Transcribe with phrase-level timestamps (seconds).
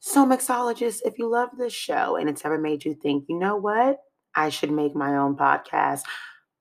[0.00, 3.56] So, mixologists, if you love this show and it's ever made you think, you know
[3.56, 3.98] what,
[4.34, 6.02] I should make my own podcast,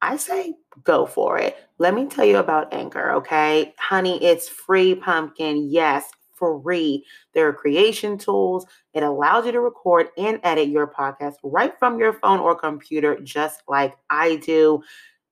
[0.02, 1.58] I say go for it.
[1.78, 3.74] Let me tell you about Anchor, okay?
[3.78, 5.70] Honey, it's free pumpkin.
[5.70, 7.06] Yes, free.
[7.34, 8.66] There are creation tools.
[8.94, 13.20] It allows you to record and edit your podcast right from your phone or computer,
[13.22, 14.82] just like I do.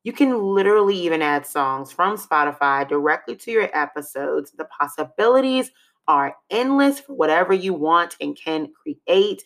[0.03, 4.51] You can literally even add songs from Spotify directly to your episodes.
[4.51, 5.71] The possibilities
[6.07, 9.43] are endless for whatever you want and can create,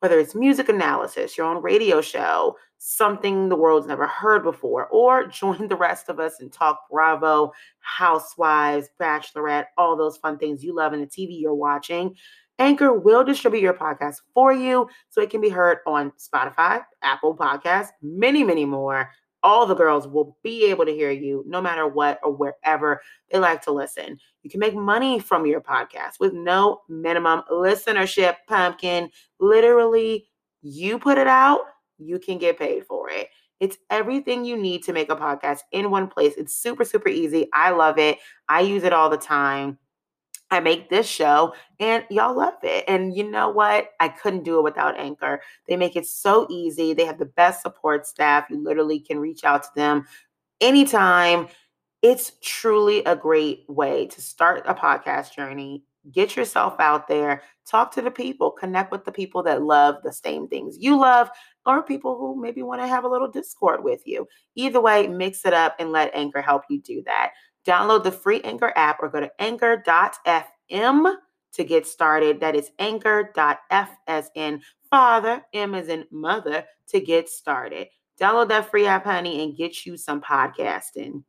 [0.00, 5.26] whether it's music analysis, your own radio show, something the world's never heard before, or
[5.28, 10.74] join the rest of us and talk Bravo, Housewives, Bachelorette, all those fun things you
[10.74, 12.14] love in the TV you're watching.
[12.60, 17.36] Anchor will distribute your podcast for you so it can be heard on Spotify, Apple
[17.36, 19.10] Podcasts, many, many more
[19.42, 23.38] all the girls will be able to hear you no matter what or wherever they
[23.38, 24.18] like to listen.
[24.42, 29.10] You can make money from your podcast with no minimum listenership, pumpkin.
[29.40, 30.28] Literally,
[30.62, 31.60] you put it out,
[31.98, 33.28] you can get paid for it.
[33.60, 36.34] It's everything you need to make a podcast in one place.
[36.36, 37.48] It's super, super easy.
[37.52, 38.18] I love it.
[38.48, 39.78] I use it all the time.
[40.50, 42.84] I make this show and y'all love it.
[42.88, 43.90] And you know what?
[44.00, 45.42] I couldn't do it without Anchor.
[45.66, 46.94] They make it so easy.
[46.94, 48.46] They have the best support staff.
[48.50, 50.06] You literally can reach out to them
[50.60, 51.48] anytime.
[52.00, 55.84] It's truly a great way to start a podcast journey.
[56.12, 60.12] Get yourself out there, talk to the people, connect with the people that love the
[60.12, 61.28] same things you love,
[61.66, 64.26] or people who maybe want to have a little discord with you.
[64.54, 67.32] Either way, mix it up and let Anchor help you do that.
[67.68, 71.16] Download the free Anchor app or go to anchor.fm
[71.52, 72.40] to get started.
[72.40, 77.88] That is anchor.f as in father, M as in mother to get started.
[78.18, 81.24] Download that free app, honey, and get you some podcasting.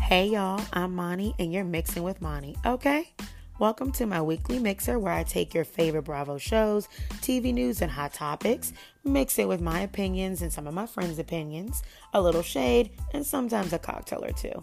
[0.00, 3.12] Hey y'all, I'm Mani and you're mixing with Mani, okay?
[3.58, 6.88] Welcome to my weekly mixer where I take your favorite Bravo shows,
[7.22, 11.18] TV news, and hot topics, mix it with my opinions and some of my friends'
[11.18, 14.62] opinions, a little shade, and sometimes a cocktail or two.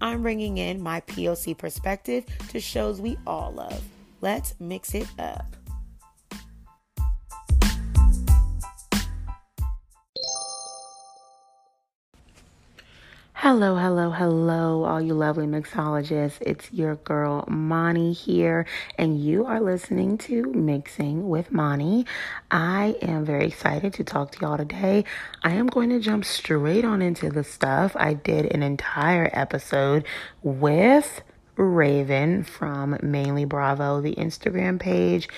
[0.00, 3.80] I'm bringing in my POC perspective to shows we all love.
[4.20, 5.54] Let's mix it up.
[13.42, 16.38] Hello, hello, hello, all you lovely mixologists.
[16.42, 18.66] It's your girl Mani here,
[18.96, 22.06] and you are listening to Mixing with Mani.
[22.52, 25.04] I am very excited to talk to y'all today.
[25.42, 27.96] I am going to jump straight on into the stuff.
[27.96, 30.04] I did an entire episode
[30.44, 31.22] with
[31.56, 35.28] Raven from Mainly Bravo, the Instagram page,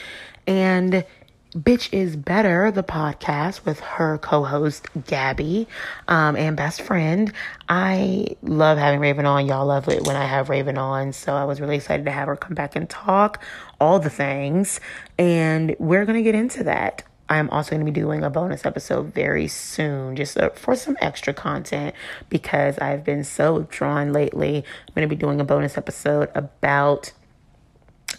[0.46, 1.06] and
[1.54, 5.68] Bitch is Better, the podcast with her co host Gabby
[6.08, 7.32] um, and best friend.
[7.68, 9.46] I love having Raven on.
[9.46, 11.12] Y'all love it when I have Raven on.
[11.12, 13.40] So I was really excited to have her come back and talk
[13.80, 14.80] all the things.
[15.16, 17.04] And we're going to get into that.
[17.28, 20.96] I'm also going to be doing a bonus episode very soon, just uh, for some
[21.00, 21.94] extra content
[22.30, 24.56] because I've been so drawn lately.
[24.56, 27.12] I'm going to be doing a bonus episode about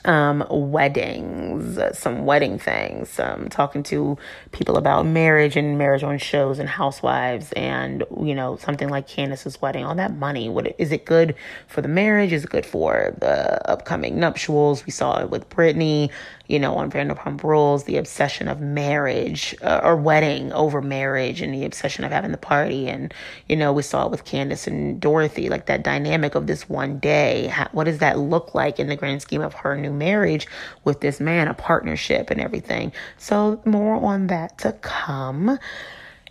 [0.06, 4.18] um, weddings, some wedding things, um, talking to
[4.52, 9.62] people about marriage and marriage on shows and housewives and, you know, something like Candiace's
[9.62, 10.50] wedding, all that money.
[10.50, 11.36] What is it good
[11.68, 12.32] for the marriage?
[12.32, 14.86] Is it good for the upcoming nuptials?
[14.86, 16.12] We saw it with Brittany
[16.48, 21.54] you know, on Vanderpump Rules, the obsession of marriage uh, or wedding over marriage and
[21.54, 22.88] the obsession of having the party.
[22.88, 23.14] And,
[23.50, 27.00] you know, we saw it with Candace and Dorothy, like that dynamic of this one
[27.00, 27.48] day.
[27.48, 30.48] How, what does that look like in the grand scheme of her new marriage
[30.84, 32.92] with this man, a partnership and everything?
[33.18, 35.60] So, more on that to come.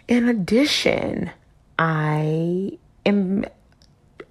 [0.09, 1.31] In addition,
[1.79, 3.45] I am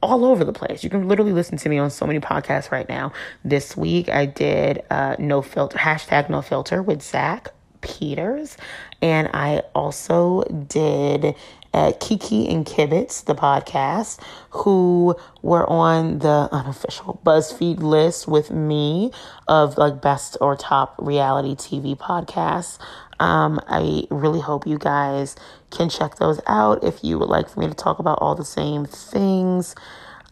[0.04, 0.84] all over the place.
[0.84, 3.14] You can literally listen to me on so many podcasts right now.
[3.44, 7.50] This week I did uh, no filter hashtag no filter with Zach
[7.82, 8.58] Peters,
[9.02, 11.36] and I also did
[11.74, 14.20] uh, Kiki and Kibitz, the podcast,
[14.52, 19.12] who were on the unofficial BuzzFeed list with me
[19.48, 22.80] of like best or top reality TV podcasts.
[23.20, 25.36] Um, I really hope you guys
[25.72, 28.46] can check those out if you would like for me to talk about all the
[28.46, 29.76] same things.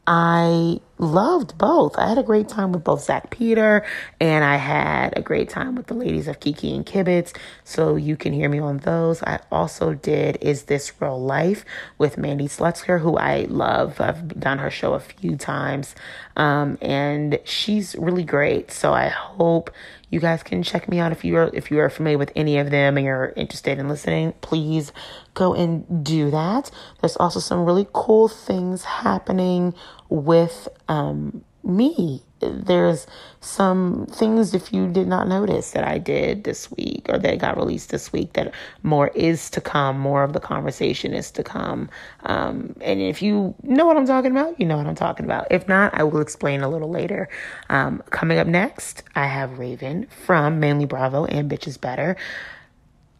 [0.07, 1.97] I loved both.
[1.97, 3.85] I had a great time with both Zach Peter
[4.19, 7.35] and I had a great time with the ladies of Kiki and Kibitz.
[7.63, 9.21] So you can hear me on those.
[9.23, 11.65] I also did Is This Real Life
[11.97, 14.01] with Mandy Slutzker, who I love.
[14.01, 15.95] I've done her show a few times
[16.35, 18.71] um, and she's really great.
[18.71, 19.71] So I hope
[20.11, 22.57] You guys can check me out if you are if you are familiar with any
[22.57, 24.33] of them and you're interested in listening.
[24.41, 24.91] Please
[25.33, 26.69] go and do that.
[26.99, 29.73] There's also some really cool things happening
[30.09, 33.07] with um, me there's
[33.39, 37.57] some things if you did not notice that I did this week or that got
[37.57, 38.53] released this week that
[38.83, 41.89] more is to come, more of the conversation is to come.
[42.23, 45.47] Um, and if you know what I'm talking about, you know what I'm talking about.
[45.49, 47.29] If not, I will explain a little later.
[47.69, 52.15] Um, coming up next, I have Raven from Mainly Bravo and Bitch is Better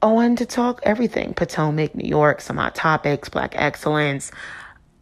[0.01, 4.31] on to talk everything Potomac, New York, some hot topics, black excellence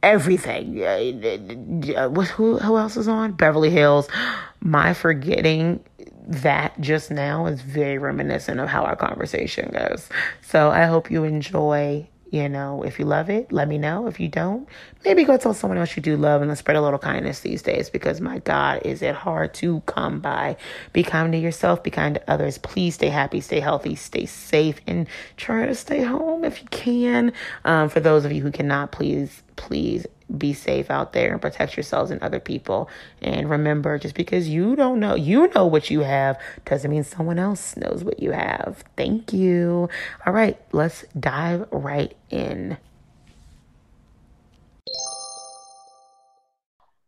[0.04, 0.84] everything.
[0.84, 3.34] Uh, who, who else is on?
[3.34, 4.07] Beverly Hills.
[4.62, 5.84] My forgetting
[6.28, 10.10] that just now is very reminiscent of how our conversation goes.
[10.42, 14.07] So I hope you enjoy you know, if you love it, let me know.
[14.07, 14.68] If you don't,
[15.04, 17.62] maybe go tell someone else you do love and let's spread a little kindness these
[17.62, 20.57] days because my God, is it hard to come by.
[20.94, 22.57] Be kind to yourself, be kind to others.
[22.57, 25.07] Please stay happy, stay healthy, stay safe, and
[25.38, 27.34] try to stay home if you can.
[27.66, 30.07] Um, for those of you who cannot, please, please
[30.38, 32.89] be safe out there and protect yourselves and other people.
[33.21, 37.38] And remember, just because you don't know, you know what you have, doesn't mean someone
[37.38, 38.83] else knows what you have.
[38.95, 39.89] Thank you.
[40.25, 42.77] All right, let's dive right in.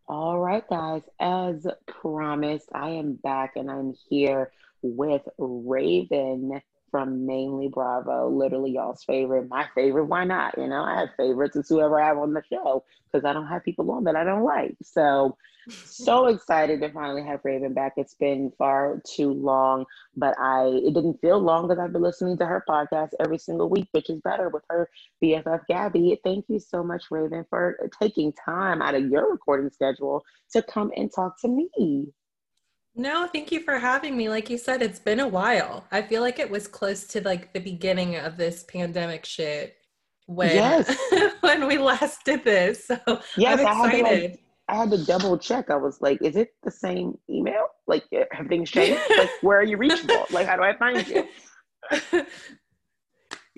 [0.08, 4.52] All right, guys, as promised, I am back and I'm here
[4.82, 6.62] with Raven
[6.92, 10.06] from mainly Bravo, literally y'all's favorite, my favorite.
[10.06, 10.58] Why not?
[10.58, 11.56] You know, I have favorites.
[11.56, 14.24] It's whoever I have on the show because I don't have people on that I
[14.24, 14.76] don't like.
[14.84, 15.38] So,
[15.86, 17.94] so excited to finally have Raven back.
[17.98, 19.86] It's been far too long,
[20.16, 23.70] but I it didn't feel long because I've been listening to her podcast every single
[23.70, 24.90] week, which is better with her
[25.24, 26.20] BFF Gabby.
[26.24, 30.92] Thank you so much, Raven, for taking time out of your recording schedule to come
[30.96, 32.12] and talk to me.
[32.96, 34.28] No, thank you for having me.
[34.28, 35.86] Like you said, it's been a while.
[35.92, 39.78] I feel like it was close to like the beginning of this pandemic shit
[40.26, 40.98] when yes.
[41.42, 42.86] when we last did this.
[42.86, 42.98] So
[43.38, 43.70] yes, I'm excited.
[43.70, 45.70] I had, to, like, I had to double check.
[45.70, 47.68] I was like, is it the same email?
[47.88, 49.02] Like eh, have things changed?
[49.18, 50.26] like where are you reachable?
[50.32, 51.28] Like how do I find you?
[51.92, 52.26] So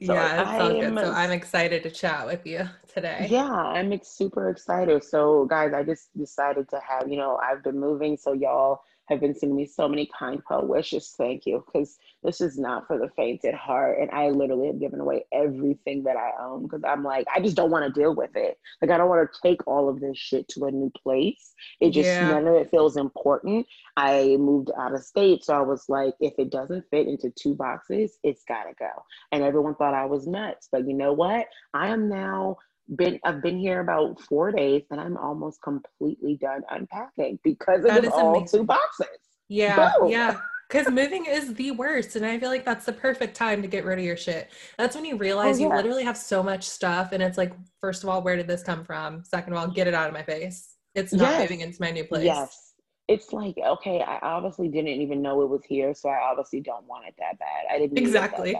[0.13, 0.95] yeah, it's all good.
[0.95, 3.27] So I'm excited to chat with you today.
[3.29, 5.03] Yeah, I'm super excited.
[5.03, 8.17] So, guys, I just decided to have, you know, I've been moving.
[8.17, 11.13] So, y'all, have been sending me so many kind well wishes.
[11.17, 13.99] Thank you, because this is not for the faint at heart.
[13.99, 17.55] And I literally have given away everything that I own because I'm like, I just
[17.55, 18.57] don't want to deal with it.
[18.81, 21.53] Like, I don't want to take all of this shit to a new place.
[21.79, 22.29] It just, yeah.
[22.29, 23.67] none of it feels important.
[23.97, 25.43] I moved out of state.
[25.43, 28.89] So I was like, if it doesn't fit into two boxes, it's got to go.
[29.31, 30.69] And everyone thought I was nuts.
[30.71, 31.47] But you know what?
[31.73, 32.57] I am now
[32.95, 38.03] been I've been here about four days and I'm almost completely done unpacking because it
[38.03, 38.59] was all amazing.
[38.59, 39.07] two boxes.
[39.49, 40.09] Yeah, Boom.
[40.09, 40.37] yeah.
[40.69, 43.85] Because moving is the worst, and I feel like that's the perfect time to get
[43.85, 44.49] rid of your shit.
[44.77, 45.67] That's when you oh, realize oh, yeah.
[45.67, 48.63] you literally have so much stuff, and it's like, first of all, where did this
[48.63, 49.23] come from?
[49.23, 50.73] Second of all, get it out of my face.
[50.95, 51.41] It's not yes.
[51.41, 52.23] moving into my new place.
[52.23, 52.73] Yes,
[53.07, 56.87] it's like okay, I obviously didn't even know it was here, so I obviously don't
[56.87, 57.65] want it that bad.
[57.71, 58.55] I didn't exactly.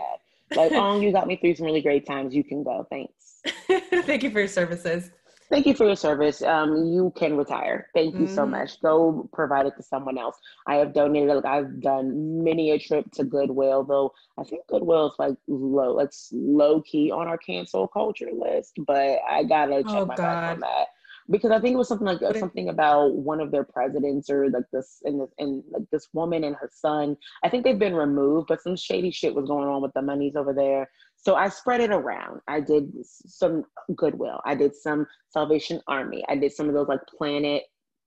[0.56, 2.34] Like, oh, you got me through some really great times.
[2.34, 2.88] You can go.
[2.90, 3.42] Thanks.
[4.06, 5.12] Thank you for your services.
[5.50, 6.42] Thank you for your service.
[6.42, 7.88] Um, you can retire.
[7.94, 8.36] Thank you mm-hmm.
[8.36, 8.82] so much.
[8.82, 10.36] Go provide it to someone else.
[10.66, 11.30] I have donated.
[11.30, 14.14] Like I've done many a trip to Goodwill, though.
[14.40, 18.74] I think Goodwill is like low, like low key on our cancel culture list.
[18.88, 20.88] But I gotta check oh, my back on that
[21.30, 24.66] because I think it was something like something about one of their presidents or like
[24.72, 27.18] this and this and like this woman and her son.
[27.44, 30.36] I think they've been removed, but some shady shit was going on with the monies
[30.36, 30.90] over there.
[31.16, 32.42] So I spread it around.
[32.48, 33.64] I did some
[33.96, 34.42] Goodwill.
[34.46, 36.24] I did some Salvation Army.
[36.28, 37.64] I did some of those like Planet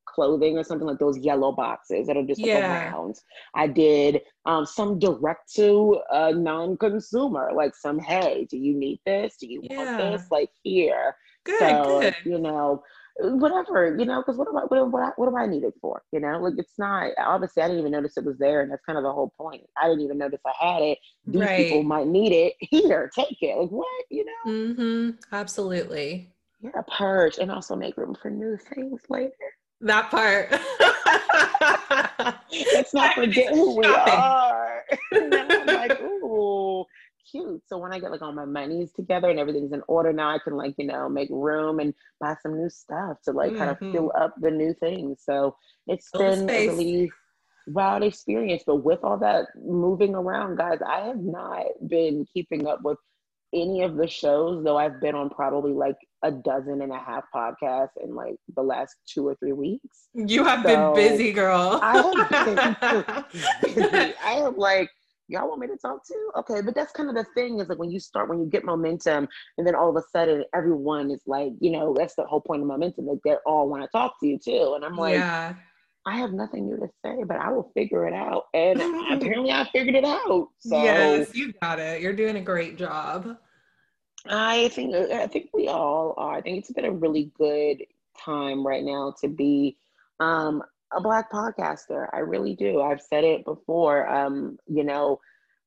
[0.06, 2.54] clothing or something like those yellow boxes that are just yeah.
[2.54, 3.16] like around.
[3.54, 9.36] I did um, some direct to a non-consumer, like some, hey, do you need this?
[9.38, 9.76] Do you yeah.
[9.76, 10.30] want this?
[10.30, 11.16] Like here.
[11.44, 12.16] Good, so, good.
[12.24, 12.82] you know,
[13.18, 16.02] whatever, you know, because what am I, what, what, what do I need it for?
[16.12, 18.60] You know, like it's not, obviously I didn't even notice it was there.
[18.60, 19.62] And that's kind of the whole point.
[19.76, 20.98] I didn't even notice I had it.
[21.26, 21.66] These right.
[21.66, 22.54] people might need it.
[22.60, 23.56] Here, take it.
[23.56, 24.52] Like what, you know?
[24.52, 25.10] Mm-hmm.
[25.32, 26.30] Absolutely.
[26.60, 29.32] Yeah, purge and also make room for new things later.
[29.80, 30.50] That part.
[32.74, 34.82] Let's not forget who we are.
[35.14, 35.30] Ooh,
[37.30, 37.62] cute.
[37.66, 40.38] So when I get like all my monies together and everything's in order now, I
[40.38, 43.58] can like, you know, make room and buy some new stuff to like mm-hmm.
[43.58, 45.22] kind of fill up the new things.
[45.24, 45.56] So
[45.86, 47.10] it's Fill been a really
[47.66, 48.62] wild experience.
[48.66, 52.98] But with all that moving around, guys, I have not been keeping up with
[53.52, 57.24] any of the shows, though I've been on probably like a dozen and a half
[57.34, 60.08] podcasts in like the last two or three weeks.
[60.14, 61.78] You have so been busy, girl.
[61.82, 63.24] I have
[63.64, 64.14] been busy.
[64.24, 64.90] I have like
[65.28, 66.30] y'all want me to talk to?
[66.38, 68.64] Okay, but that's kind of the thing is like when you start, when you get
[68.64, 69.28] momentum,
[69.58, 72.62] and then all of a sudden everyone is like, you know, that's the whole point
[72.62, 73.06] of momentum.
[73.06, 75.54] Like they all want to talk to you too, and I'm like, yeah.
[76.08, 78.44] I have nothing new to say, but I will figure it out.
[78.54, 78.80] And
[79.10, 80.48] apparently, I figured it out.
[80.58, 82.00] So yes, you got it.
[82.00, 83.36] You're doing a great job.
[84.28, 86.36] I think I think we all are.
[86.36, 87.82] I think it's been a really good
[88.18, 89.76] time right now to be
[90.20, 90.62] um,
[90.92, 92.08] a black podcaster.
[92.12, 92.80] I really do.
[92.80, 94.08] I've said it before.
[94.08, 95.20] Um, you know,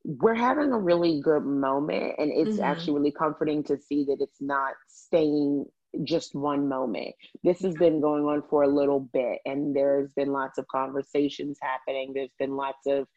[0.03, 2.63] we're having a really good moment, and it's mm-hmm.
[2.63, 5.65] actually really comforting to see that it's not staying
[6.03, 7.15] just one moment.
[7.43, 11.57] This has been going on for a little bit, and there's been lots of conversations
[11.61, 12.13] happening.
[12.13, 13.07] There's been lots of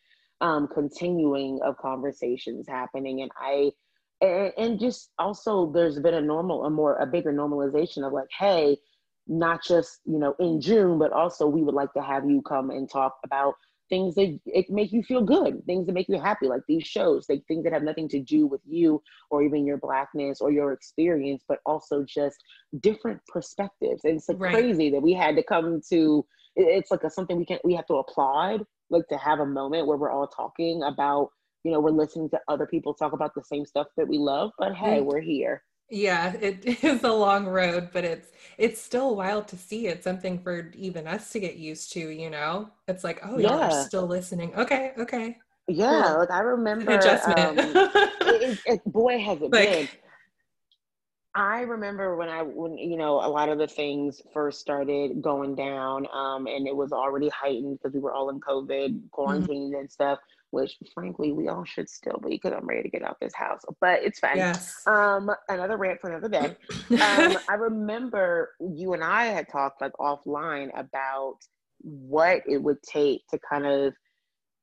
[0.41, 3.71] um, continuing of conversations happening, and I
[4.21, 8.29] and, and just also there's been a normal, a more a bigger normalization of like,
[8.37, 8.79] hey,
[9.27, 12.71] not just you know in June, but also we would like to have you come
[12.71, 13.55] and talk about
[13.93, 17.27] things that it make you feel good, things that make you happy, like these shows,
[17.29, 20.73] like things that have nothing to do with you or even your blackness or your
[20.73, 22.39] experience, but also just
[22.81, 24.03] different perspectives.
[24.05, 24.55] And it's like right.
[24.55, 26.25] crazy that we had to come to.
[26.57, 29.87] It's like a, something we can we have to applaud, like to have a moment
[29.87, 31.29] where we're all talking about.
[31.63, 34.51] You know, we're listening to other people talk about the same stuff that we love,
[34.59, 35.05] but hey, mm.
[35.05, 39.87] we're here yeah it is a long road but it's it's still wild to see
[39.87, 42.71] it's something for even us to get used to you know?
[42.89, 44.55] It's like oh yeah you're still listening.
[44.57, 45.39] Okay okay.
[45.69, 46.19] Yeah cool.
[46.19, 47.59] like i remember adjustment.
[47.59, 47.89] um,
[48.27, 49.89] it, it, boy has it like, been.
[51.35, 55.55] I remember when I when you know a lot of the things first started going
[55.55, 59.81] down, um, and it was already heightened because we were all in COVID quarantine mm-hmm.
[59.81, 60.19] and stuff
[60.53, 63.63] which frankly we all should still be because I'm ready to get out this house.
[63.81, 64.37] But it's fine.
[64.37, 64.87] Yes.
[64.87, 66.57] Um, another rant for another day.
[66.91, 71.39] um, I remember you and I had talked like offline about
[71.81, 73.95] what it would take to kind of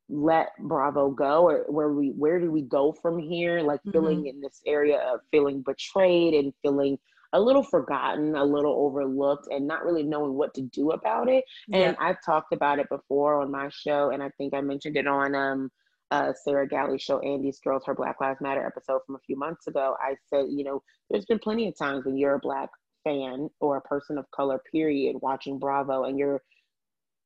[0.09, 3.61] let Bravo go or where we where do we go from here?
[3.61, 3.91] Like mm-hmm.
[3.91, 6.97] feeling in this area of feeling betrayed and feeling
[7.33, 11.43] a little forgotten, a little overlooked, and not really knowing what to do about it.
[11.71, 15.07] And I've talked about it before on my show, and I think I mentioned it
[15.07, 15.71] on um,
[16.11, 19.67] uh, Sarah Galley's show, Andy's Girls, her Black Lives Matter episode from a few months
[19.67, 19.95] ago.
[20.01, 22.69] I said, you know, there's been plenty of times when you're a Black
[23.03, 26.41] fan or a person of color, period, watching Bravo, and you're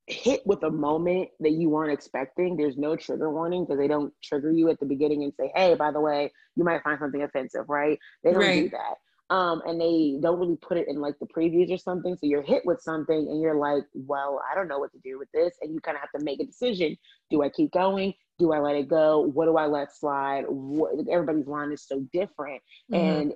[0.06, 2.58] hit with a moment that you weren't expecting.
[2.58, 5.74] There's no trigger warning because they don't trigger you at the beginning and say, hey,
[5.76, 7.98] by the way, you might find something offensive, right?
[8.22, 8.64] They don't right.
[8.64, 8.96] do that
[9.30, 12.14] um, and they don't really put it in like the previews or something.
[12.16, 15.18] So you're hit with something and you're like, well, I don't know what to do
[15.18, 15.54] with this.
[15.62, 16.96] And you kind of have to make a decision.
[17.30, 18.12] Do I keep going?
[18.38, 19.20] Do I let it go?
[19.20, 20.44] What do I let slide?
[20.48, 22.60] What, everybody's line is so different.
[22.92, 22.94] Mm-hmm.
[22.94, 23.32] And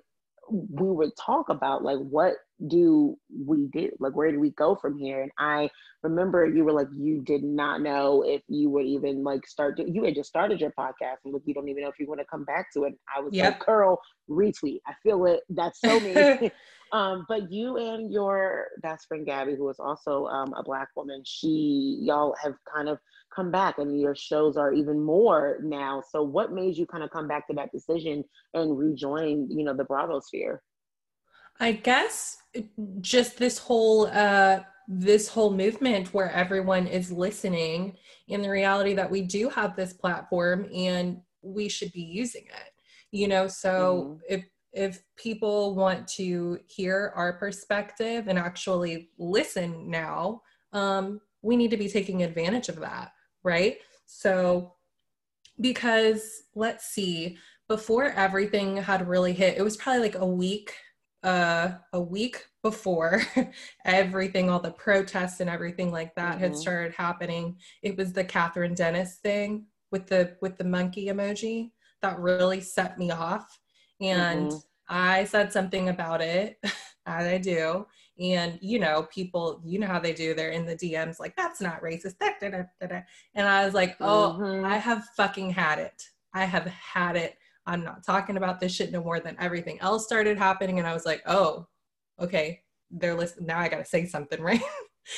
[0.50, 2.34] we would talk about like what
[2.66, 3.90] do we do?
[4.00, 5.22] Like where do we go from here?
[5.22, 5.70] And i
[6.02, 9.90] remember you were like you did not know if you would even like start to,
[9.90, 12.20] you had just started your podcast and like you don't even know if you want
[12.20, 12.94] to come back to it.
[13.14, 13.54] I was yep.
[13.54, 14.80] like curl retweet.
[14.86, 15.40] I feel it.
[15.48, 16.50] That's so me.
[16.90, 21.22] Um but you and your best friend gabby who is also um, a black woman
[21.22, 22.96] she y'all have kind of
[23.36, 26.02] come back and your shows are even more now.
[26.10, 28.24] So what made you kind of come back to that decision
[28.54, 30.62] and rejoin you know the bravo sphere
[31.60, 32.38] i guess
[33.00, 37.94] just this whole uh this whole movement where everyone is listening
[38.28, 42.72] in the reality that we do have this platform and we should be using it
[43.10, 44.34] you know so mm-hmm.
[44.34, 50.40] if if people want to hear our perspective and actually listen now
[50.72, 53.12] um, we need to be taking advantage of that
[53.42, 54.74] right so
[55.60, 57.36] because let's see
[57.68, 60.74] before everything had really hit it was probably like a week
[61.22, 63.22] uh, a week before
[63.84, 66.40] everything, all the protests and everything like that mm-hmm.
[66.40, 67.56] had started happening.
[67.82, 71.70] It was the Kathryn Dennis thing with the with the monkey emoji
[72.02, 73.58] that really set me off,
[74.00, 74.58] and mm-hmm.
[74.88, 76.58] I said something about it,
[77.06, 77.86] as I do.
[78.20, 80.34] And you know, people, you know how they do.
[80.34, 83.00] They're in the DMs like, "That's not racist." Da, da, da,
[83.34, 84.64] and I was like, "Oh, mm-hmm.
[84.64, 86.02] I have fucking had it.
[86.34, 87.36] I have had it."
[87.68, 90.78] I'm not talking about this shit no more than everything else started happening.
[90.78, 91.66] And I was like, oh,
[92.18, 93.46] okay, they're listening.
[93.46, 94.62] Now I got to say something, right?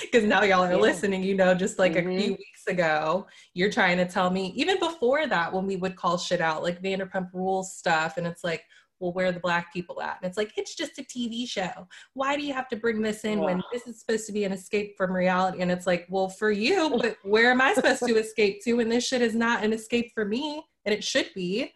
[0.02, 0.76] Because now y'all are yeah.
[0.76, 2.10] listening, you know, just like mm-hmm.
[2.10, 5.96] a few weeks ago, you're trying to tell me, even before that, when we would
[5.96, 8.64] call shit out, like Vanderpump Rules stuff, and it's like,
[8.98, 10.18] well, where are the black people at?
[10.20, 11.88] And it's like, it's just a TV show.
[12.14, 13.44] Why do you have to bring this in yeah.
[13.46, 15.62] when this is supposed to be an escape from reality?
[15.62, 18.80] And it's like, well, for you, but where am I supposed to escape to?
[18.80, 21.72] And this shit is not an escape for me, and it should be.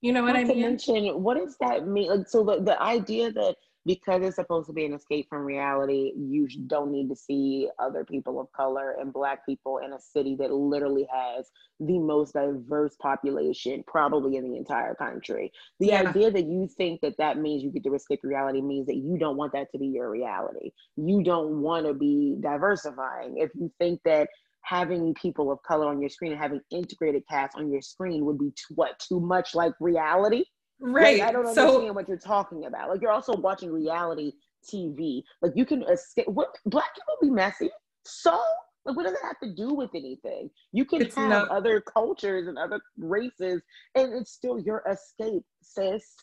[0.00, 0.60] You know what Not I mean?
[0.62, 2.10] mention, what does that mean?
[2.10, 6.12] Like, so the, the idea that because it's supposed to be an escape from reality,
[6.16, 10.36] you don't need to see other people of color and black people in a city
[10.38, 15.50] that literally has the most diverse population probably in the entire country.
[15.78, 16.08] The yeah.
[16.08, 19.16] idea that you think that that means you get to escape reality means that you
[19.18, 20.72] don't want that to be your reality.
[20.96, 23.38] You don't want to be diversifying.
[23.38, 24.28] If you think that
[24.62, 28.38] having people of color on your screen and having integrated cast on your screen would
[28.38, 30.44] be t- what too much like reality?
[30.80, 32.88] Right like, i don't understand so, what you're talking about.
[32.88, 34.32] Like you're also watching reality
[34.70, 37.70] tv like you can escape what black people be messy.
[38.04, 38.40] So
[38.84, 40.50] like what does it have to do with anything?
[40.72, 43.62] You can have not- other cultures and other races
[43.94, 46.14] and it's still your escape sis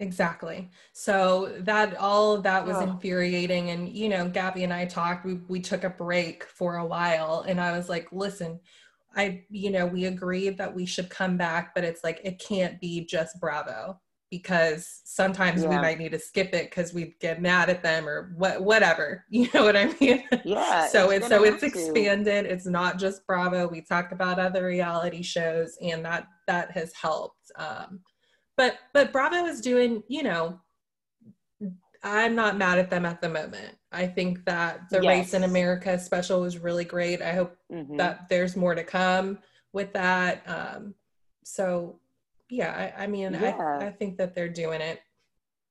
[0.00, 0.70] Exactly.
[0.94, 2.80] So that all of that was oh.
[2.80, 3.68] infuriating.
[3.68, 7.44] And, you know, Gabby and I talked, we, we took a break for a while
[7.46, 8.58] and I was like, listen,
[9.14, 12.80] I, you know, we agreed that we should come back, but it's like, it can't
[12.80, 15.68] be just Bravo because sometimes yeah.
[15.68, 19.26] we might need to skip it because we get mad at them or what, whatever,
[19.30, 20.24] you know what I mean?
[20.44, 20.86] Yeah.
[20.86, 22.44] so it's, so it's expanded.
[22.44, 22.50] To.
[22.50, 23.68] It's not just Bravo.
[23.68, 27.50] We talk about other reality shows and that, that has helped.
[27.56, 28.00] Um,
[28.60, 30.60] but but Bravo is doing, you know,
[32.02, 33.74] I'm not mad at them at the moment.
[33.90, 35.08] I think that the yes.
[35.08, 37.22] Race in America special was really great.
[37.22, 37.96] I hope mm-hmm.
[37.96, 39.38] that there's more to come
[39.72, 40.42] with that.
[40.46, 40.94] Um,
[41.42, 42.00] so,
[42.50, 43.78] yeah, I, I mean, yeah.
[43.80, 45.00] I, I think that they're doing it.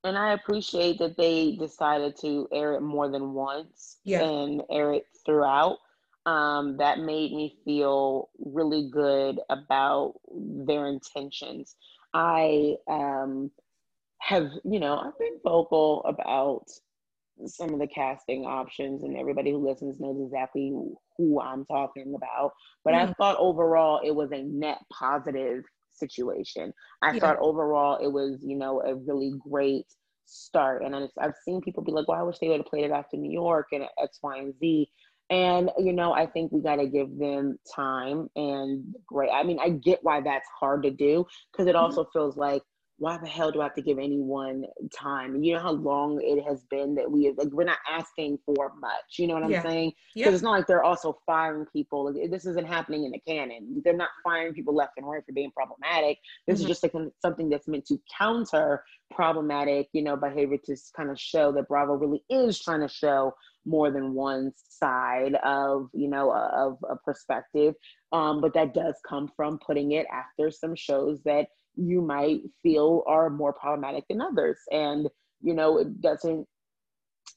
[0.03, 4.23] And I appreciate that they decided to air it more than once yeah.
[4.23, 5.77] and air it throughout.
[6.25, 11.75] Um, that made me feel really good about their intentions.
[12.13, 13.51] I um,
[14.19, 16.65] have, you know, I've been vocal about
[17.45, 20.73] some of the casting options, and everybody who listens knows exactly
[21.17, 22.51] who I'm talking about.
[22.83, 23.11] But mm-hmm.
[23.11, 26.73] I thought overall it was a net positive situation.
[27.01, 27.19] I yeah.
[27.19, 29.85] thought overall it was, you know, a really great
[30.25, 30.83] start.
[30.83, 33.17] And I've seen people be like, well, I wish they would have played it after
[33.17, 34.89] New York and X, Y, and Z.
[35.29, 39.29] And, you know, I think we got to give them time and great.
[39.31, 41.83] I mean, I get why that's hard to do because it mm-hmm.
[41.83, 42.17] also mm-hmm.
[42.17, 42.63] feels like,
[42.99, 45.41] why the hell do I have to give anyone time?
[45.41, 49.17] You know how long it has been that we like we're not asking for much.
[49.17, 49.63] You know what I'm yeah.
[49.63, 49.93] saying?
[50.13, 50.33] Because yeah.
[50.33, 52.13] it's not like they're also firing people.
[52.29, 53.81] This isn't happening in the canon.
[53.83, 56.17] They're not firing people left and right for being problematic.
[56.45, 56.63] This mm-hmm.
[56.63, 61.19] is just like something that's meant to counter problematic, you know, behavior to kind of
[61.19, 63.33] show that Bravo really is trying to show
[63.65, 67.75] more than one side of you know of a perspective
[68.11, 71.47] um, but that does come from putting it after some shows that
[71.79, 74.57] you might feel are more problematic than others.
[74.71, 75.09] And
[75.41, 76.47] you know it doesn't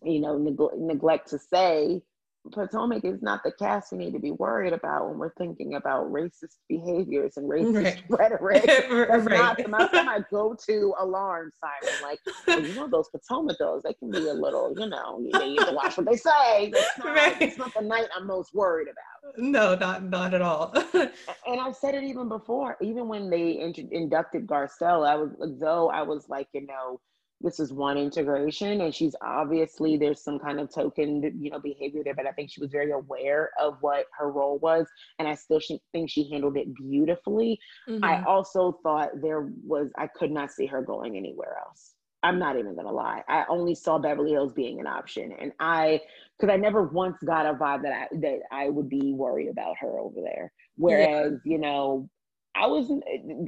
[0.03, 2.03] you know neg- neglect to say
[2.51, 6.11] Potomac is not the cast we need to be worried about when we're thinking about
[6.11, 8.03] racist behaviors and racist right.
[8.09, 8.65] rhetoric.
[8.67, 9.69] That's right.
[9.69, 12.03] not, my go-to alarm siren.
[12.03, 15.39] Like, well, you know, those Potomac girls, they can be a little, you know, you
[15.39, 16.71] need to watch what they say.
[16.71, 17.41] That's not, right.
[17.41, 19.39] It's not the night I'm most worried about.
[19.39, 20.75] No, not not at all.
[20.95, 22.77] and I've said it even before.
[22.83, 27.01] Even when they inducted Garcelle, I was though I was like, you know,
[27.43, 32.03] this is one integration and she's obviously there's some kind of token you know behavior
[32.05, 34.87] there but i think she was very aware of what her role was
[35.19, 35.61] and i still
[35.93, 38.05] think she handled it beautifully mm-hmm.
[38.05, 42.59] i also thought there was i could not see her going anywhere else i'm not
[42.59, 46.01] even gonna lie i only saw beverly hills being an option and i
[46.39, 49.75] because i never once got a vibe that i that i would be worried about
[49.79, 51.53] her over there whereas yeah.
[51.53, 52.09] you know
[52.55, 52.91] I was,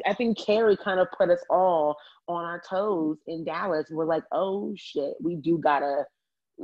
[0.07, 3.89] I think Kary kind of put us all on our toes in Dallas.
[3.91, 6.05] We're like, oh shit, we do gotta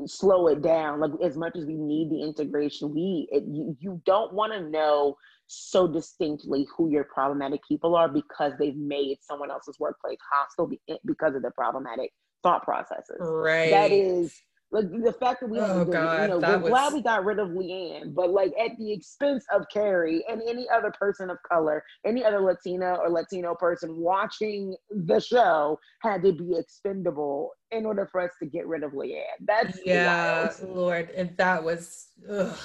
[0.07, 1.01] slow it down.
[1.01, 4.69] Like as much as we need the integration, we it, you, you don't want to
[4.69, 10.71] know so distinctly who your problematic people are because they've made someone else's workplace hostile
[11.05, 13.19] because of their problematic thought processes.
[13.21, 13.71] Right.
[13.71, 14.41] That is
[14.73, 16.71] like the fact that we, oh, God, you know, we're was...
[16.71, 20.69] glad we got rid of LeeAnne, but like at the expense of Kary and any
[20.69, 26.33] other person of color, any other Latina or Latino person watching the show had to
[26.33, 29.23] be expendable in order for us to get rid of LeeAnne.
[29.47, 30.77] That's yeah, wild.
[30.77, 32.09] Lord, and that was.
[32.31, 32.57] Ugh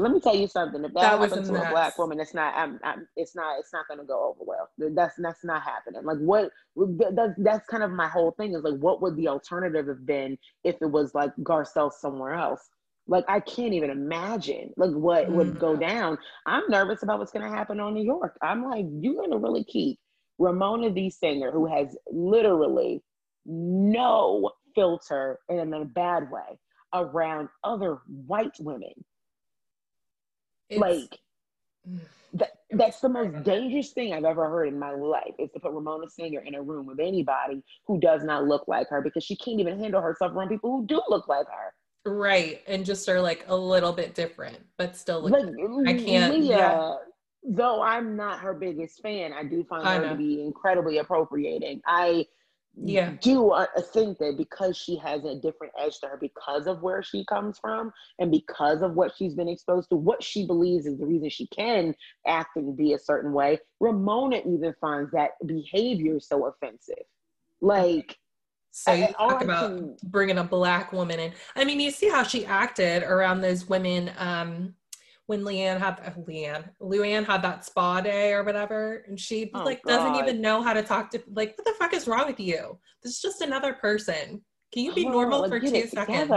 [0.00, 0.84] let me tell you something.
[0.84, 2.54] If that, that happens to a black woman, it's not.
[2.56, 3.58] I'm, I'm, it's not.
[3.58, 4.68] It's not going to go over well.
[4.78, 6.04] That's that's not happening.
[6.04, 6.50] Like what?
[6.76, 8.54] That's that's kind of my whole thing.
[8.54, 12.68] Is like, what would the alternative have been if it was like Garcelle somewhere else?
[13.06, 15.32] Like I can't even imagine like what mm.
[15.32, 15.80] would go mm.
[15.80, 16.18] down.
[16.46, 18.38] I'm nervous about what's going to happen on New York.
[18.42, 19.98] I'm like, you're going to really keep
[20.38, 23.02] Ramona the singer, who has literally
[23.44, 26.58] no filter in a bad way
[26.94, 28.92] around other white women
[30.70, 31.18] it's, like
[32.34, 35.72] that that's the most dangerous thing I've ever heard in my life is to put
[35.72, 39.36] Ramona Singer in a room with anybody who does not look like her because she
[39.36, 41.74] can't even handle herself around people who do look like her.
[42.04, 42.62] Right.
[42.66, 46.56] And just are like a little bit different, but still look like, I can't Leah,
[46.56, 46.94] yeah.
[47.44, 50.08] though I'm not her biggest fan, I do find I her know.
[50.10, 51.82] to be incredibly appropriating.
[51.86, 52.26] I
[52.76, 53.12] yeah.
[53.20, 57.02] do uh, think that because she has a different edge to her because of where
[57.02, 60.98] she comes from and because of what she's been exposed to what she believes is
[60.98, 61.94] the reason she can
[62.26, 67.04] act and be a certain way ramona even finds that behavior so offensive.
[67.60, 68.16] Like
[68.70, 71.32] so you talk about can, bringing a black woman in.
[71.56, 74.74] I mean you see how she acted around those women um
[75.30, 79.62] when Leanne had uh, Leanne Luann had that spa day or whatever, and she oh,
[79.62, 79.96] like God.
[79.96, 82.76] doesn't even know how to talk to like what the fuck is wrong with you?
[83.00, 84.42] This is just another person.
[84.72, 86.32] Can you be oh, normal for two seconds?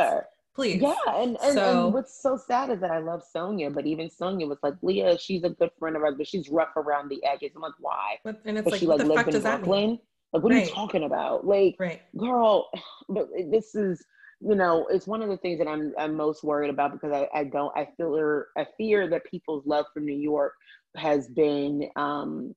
[0.56, 0.80] Please.
[0.80, 4.08] Yeah, and, and, so, and what's so sad is that I love Sonja, but even
[4.08, 7.24] Sonja was like, Leah, she's a good friend of ours, but she's rough around the
[7.26, 7.54] edges.
[7.56, 8.18] I'm like, why?
[8.24, 9.98] But, and it's like, she like lived in Brooklyn.
[10.32, 10.62] Like, what right.
[10.62, 11.48] are you talking about?
[11.48, 12.02] Like, right.
[12.16, 12.70] girl,
[13.10, 14.06] but this is
[14.46, 17.28] you know, it's one of the things that I'm I'm most worried about because I,
[17.38, 20.54] I don't I feel I fear that people's love for New York
[20.96, 22.54] has been um,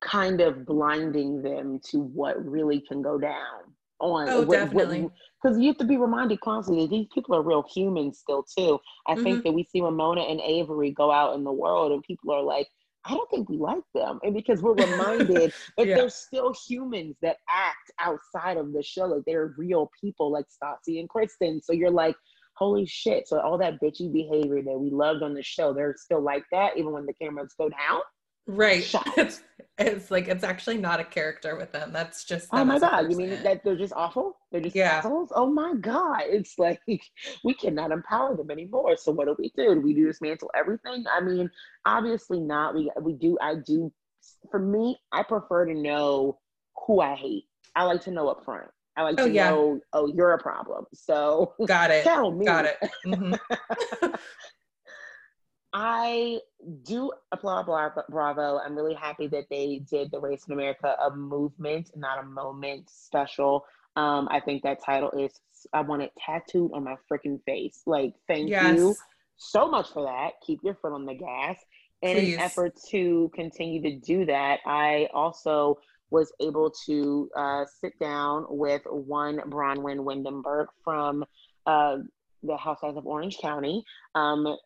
[0.00, 4.28] kind of blinding them to what really can go down on.
[4.28, 5.08] Oh, what, definitely.
[5.42, 8.78] Because you have to be reminded constantly these people are real humans still too.
[9.06, 9.22] I mm-hmm.
[9.22, 12.42] think that we see Ramona and Avery go out in the world and people are
[12.42, 12.68] like,
[13.04, 14.18] I don't think we like them.
[14.22, 15.96] And because we're reminded that yeah.
[15.96, 21.00] there's still humans that act outside of the show, like they're real people like Stassi
[21.00, 21.60] and Kristen.
[21.62, 22.16] So you're like,
[22.56, 23.26] holy shit.
[23.26, 26.76] So all that bitchy behavior that we loved on the show, they're still like that,
[26.76, 28.00] even when the cameras go down.
[28.50, 28.92] Right.
[29.16, 29.42] It's,
[29.78, 31.90] it's like it's actually not a character with them.
[31.90, 33.10] That's just oh my god.
[33.10, 34.36] You mean that they're just awful?
[34.52, 34.98] They're just yeah.
[34.98, 35.32] assholes.
[35.34, 36.24] Oh my god.
[36.26, 36.80] It's like
[37.44, 38.96] we cannot empower them anymore.
[38.98, 39.74] So what do we do?
[39.74, 41.04] Do we do dismantle everything?
[41.10, 41.50] I mean,
[41.86, 42.74] obviously not.
[42.74, 43.38] We we do.
[43.40, 43.90] I do.
[44.50, 46.38] For me, I prefer to know
[46.86, 47.44] who I hate.
[47.74, 48.68] I like to know up front.
[48.96, 49.50] I like oh, to yeah.
[49.50, 50.84] know, oh, you're a problem.
[50.92, 52.04] So got it.
[52.04, 52.44] Tell me.
[52.44, 52.76] Got it.
[53.06, 54.14] Mm-hmm.
[55.72, 56.40] I
[56.82, 57.66] do applaud
[58.08, 58.58] Bravo.
[58.58, 62.90] I'm really happy that they did the Race in America a movement, not a moment
[62.90, 63.64] special.
[63.96, 65.40] Um, I think that title is,
[65.72, 67.82] I want it tattooed on my freaking face.
[67.86, 68.76] Like, thank yes.
[68.76, 68.94] you
[69.36, 70.32] so much for that.
[70.46, 71.56] Keep your foot on the gas.
[72.02, 72.34] In Please.
[72.34, 75.78] an effort to continue to do that, I also
[76.10, 81.24] was able to uh, sit down with one Braunwyn Windham-Burke from
[81.66, 81.98] uh,
[82.42, 83.84] the Housewives of Orange County.
[84.14, 84.56] Um,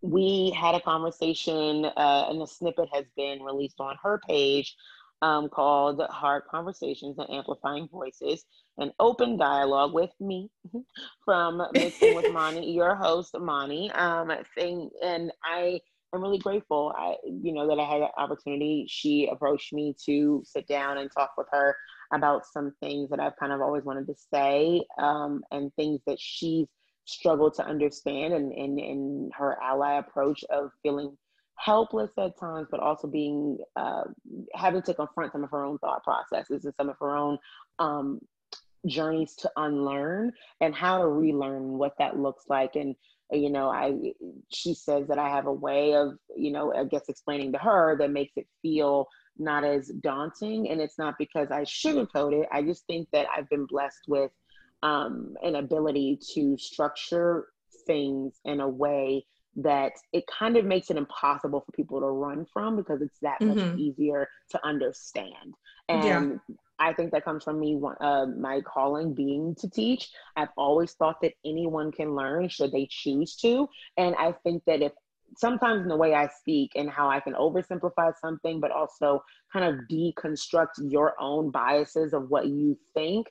[0.00, 4.76] we had a conversation, uh, and the snippet has been released on her page
[5.22, 8.44] um, called Hard Conversations and Amplifying Voices,
[8.78, 10.50] an open dialogue with me
[11.24, 13.90] from Mixing with Mani, your host, Mani.
[13.92, 15.80] Um, thing, and I
[16.12, 18.86] am really grateful, I, you know, that I had an opportunity.
[18.88, 21.76] She approached me to sit down and talk with her
[22.12, 26.18] about some things that I've kind of always wanted to say um, and things that
[26.20, 26.66] she's
[27.04, 31.16] struggle to understand and in, in her ally approach of feeling
[31.56, 34.04] helpless at times, but also being uh,
[34.54, 37.38] having to confront some of her own thought processes and some of her own
[37.78, 38.20] um,
[38.86, 42.76] journeys to unlearn and how to relearn what that looks like.
[42.76, 42.94] And
[43.30, 44.12] you know, I
[44.50, 47.96] she says that I have a way of you know I guess explaining to her
[47.98, 50.68] that makes it feel not as daunting.
[50.68, 52.48] And it's not because I sugarcoat it.
[52.52, 54.30] I just think that I've been blessed with
[54.82, 57.48] um, an ability to structure
[57.86, 59.24] things in a way
[59.56, 63.40] that it kind of makes it impossible for people to run from because it's that
[63.40, 63.58] mm-hmm.
[63.58, 65.54] much easier to understand.
[65.88, 66.04] And
[66.48, 66.54] yeah.
[66.78, 70.10] I think that comes from me, uh, my calling being to teach.
[70.36, 73.68] I've always thought that anyone can learn should they choose to.
[73.96, 74.92] And I think that if
[75.36, 79.64] sometimes in the way I speak and how I can oversimplify something, but also kind
[79.64, 83.28] of deconstruct your own biases of what you think,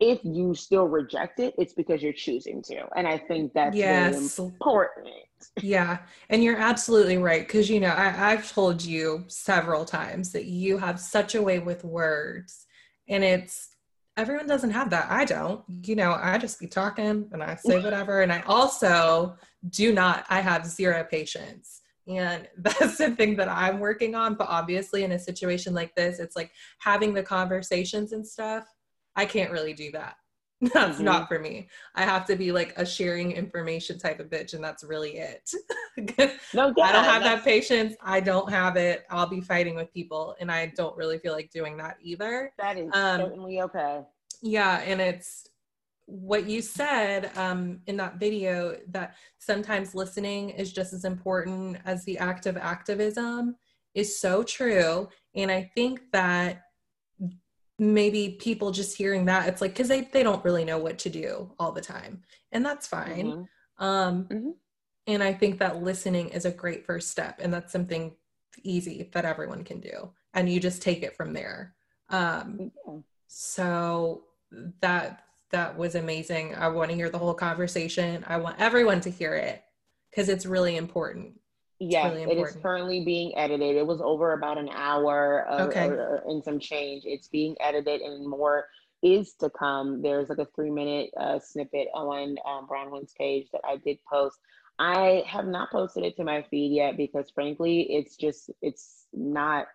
[0.00, 2.86] if you still reject it, it's because you're choosing to.
[2.96, 4.38] And I think that's yes.
[4.38, 5.08] really important.
[5.62, 5.98] yeah.
[6.30, 7.48] And you're absolutely right.
[7.48, 11.58] Cause you know, I, I've told you several times that you have such a way
[11.58, 12.66] with words.
[13.08, 13.76] And it's
[14.16, 15.10] everyone doesn't have that.
[15.10, 15.62] I don't.
[15.84, 18.22] You know, I just be talking and I say whatever.
[18.22, 19.36] and I also
[19.70, 21.82] do not, I have zero patience.
[22.08, 24.34] And that's the thing that I'm working on.
[24.34, 28.66] But obviously, in a situation like this, it's like having the conversations and stuff
[29.16, 30.16] I can't really do that.
[30.60, 31.04] That's mm-hmm.
[31.04, 31.68] not for me.
[31.94, 35.50] I have to be like a sharing information type of bitch, and that's really it.
[36.54, 37.96] no, yeah, I don't have that patience.
[38.00, 39.04] I don't have it.
[39.10, 42.52] I'll be fighting with people, and I don't really feel like doing that either.
[42.56, 44.02] That is um, certainly okay.
[44.40, 45.48] Yeah, and it's
[46.06, 52.04] what you said um, in that video that sometimes listening is just as important as
[52.04, 53.56] the act of activism
[53.94, 55.08] is so true.
[55.34, 56.62] And I think that
[57.78, 61.10] maybe people just hearing that, it's like, because they, they don't really know what to
[61.10, 62.22] do all the time.
[62.52, 63.26] And that's fine.
[63.26, 63.84] Mm-hmm.
[63.84, 64.50] Um, mm-hmm.
[65.06, 67.40] And I think that listening is a great first step.
[67.42, 68.14] And that's something
[68.62, 70.10] easy that everyone can do.
[70.32, 71.74] And you just take it from there.
[72.10, 72.94] Um, yeah.
[73.26, 74.24] So
[74.80, 76.54] that that was amazing.
[76.54, 78.24] I want to hear the whole conversation.
[78.26, 79.62] I want everyone to hear it
[80.10, 81.38] because it's really important.
[81.80, 83.76] Yes, really it is currently being edited.
[83.76, 85.86] It was over about an hour uh, okay.
[85.86, 87.02] or, and some change.
[87.04, 88.66] It's being edited and more
[89.02, 90.00] is to come.
[90.00, 94.38] There's like a three minute uh, snippet on um, Braunwyn's page that I did post.
[94.78, 99.66] I have not posted it to my feed yet because frankly, it's just, it's not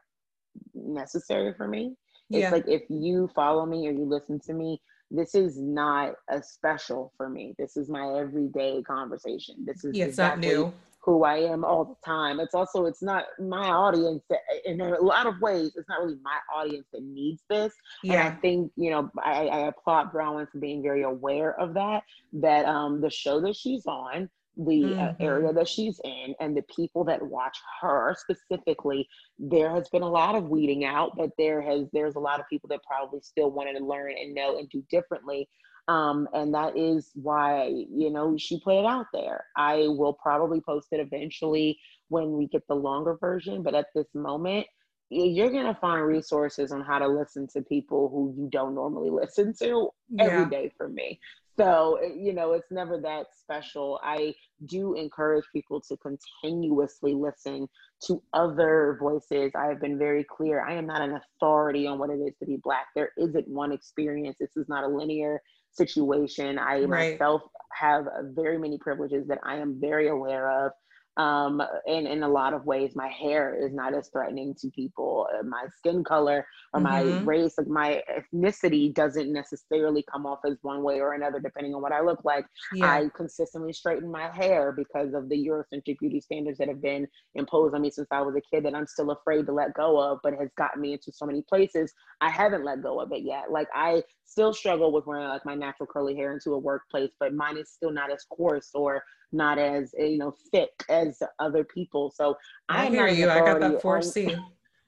[0.73, 1.95] necessary for me.
[2.29, 2.51] It's yeah.
[2.51, 4.81] like if you follow me or you listen to me,
[5.11, 7.55] this is not a special for me.
[7.57, 9.55] This is my everyday conversation.
[9.65, 10.73] This is yeah, it's exactly not new.
[11.03, 12.39] Who I am all the time.
[12.39, 15.71] It's also it's not my audience that, in a lot of ways.
[15.75, 17.73] It's not really my audience that needs this.
[18.03, 18.13] Yeah.
[18.13, 22.03] And I think you know I, I applaud Braunwyn for being very aware of that.
[22.33, 24.99] That um the show that she's on the uh, mm-hmm.
[24.99, 29.07] uh, area that she's in and the people that watch her specifically
[29.37, 32.49] there has been a lot of weeding out but there has there's a lot of
[32.49, 35.47] people that probably still wanted to learn and know and do differently
[35.89, 40.61] um, and that is why you know she put it out there i will probably
[40.61, 41.77] post it eventually
[42.09, 44.65] when we get the longer version but at this moment
[45.11, 49.09] you're going to find resources on how to listen to people who you don't normally
[49.21, 50.25] listen to yeah.
[50.25, 51.19] every day for me
[51.59, 53.99] so, you know, it's never that special.
[54.01, 54.33] I
[54.65, 57.67] do encourage people to continuously listen
[58.07, 59.51] to other voices.
[59.55, 60.65] I have been very clear.
[60.65, 62.85] I am not an authority on what it is to be Black.
[62.95, 64.37] There isn't one experience.
[64.39, 65.41] This is not a linear
[65.79, 66.59] situation.
[66.59, 67.13] I right.
[67.13, 70.71] myself have very many privileges that I am very aware of
[71.19, 75.27] um, and in a lot of ways, my hair is not as threatening to people.
[75.37, 77.27] Uh, my skin color or my mm-hmm.
[77.27, 81.81] race, like my ethnicity, doesn't necessarily come off as one way or another, depending on
[81.81, 82.45] what I look like.
[82.73, 82.89] Yeah.
[82.89, 87.05] I consistently straighten my hair because of the Eurocentric beauty standards that have been
[87.35, 89.99] imposed on me since I was a kid that I'm still afraid to let go
[89.99, 91.91] of, but has gotten me into so many places.
[92.21, 93.51] I haven't let go of it yet.
[93.51, 97.33] Like I still struggle with wearing like my natural curly hair into a workplace, but
[97.33, 101.63] mine is still not as coarse or not as eh, you know thick as other
[101.63, 102.11] people.
[102.15, 102.37] So
[102.67, 103.29] I, I hear you.
[103.29, 104.35] I got that four C.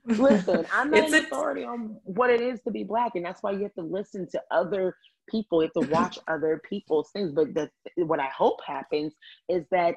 [0.05, 3.43] listen, I'm not it's an authority on what it is to be black, and that's
[3.43, 4.95] why you have to listen to other
[5.29, 5.61] people.
[5.61, 7.31] You have to watch other people's things.
[7.31, 9.13] But the, what I hope happens
[9.49, 9.95] is that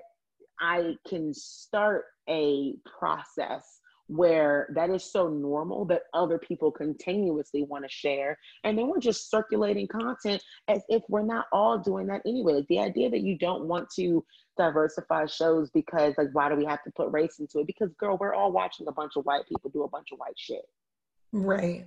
[0.60, 7.84] I can start a process where that is so normal that other people continuously want
[7.84, 8.38] to share.
[8.62, 12.54] And then we're just circulating content as if we're not all doing that anyway.
[12.54, 14.24] Like the idea that you don't want to
[14.56, 17.66] diversify shows because, like, why do we have to put race into it?
[17.66, 20.38] Because, girl, we're all watching a bunch of white people do a bunch of white
[20.38, 20.64] shit.
[21.32, 21.86] Right.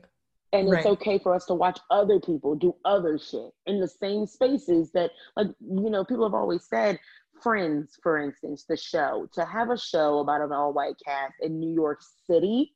[0.53, 0.85] And it's right.
[0.85, 5.11] okay for us to watch other people do other shit in the same spaces that,
[5.35, 6.99] like, you know, people have always said
[7.41, 11.59] Friends, for instance, the show, to have a show about an all white cast in
[11.59, 12.73] New York City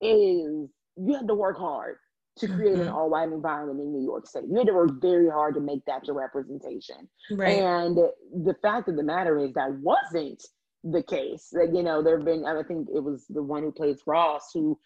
[0.00, 1.96] is you had to work hard
[2.38, 2.82] to create mm-hmm.
[2.82, 4.46] an all white environment in New York City.
[4.50, 7.08] You had to work very hard to make that your representation.
[7.30, 7.58] Right.
[7.58, 10.42] And the fact of the matter is that wasn't
[10.84, 11.48] the case.
[11.52, 14.50] That you know, there have been I think it was the one who plays Ross
[14.52, 14.78] who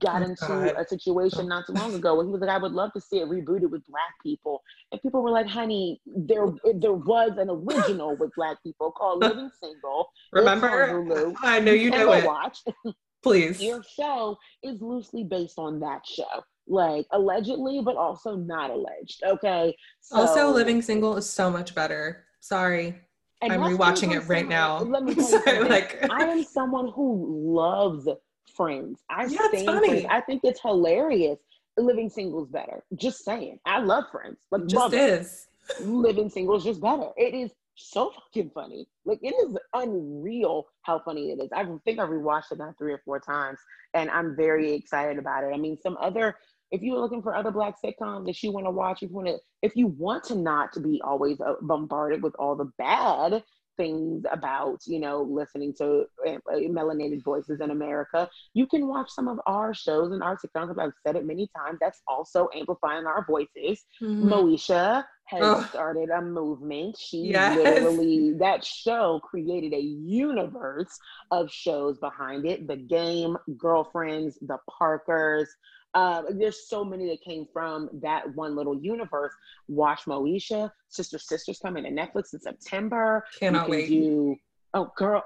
[0.00, 0.74] got oh, into God.
[0.76, 3.18] a situation not too long ago where he was like, I would love to see
[3.18, 4.62] it rebooted with black people.
[4.92, 9.50] And people were like, honey, there there was an original with black people called Living
[9.60, 10.08] Single.
[10.32, 11.34] Remember?
[11.42, 12.24] I know you know it.
[12.24, 12.58] Watch.
[13.22, 13.62] Please.
[13.62, 16.42] Your show is loosely based on that show.
[16.68, 19.22] Like allegedly, but also not alleged.
[19.24, 19.74] Okay.
[20.00, 22.24] So, also, Living Single is so much better.
[22.40, 23.00] Sorry.
[23.42, 24.80] I'm rewatching it right now.
[24.80, 25.14] Let me
[25.44, 28.08] tell you, like I am someone who loves
[28.56, 29.00] Friends.
[29.10, 29.88] I yeah, it's funny.
[29.88, 30.06] Friends.
[30.10, 31.38] I think it's hilarious.
[31.76, 32.82] Living Singles better.
[32.94, 33.58] Just saying.
[33.66, 34.38] I love Friends.
[34.50, 35.46] Like just love is.
[35.78, 35.86] It.
[35.86, 37.08] Living Singles just better.
[37.16, 38.88] It is so fucking funny.
[39.04, 41.50] Like it is unreal how funny it is.
[41.52, 43.58] I think I've rewatched it now three or four times,
[43.94, 45.52] and I'm very excited about it.
[45.54, 46.36] I mean, some other.
[46.72, 49.28] If you're looking for other black sitcoms that you want to watch, if you want
[49.28, 53.44] to, if you want to not to be always uh, bombarded with all the bad,
[53.76, 59.28] things about, you know, listening to uh, melanated voices in America, you can watch some
[59.28, 60.78] of our shows and our sitcoms.
[60.78, 61.78] I've said it many times.
[61.80, 63.84] That's also amplifying our voices.
[64.02, 64.32] Mm-hmm.
[64.32, 65.66] Moesha has oh.
[65.70, 66.96] started a movement.
[66.98, 67.56] She yes.
[67.56, 70.98] literally, that show created a universe
[71.30, 72.68] of shows behind it.
[72.68, 75.48] The Game, Girlfriends, The Parkers,
[75.96, 79.32] Uh, there's so many that came from that one little universe.
[79.66, 83.24] Watch Moesha, Sister Sisters coming to Netflix in September.
[83.38, 83.88] Cannot wait.
[83.88, 84.36] Do,
[84.74, 85.24] oh, girl.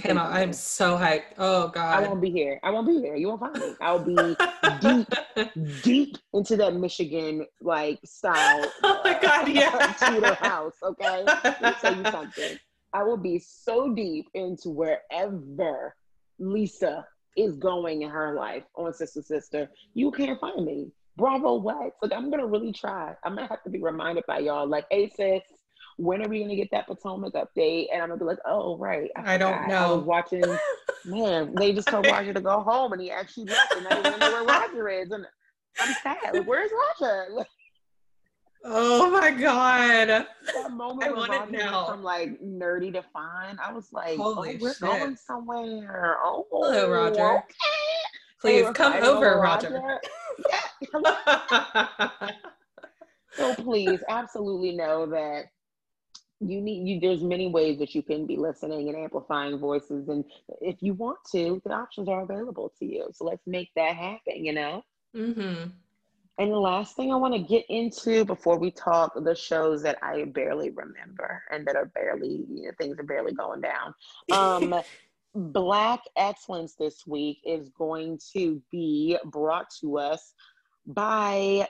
[0.00, 1.34] Cannot, I'm so hyped.
[1.38, 2.02] Oh God.
[2.02, 2.58] I won't be here.
[2.64, 3.14] I won't be here.
[3.14, 3.74] You won't find me.
[3.80, 4.36] I'll be
[4.80, 5.08] deep,
[5.82, 8.70] deep into that Michigan like style.
[8.82, 9.92] Oh my God, yeah.
[10.00, 10.74] Tudor house.
[10.82, 11.24] Okay.
[11.44, 12.58] Let me tell you something.
[12.92, 15.94] I will be so deep into wherever
[16.40, 17.06] Lisa
[17.38, 19.70] is going in her life on Sister Sister.
[19.94, 20.90] You can't find me.
[21.16, 21.94] Bravo what?
[22.02, 23.14] Like I'm gonna really try.
[23.24, 25.42] I'm gonna have to be reminded by y'all, like, hey sis,
[25.96, 27.86] when are we gonna get that Potomac update?
[27.92, 29.10] And I'm gonna be like, oh right.
[29.16, 29.74] I, I don't know.
[29.74, 30.44] I was watching
[31.04, 34.20] man, they just told Roger to go home and he actually left and I didn't
[34.20, 35.10] know where Roger is.
[35.10, 35.26] And
[35.80, 36.34] I'm sad.
[36.34, 36.70] Like, where's
[37.00, 37.26] Roger?
[37.32, 37.48] Like,
[38.68, 40.08] oh my god.
[40.08, 44.72] That moment I went from like nerdy to fine, I was like, Holy oh, we're
[44.74, 44.80] shit.
[44.80, 46.18] going somewhere.
[46.22, 47.38] Oh hello, Roger.
[47.38, 47.54] Okay.
[48.40, 49.98] Please come over, Roger.
[50.92, 52.20] Roger.
[53.38, 55.44] So please absolutely know that
[56.40, 60.24] you need you there's many ways that you can be listening and amplifying voices and
[60.60, 64.44] if you want to the options are available to you so let's make that happen
[64.44, 64.82] you know
[65.16, 65.70] mm-hmm.
[66.38, 69.98] And the last thing i want to get into before we talk the shows that
[70.02, 73.94] i barely remember and that are barely you know things are barely going down
[74.32, 74.74] um
[75.34, 80.32] black excellence this week is going to be brought to us
[80.86, 81.66] by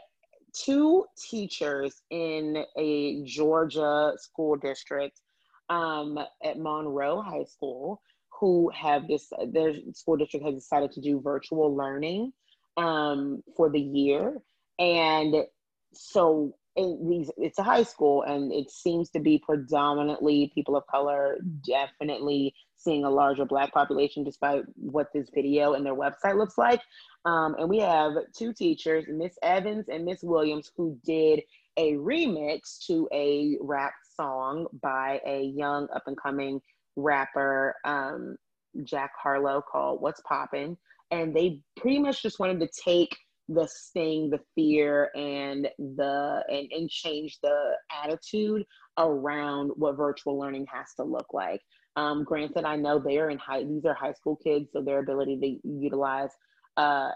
[0.53, 5.21] two teachers in a Georgia school district
[5.69, 8.01] um, at Monroe High School
[8.41, 12.33] who have this, their school district has decided to do virtual learning
[12.77, 14.41] um, for the year.
[14.79, 15.45] And
[15.93, 21.39] so these, it's a high school and it seems to be predominantly people of color,
[21.67, 26.81] definitely seeing a larger black population despite what this video and their website looks like.
[27.25, 31.43] Um, and we have two teachers, Miss Evans and Miss Williams, who did
[31.77, 36.61] a remix to a rap song by a young up and coming
[36.97, 38.37] rapper, um,
[38.85, 40.77] Jack Harlow, called What's Poppin'.
[41.11, 43.17] And they pretty much just wanted to take
[43.49, 47.73] the sting, the fear, and the and, and change the
[48.05, 48.65] attitude
[48.99, 51.61] around what virtual learning has to look like.
[51.97, 54.99] Um, granted, I know they are in high; these are high school kids, so their
[55.01, 56.31] ability to utilize
[56.79, 57.11] uh,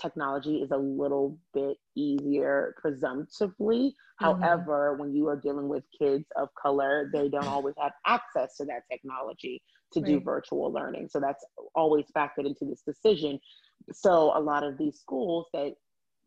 [0.00, 3.94] technology is a little bit easier presumptively.
[4.20, 4.42] Mm-hmm.
[4.42, 8.66] However, when you are dealing with kids of color, they don't always have access to
[8.66, 9.62] that technology
[9.94, 10.06] to right.
[10.06, 11.08] do virtual learning.
[11.10, 11.42] So that's
[11.74, 13.40] always factored into this decision.
[13.92, 15.74] So a lot of these schools that,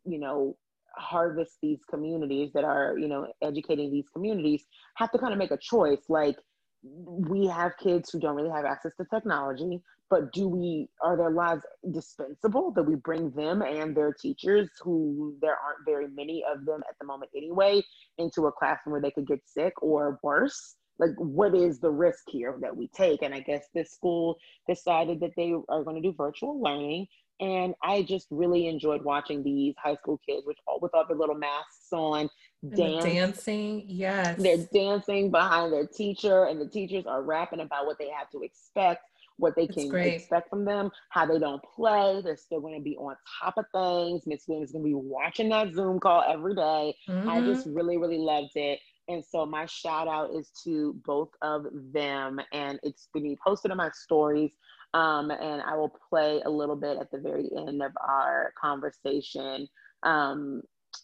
[0.05, 0.57] you know,
[0.95, 4.63] harvest these communities that are, you know, educating these communities
[4.95, 6.01] have to kind of make a choice.
[6.09, 6.37] Like,
[6.83, 9.81] we have kids who don't really have access to technology
[10.13, 15.35] but do we are their lives dispensable that we bring them and their teachers who
[15.41, 17.81] there aren't very many of them at the moment anyway
[18.19, 20.75] into a classroom where they could get sick or worse?
[20.99, 23.23] Like what is the risk here that we take?
[23.23, 24.37] And i guess this school
[24.69, 27.07] decided that they are going to do virtual learning
[27.39, 31.17] and i just really enjoyed watching these high school kids with all with all their
[31.17, 32.29] little masks on
[32.75, 33.03] dance.
[33.03, 38.09] dancing yes they're dancing behind their teacher and the teachers are rapping about what they
[38.09, 39.01] have to expect
[39.37, 42.21] what they can expect from them, how they don't play.
[42.23, 44.23] They're still going to be on top of things.
[44.25, 46.95] Miss Williams is going to be watching that Zoom call every day.
[47.09, 47.29] Mm-hmm.
[47.29, 48.79] I just really, really loved it.
[49.07, 53.77] And so my shout out is to both of them, and it's been posted on
[53.77, 54.51] my stories.
[54.93, 59.67] Um, and I will play a little bit at the very end of our conversation
[60.03, 60.61] um,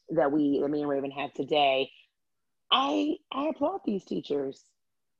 [0.09, 1.89] that we, that me and Raven have today.
[2.71, 4.63] I I applaud these teachers.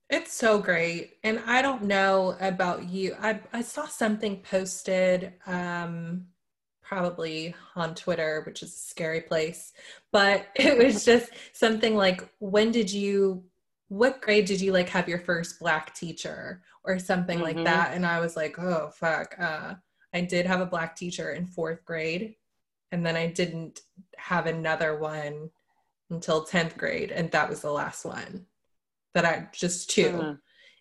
[0.09, 1.17] It's so great.
[1.23, 3.15] And I don't know about you.
[3.21, 6.25] I, I saw something posted um,
[6.81, 9.71] probably on Twitter, which is a scary place,
[10.11, 13.43] but it was just something like, when did you,
[13.89, 17.57] what grade did you like have your first black teacher or something mm-hmm.
[17.57, 17.93] like that?
[17.93, 19.35] And I was like, oh, fuck.
[19.37, 19.75] Uh,
[20.13, 22.35] I did have a black teacher in fourth grade.
[22.91, 23.81] And then I didn't
[24.17, 25.49] have another one
[26.09, 27.11] until 10th grade.
[27.11, 28.45] And that was the last one
[29.13, 30.31] that I just 2 mm-hmm.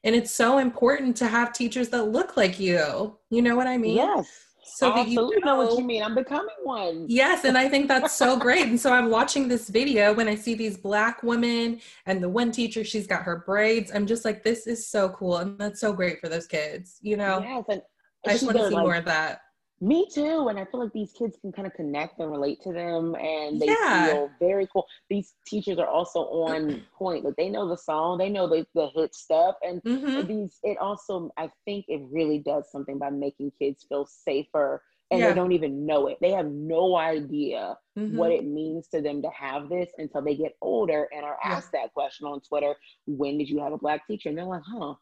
[0.04, 3.18] And it's so important to have teachers that look like you.
[3.30, 3.96] You know what I mean?
[3.96, 4.30] Yes.
[4.74, 6.02] So I absolutely you know, know, what you mean.
[6.02, 7.06] I'm becoming one.
[7.08, 8.66] Yes, and I think that's so great.
[8.66, 12.52] And so I'm watching this video when I see these black women and the one
[12.52, 13.90] teacher, she's got her braids.
[13.94, 16.98] I'm just like, this is so cool, and that's so great for those kids.
[17.02, 17.40] You know?
[17.40, 17.82] Yes, and
[18.26, 19.40] I just want to see like, more of that.
[19.80, 20.48] Me too.
[20.48, 23.60] And I feel like these kids can kind of connect and relate to them and
[23.60, 24.06] they yeah.
[24.06, 24.86] feel very cool.
[25.08, 27.24] These teachers are also on point.
[27.24, 29.54] Like they know the song, they know the, the hit stuff.
[29.62, 30.26] And mm-hmm.
[30.26, 35.20] these it also I think it really does something by making kids feel safer and
[35.20, 35.28] yeah.
[35.28, 36.18] they don't even know it.
[36.20, 38.16] They have no idea mm-hmm.
[38.16, 41.70] what it means to them to have this until they get older and are asked
[41.72, 41.82] yeah.
[41.82, 42.74] that question on Twitter
[43.06, 44.28] when did you have a black teacher?
[44.28, 44.94] And they're like, huh.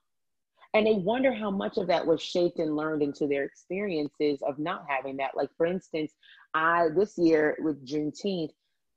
[0.77, 4.59] And they wonder how much of that was shaped and learned into their experiences of
[4.59, 5.35] not having that.
[5.35, 6.13] Like, for instance,
[6.53, 8.51] I this year with Juneteenth,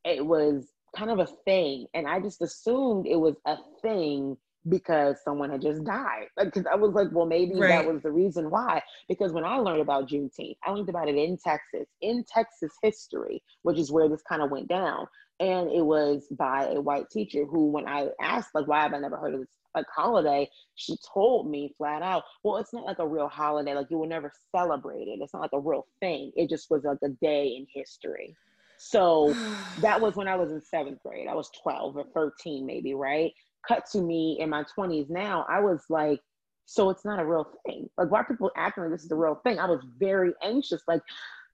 [0.04, 1.88] it was kind of a thing.
[1.94, 4.36] And I just assumed it was a thing
[4.70, 6.28] because someone had just died.
[6.38, 7.70] Because I was like, well, maybe right.
[7.70, 8.82] that was the reason why.
[9.08, 13.42] Because when I learned about Juneteenth, I learned about it in Texas, in Texas history,
[13.64, 15.08] which is where this kind of went down.
[15.40, 19.00] And it was by a white teacher who, when I asked, like, why have I
[19.00, 23.00] never heard of this like holiday, she told me flat out, well, it's not like
[23.00, 23.74] a real holiday.
[23.74, 25.20] Like you will never celebrate it.
[25.22, 26.32] It's not like a real thing.
[26.36, 28.36] It just was like a day in history.
[28.78, 29.36] So
[29.82, 31.28] that was when I was in seventh grade.
[31.28, 33.32] I was 12 or 13, maybe, right?
[33.68, 36.22] Cut to me in my 20s now, I was like,
[36.66, 37.90] so it's not a real thing.
[37.98, 39.60] Like, why people acting like this is the real thing?
[39.60, 40.84] I was very anxious.
[40.88, 41.02] Like,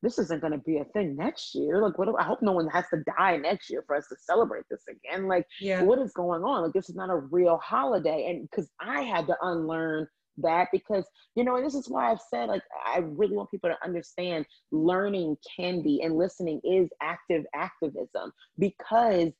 [0.01, 1.81] this isn't going to be a thing next year.
[1.81, 2.05] Like, what?
[2.05, 4.83] Do, I hope no one has to die next year for us to celebrate this
[4.89, 5.27] again.
[5.27, 5.83] Like, yeah.
[5.83, 6.63] what is going on?
[6.63, 8.29] Like, this is not a real holiday.
[8.29, 12.19] And because I had to unlearn that because you know and this is why i've
[12.29, 17.45] said like i really want people to understand learning can be and listening is active
[17.53, 19.31] activism because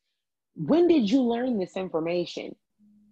[0.56, 2.56] when did you learn this information?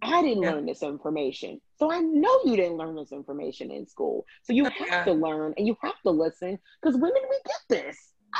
[0.01, 0.51] I didn't yeah.
[0.51, 1.61] learn this information.
[1.77, 4.25] So I know you didn't learn this information in school.
[4.43, 5.03] So you oh, have yeah.
[5.05, 7.97] to learn and you have to listen because when did we get this?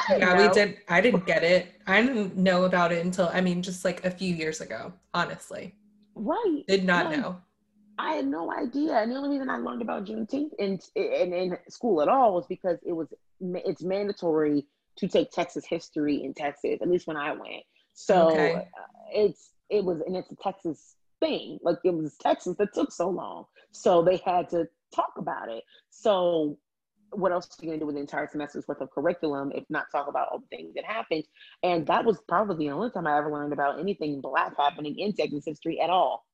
[0.09, 0.47] Yeah, know.
[0.47, 0.77] we did.
[0.89, 1.67] I didn't get it.
[1.87, 5.75] I didn't know about it until, I mean, just like a few years ago, honestly.
[6.15, 6.63] Right.
[6.67, 7.19] Did not right.
[7.19, 7.37] know.
[7.99, 8.97] I had no idea.
[8.97, 12.45] And the only reason I learned about Juneteenth in, in, in school at all was
[12.47, 13.07] because it was,
[13.39, 14.65] it's mandatory
[14.97, 17.63] to take Texas history in Texas, at least when I went.
[17.93, 18.55] So okay.
[18.55, 18.59] uh,
[19.11, 21.59] it's it was and it's a Texas thing.
[21.61, 25.63] Like it was Texas that took so long, so they had to talk about it.
[25.89, 26.57] So
[27.11, 29.85] what else are you gonna do with the entire semester's worth of curriculum if not
[29.91, 31.23] talk about all the things that happened?
[31.61, 35.13] And that was probably the only time I ever learned about anything black happening in
[35.13, 36.25] Texas history at all.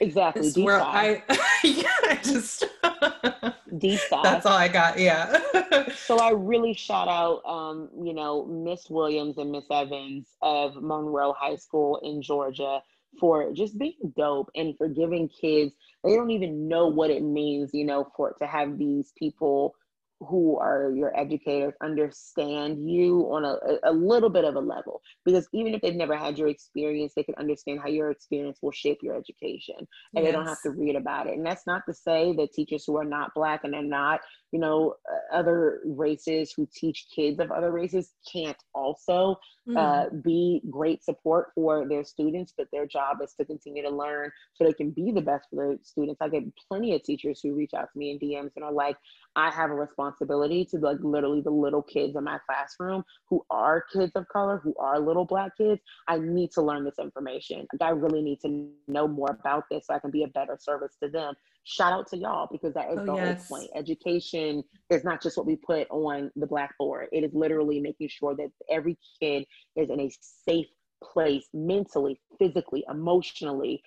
[0.00, 0.42] Exactly.
[0.42, 1.22] This where I
[1.64, 2.64] yeah, I just
[3.78, 4.22] deep dive.
[4.22, 4.98] That's all I got.
[4.98, 5.38] Yeah.
[5.96, 11.32] so I really shout out, um, you know, Miss Williams and Miss Evans of Monroe
[11.32, 12.82] High School in Georgia
[13.18, 15.72] for just being dope and for giving kids.
[16.04, 19.74] They don't even know what it means, you know, for to have these people
[20.20, 25.00] who are your educators understand you on a, a little bit of a level.
[25.24, 28.72] Because even if they've never had your experience they can understand how your experience will
[28.72, 29.76] shape your education.
[29.78, 30.24] And yes.
[30.24, 31.36] they don't have to read about it.
[31.36, 34.20] And that's not to say that teachers who are not black and they're not
[34.52, 34.94] you know
[35.32, 39.38] other races who teach kids of other races can't also
[39.68, 39.76] mm.
[39.76, 44.30] uh, be great support for their students but their job is to continue to learn
[44.54, 46.20] so they can be the best for their students.
[46.20, 48.96] I get plenty of teachers who reach out to me in dms and are like
[49.36, 53.84] i have a responsibility to like literally the little kids in my classroom who are
[53.92, 55.80] kids of color who are little black kids.
[56.06, 57.66] I need to learn this information.
[57.72, 60.56] Like, i really need to know more about this so i can be a better
[60.60, 61.34] service to them
[61.68, 63.46] shout out to y'all because that is oh, the yes.
[63.46, 63.70] whole point.
[63.74, 67.08] Education is not just what we put on the blackboard.
[67.12, 69.44] It is literally making sure that every kid
[69.76, 70.10] is in a
[70.46, 70.66] safe
[71.04, 73.82] place mentally, physically, emotionally,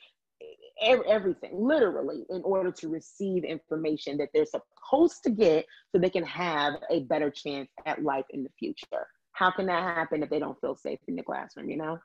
[0.82, 6.23] everything, literally, in order to receive information that they're supposed to get so they can
[6.23, 9.07] have a better chance at life in the future.
[9.32, 11.97] How can that happen if they don't feel safe in the classroom, you know?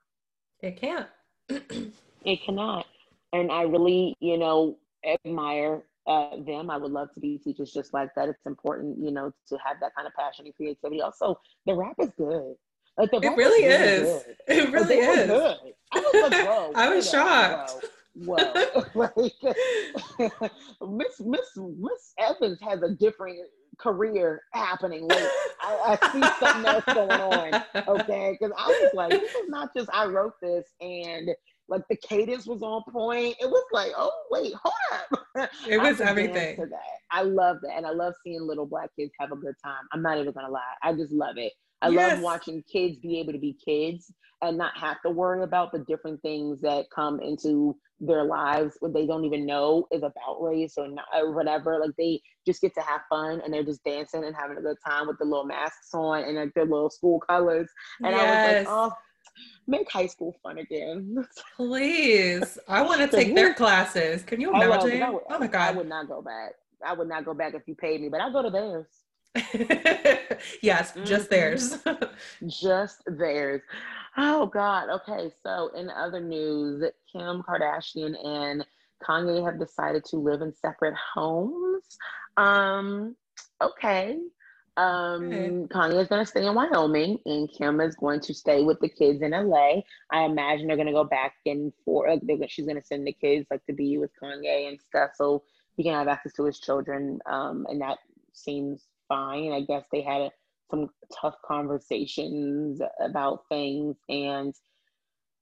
[0.62, 1.07] It can't.
[1.49, 2.87] it cannot.
[3.35, 6.71] And I really, you know, admire uh, them.
[6.71, 8.29] I would love to be teachers just like that.
[8.29, 11.03] It's important, you know, to have that kind of passion and creativity.
[11.03, 12.55] Also, the rap is good.
[12.99, 14.23] Like the it really is.
[14.23, 14.37] Good.
[14.49, 15.27] It really like, is.
[15.27, 15.59] Good.
[15.93, 16.73] I was like, whoa.
[16.75, 17.85] I was shocked.
[18.15, 18.37] Whoa.
[18.95, 19.09] whoa.
[20.79, 23.39] like Miss Miss Miss Evans has a different
[23.79, 25.07] career happening.
[25.07, 25.29] Like,
[25.61, 27.63] I, I see something else going on.
[28.01, 31.29] Okay, because I was like, this is not just I wrote this and
[31.69, 33.37] like the cadence was on point.
[33.41, 35.51] It was like, oh wait, hold up.
[35.69, 36.57] It was everything.
[36.57, 37.01] To that.
[37.11, 39.83] I love that, and I love seeing little black kids have a good time.
[39.93, 41.53] I'm not even gonna lie, I just love it.
[41.83, 42.14] I yes.
[42.14, 44.11] love watching kids be able to be kids
[44.43, 48.93] and not have to worry about the different things that come into their lives when
[48.93, 51.79] they don't even know is about race or, not, or whatever.
[51.79, 54.77] Like they just get to have fun and they're just dancing and having a good
[54.87, 57.69] time with the little masks on and like their little school colors.
[58.03, 58.23] And yes.
[58.23, 58.93] I was like, oh,
[59.66, 61.26] make high school fun again.
[61.57, 62.59] Please.
[62.68, 64.22] I want to take their classes.
[64.22, 65.12] Can you imagine?
[65.12, 65.74] Would, oh my God.
[65.74, 66.53] I would not go back.
[66.84, 68.87] I would not go back if you paid me, but I'll go to theirs.
[70.62, 71.78] yes, just theirs.
[72.47, 73.62] just theirs.
[74.16, 74.89] Oh God.
[74.91, 75.30] Okay.
[75.43, 78.64] So in other news, Kim Kardashian and
[79.07, 81.99] Kanye have decided to live in separate homes.
[82.37, 83.16] Um,
[83.61, 84.18] okay.
[84.77, 85.49] Um, okay.
[85.70, 88.89] Kanye is going to stay in Wyoming, and Kim is going to stay with the
[88.89, 89.81] kids in LA.
[90.11, 92.20] I imagine they're going to go back and forth.
[92.22, 95.43] Like, she's going to send the kids like to be with Kanye and stuff, so
[95.77, 97.18] he can have access to his children.
[97.27, 97.99] Um, and that
[98.33, 99.53] seems fine.
[99.53, 100.31] I guess they had a,
[100.70, 104.55] some tough conversations about things, and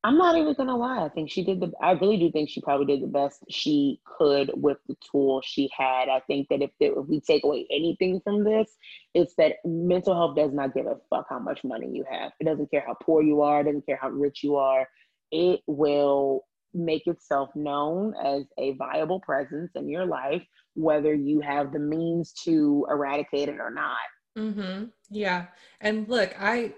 [0.05, 1.03] I'm not even gonna lie.
[1.03, 1.73] I think she did the.
[1.81, 5.71] I really do think she probably did the best she could with the tool she
[5.75, 6.11] had.
[6.11, 8.71] I think that if, if we take away anything from this,
[9.15, 12.33] it's that mental health does not give a fuck how much money you have.
[12.39, 13.63] It doesn't care how poor you are.
[13.63, 14.87] It doesn't care how rich you are.
[15.33, 16.45] It will
[16.75, 20.43] make itself known as a viable presence in your life,
[20.75, 23.97] whether you have the means to eradicate it or not.
[24.37, 24.87] Mm-hmm.
[25.09, 25.47] Yeah.
[25.81, 26.75] And look, I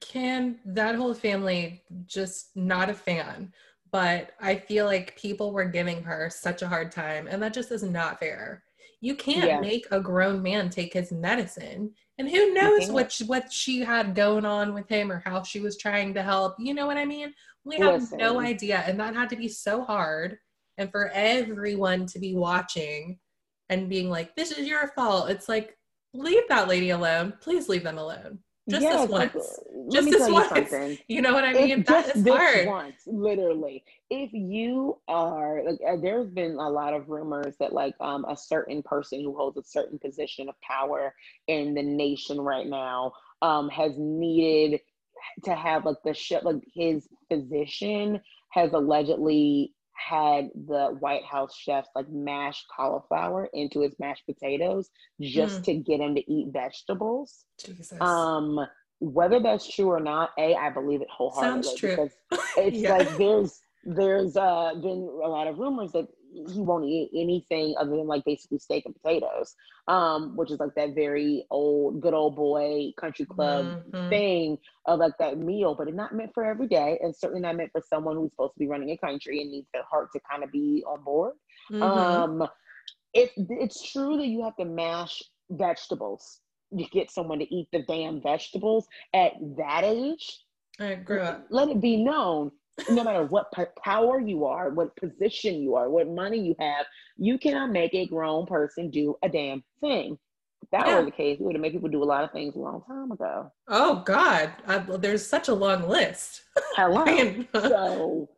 [0.00, 3.52] can that whole family just not a fan.
[3.90, 7.72] But i feel like people were giving her such a hard time and that just
[7.72, 8.62] is not fair.
[9.00, 9.60] You can't yes.
[9.60, 14.14] make a grown man take his medicine and who knows what she, what she had
[14.14, 16.56] going on with him or how she was trying to help.
[16.58, 17.32] You know what i mean?
[17.64, 18.18] We have Listen.
[18.18, 20.38] no idea and that had to be so hard
[20.76, 23.18] and for everyone to be watching
[23.68, 25.30] and being like this is your fault.
[25.30, 25.76] It's like
[26.12, 27.34] leave that lady alone.
[27.40, 29.34] Please leave them alone just yes, this once.
[29.34, 30.72] Like, just this once.
[30.72, 31.80] You, you, know what I mean?
[31.80, 32.66] If that is hard.
[32.66, 33.84] Once, literally.
[34.10, 38.36] If you are like, uh, there's been a lot of rumors that like um a
[38.36, 41.14] certain person who holds a certain position of power
[41.46, 43.12] in the nation right now
[43.42, 44.80] um has needed
[45.44, 51.88] to have like the shit like his physician has allegedly had the White House chefs
[51.94, 54.90] like mash cauliflower into his mashed potatoes
[55.20, 55.64] just mm.
[55.64, 57.44] to get him to eat vegetables.
[57.64, 58.00] Jesus.
[58.00, 58.60] Um,
[59.00, 61.90] whether that's true or not, a I believe it wholeheartedly Sounds true.
[61.90, 62.12] because
[62.56, 62.96] it's yeah.
[62.96, 66.08] like there's there's uh been a lot of rumors that
[66.46, 69.54] he won't eat anything other than like basically steak and potatoes,
[69.88, 74.08] um, which is like that very old, good old boy country club mm-hmm.
[74.08, 77.56] thing of like that meal, but it's not meant for every day, and certainly not
[77.56, 80.20] meant for someone who's supposed to be running a country and needs their heart to
[80.30, 81.34] kind of be on board.
[81.70, 81.82] Mm-hmm.
[81.82, 82.48] Um,
[83.14, 86.40] it, it's true that you have to mash vegetables
[86.76, 90.40] to get someone to eat the damn vegetables at that age.
[90.78, 91.46] I grew up.
[91.50, 92.52] Let it be known
[92.90, 93.52] no matter what
[93.82, 98.06] power you are, what position you are, what money you have, you cannot make a
[98.06, 100.18] grown person do a damn thing.
[100.62, 100.98] If that yeah.
[100.98, 102.82] were the case, we would have made people do a lot of things a long
[102.86, 103.52] time ago.
[103.68, 106.42] Oh God, I, there's such a long list.
[106.74, 107.44] Hello.
[107.54, 108.28] so,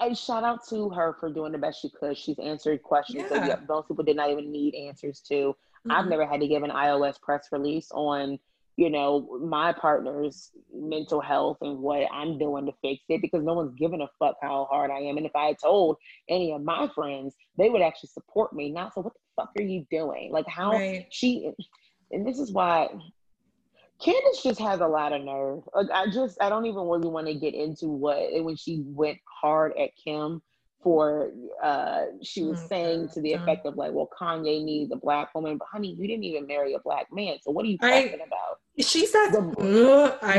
[0.00, 2.16] I shout out to her for doing the best she could.
[2.16, 3.46] She's answered questions yeah.
[3.46, 5.34] that most people did not even need answers to.
[5.34, 5.90] Mm-hmm.
[5.90, 8.38] I've never had to give an iOS press release on
[8.78, 13.54] you know, my partner's mental health and what I'm doing to fix it because no
[13.54, 15.16] one's giving a fuck how hard I am.
[15.16, 15.96] And if I had told
[16.28, 19.62] any of my friends, they would actually support me, not so what the fuck are
[19.62, 20.30] you doing?
[20.30, 21.08] Like how right.
[21.10, 21.50] she
[22.12, 22.86] and this is why
[24.00, 25.64] Candiace just has a lot of nerve.
[25.74, 29.18] Like I just I don't even really want to get into what when she went
[29.42, 30.40] hard at Kim
[30.84, 32.68] for uh she was mm-hmm.
[32.68, 36.06] saying to the effect of like well kanye needs a black woman but honey you
[36.06, 39.30] didn't even marry a black man so what are you talking I, about she said
[39.30, 39.40] the,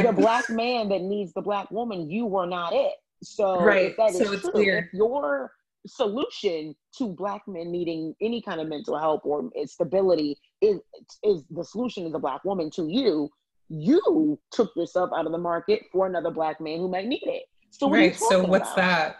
[0.03, 4.11] the, black man that needs the black woman you were not it so right that
[4.13, 5.51] so it's true, clear your
[5.85, 10.79] solution to black men needing any kind of mental help or stability is
[11.23, 13.29] is the solution is a black woman to you
[13.69, 17.43] you took yourself out of the market for another black man who might need it
[17.69, 18.75] so right so what's about?
[18.75, 19.17] that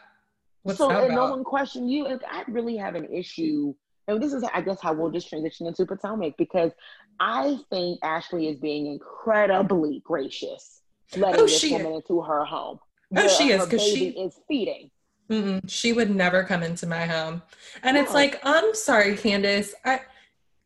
[0.63, 2.05] What's so and no one questioned you.
[2.05, 3.73] And I really have an issue.
[4.07, 6.71] And this is, I guess, how we'll just transition into Potomac because
[7.19, 10.81] I think Ashley is being incredibly gracious,
[11.15, 11.95] letting oh, this woman is.
[11.97, 12.79] into her home.
[13.15, 14.91] Oh, she is because she is feeding.
[15.29, 17.41] Mm-mm, she would never come into my home,
[17.83, 18.01] and no.
[18.01, 19.73] it's like, I'm sorry, Candiace.
[19.85, 20.01] I.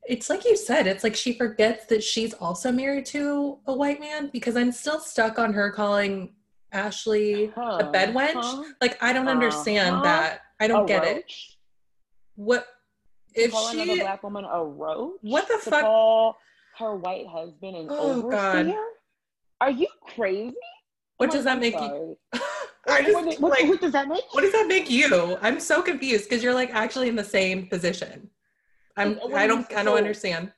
[0.05, 0.85] It's like you said.
[0.85, 4.99] It's like she forgets that she's also married to a white man because I'm still
[4.99, 6.33] stuck on her calling
[6.73, 8.33] Ashley huh, a bed wench.
[8.33, 10.41] Huh, like I don't understand uh, that.
[10.59, 11.17] I don't get roach?
[11.17, 11.55] it.
[12.35, 12.67] What
[13.35, 15.17] if call she another black woman a roach?
[15.21, 15.81] What the fuck?
[15.81, 16.37] Call
[16.77, 18.31] her white husband an oh, overseer?
[18.31, 18.75] God.
[19.61, 20.55] Are you crazy?
[21.17, 22.17] What does that make you?
[22.87, 24.23] I just, what, what, like, what does that make?
[24.31, 25.37] What does that make you?
[25.41, 28.29] I'm so confused because you're like actually in the same position.
[28.97, 29.19] I'm.
[29.33, 29.71] I don't.
[29.73, 30.51] I don't understand.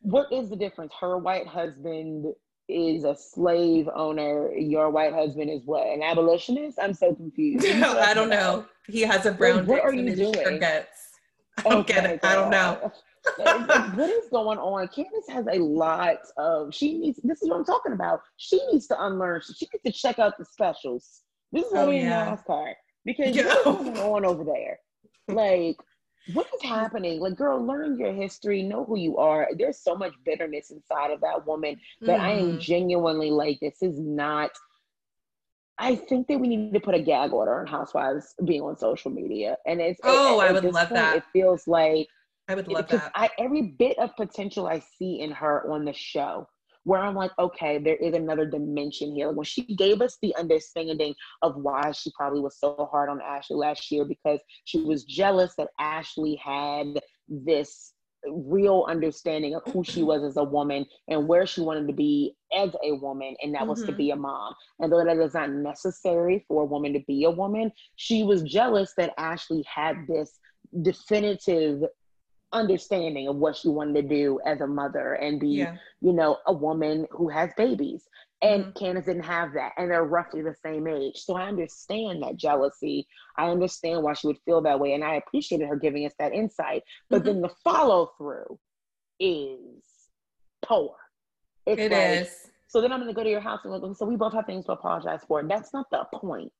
[0.00, 0.92] What is the difference?
[1.00, 2.32] Her white husband
[2.68, 4.52] is a slave owner.
[4.52, 5.86] Your white husband is what?
[5.86, 6.78] An abolitionist?
[6.80, 7.66] I'm so confused.
[7.78, 8.64] No, I don't know.
[8.86, 9.66] He has a brown.
[9.66, 10.60] what are you doing?
[11.58, 12.20] I don't okay, get it.
[12.22, 12.92] I don't know.
[13.94, 14.88] what is going on?
[14.88, 16.74] Candiace has a lot of.
[16.74, 17.20] She needs.
[17.22, 18.20] This is what I'm talking about.
[18.36, 19.42] She needs to unlearn.
[19.42, 21.22] She needs to check out the specials.
[21.52, 22.36] This is what oh, we yeah.
[22.36, 22.74] her
[23.04, 23.54] because yeah.
[23.64, 24.78] what's going on over there?
[25.28, 25.76] Like
[26.32, 27.20] what is happening?
[27.20, 29.48] Like, girl, learn your history, know who you are.
[29.56, 32.22] There's so much bitterness inside of that woman that mm.
[32.22, 32.58] I am mm-hmm.
[32.58, 34.50] genuinely like, this is not.
[35.82, 39.10] I think that we need to put a gag order on housewives being on social
[39.10, 39.56] media.
[39.66, 41.16] And it's oh, I would love point, that.
[41.16, 42.06] It feels like
[42.48, 43.10] I would love that.
[43.16, 46.46] I, every bit of potential I see in her on the show
[46.84, 49.28] where I'm like, okay, there is another dimension here.
[49.28, 53.20] Like when she gave us the understanding of why she probably was so hard on
[53.20, 57.92] Ashley last year because she was jealous that Ashley had this
[58.28, 62.34] real understanding of who she was as a woman and where she wanted to be
[62.56, 63.70] as a woman, and that mm-hmm.
[63.70, 63.96] was to mm-hmm.
[63.96, 64.54] be a mom.
[64.78, 68.42] And though that is not necessary for a woman to be a woman, she was
[68.42, 70.38] jealous that Ashley had this
[70.82, 71.82] definitive
[72.52, 75.76] understanding of what she wanted to do as a mother and be, yeah.
[76.00, 78.06] you know, a woman who has babies.
[78.42, 78.84] And mm-hmm.
[78.84, 79.72] Candiace didn't have that.
[79.78, 81.16] And they're roughly the same age.
[81.18, 83.06] So I understand that jealousy.
[83.38, 84.94] I understand why she would feel that way.
[84.94, 86.82] And I appreciated her giving us that insight.
[87.08, 87.26] But mm-hmm.
[87.26, 88.58] then the follow through
[89.20, 89.84] is
[90.64, 90.94] poor.
[91.66, 92.36] It's it like, is.
[92.66, 94.46] So then I'm going to go to your house and go, so we both have
[94.46, 95.42] things to apologize for.
[95.44, 96.50] That's not the point.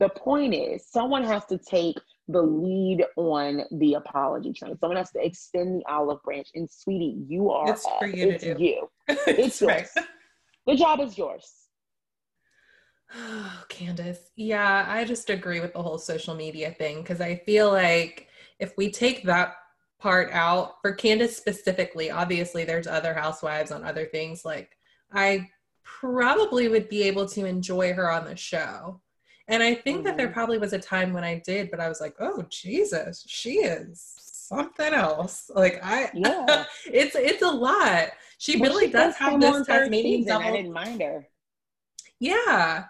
[0.00, 4.76] The point is, someone has to take the lead on the apology train.
[4.78, 6.48] Someone has to extend the olive branch.
[6.54, 8.64] And sweetie, you are it's for you it's to do.
[8.64, 8.90] you.
[9.26, 9.90] It's yours.
[10.66, 11.50] The job is yours.
[13.14, 14.30] Oh, Candiace.
[14.36, 18.72] Yeah, I just agree with the whole social media thing because I feel like if
[18.76, 19.54] we take that
[19.98, 24.44] part out for Candiace specifically, obviously there's other housewives on other things.
[24.44, 24.76] Like
[25.12, 25.48] I
[25.84, 29.00] probably would be able to enjoy her on the show.
[29.48, 30.06] And I think mm-hmm.
[30.06, 30.34] that there mm-hmm.
[30.34, 34.14] probably was a time when I did, but I was like, oh Jesus, she is
[34.50, 35.50] something else.
[35.54, 38.08] Like I yeah, it's it's a lot.
[38.38, 40.46] She well, really she does have this Tasmanian devil.
[40.46, 41.26] I didn't mind her.
[42.18, 42.84] Yeah.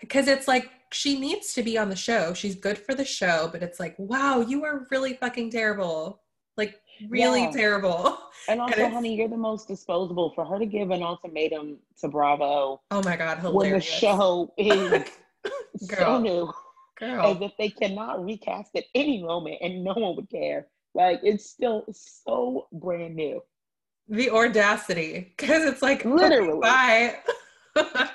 [0.00, 2.34] because it's like she needs to be on the show.
[2.34, 6.20] She's good for the show, but it's like, wow, you are really fucking terrible.
[6.56, 7.50] Like really yeah.
[7.50, 8.18] terrible.
[8.48, 10.32] And also, and honey, you're the most disposable.
[10.34, 12.80] For her to give an ultimatum to Bravo.
[12.90, 13.54] Oh my god, hilarious.
[13.54, 15.04] When the show is
[15.88, 16.52] so new.
[17.02, 17.26] Girl.
[17.26, 20.68] As if they cannot recast at any moment and no one would care.
[20.94, 23.40] Like it's still so brand new.
[24.08, 25.34] The audacity.
[25.36, 27.16] Because it's like literally bye.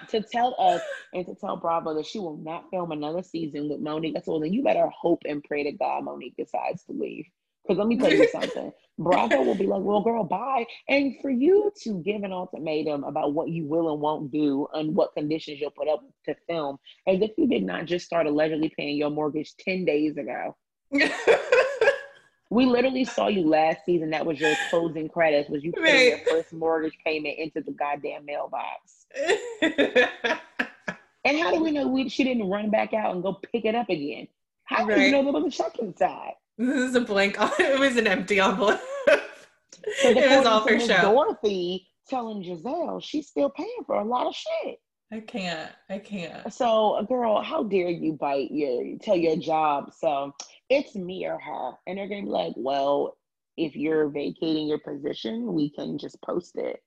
[0.09, 0.81] to tell us
[1.13, 4.13] and to tell Bravo that she will not film another season with Monique.
[4.13, 4.39] That's all.
[4.39, 7.25] Then you better hope and pray to God Monique decides to leave.
[7.67, 8.71] Because let me tell you something.
[8.97, 10.65] Bravo will be like, well, girl, bye.
[10.87, 14.95] And for you to give an ultimatum about what you will and won't do and
[14.95, 18.71] what conditions you'll put up to film, as if you did not just start allegedly
[18.75, 20.55] paying your mortgage 10 days ago.
[22.49, 24.09] we literally saw you last season.
[24.11, 28.25] That was your closing credits, was you paying your first mortgage payment into the goddamn
[28.25, 29.05] mailbox.
[29.61, 33.75] and how do we know we, she didn't run back out and go pick it
[33.75, 34.27] up again?
[34.63, 34.95] How right.
[34.95, 36.33] do you know there was a check inside?
[36.59, 37.37] This is a blank.
[37.59, 38.79] It was an empty envelope.
[39.07, 41.01] so it was all for show.
[41.01, 44.79] Dorothy telling Gizelle she's still paying for a lot of shit.
[45.11, 45.71] I can't.
[45.89, 46.51] I can't.
[46.51, 49.93] So, girl, how dare you bite your tell your job?
[49.93, 50.33] So
[50.69, 53.17] it's me or her, and they're gonna be like, "Well,
[53.55, 56.83] if you're vacating your position, we can just post it.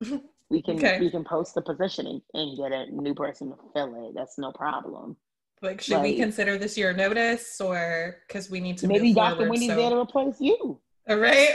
[0.48, 0.98] we can okay.
[0.98, 4.14] we can post the position and, and get a new person to fill it.
[4.14, 5.16] That's no problem."
[5.62, 9.48] Like, should like, we consider this your notice or because we need to maybe Dr.
[9.48, 9.76] Wendy's so.
[9.76, 10.80] there to replace you?
[11.08, 11.50] All right.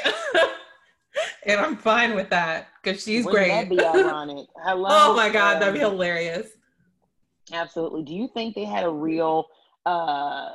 [1.45, 3.49] and I'm fine with that because she's Wouldn't great.
[3.49, 4.47] That'd be ironic.
[4.63, 4.87] Hello.
[4.89, 6.47] oh my God, that'd be um, hilarious.
[7.51, 8.03] Absolutely.
[8.03, 9.45] Do you think they had a real,
[9.85, 10.51] uh,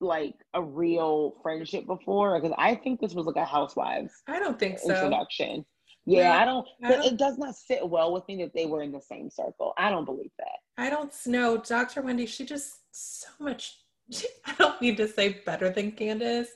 [0.00, 2.40] like a real friendship before?
[2.40, 4.22] Because I think this was like a housewives.
[4.26, 4.94] I don't think so.
[4.94, 5.66] Introduction.
[6.06, 8.82] Yeah, I don't, I don't, It does not sit well with me that they were
[8.82, 9.74] in the same circle.
[9.76, 10.58] I don't believe that.
[10.78, 11.56] I don't know.
[11.56, 12.02] Dr.
[12.02, 13.78] Wendy, she just so much.
[14.10, 16.50] She, I don't need to say better than Candiace,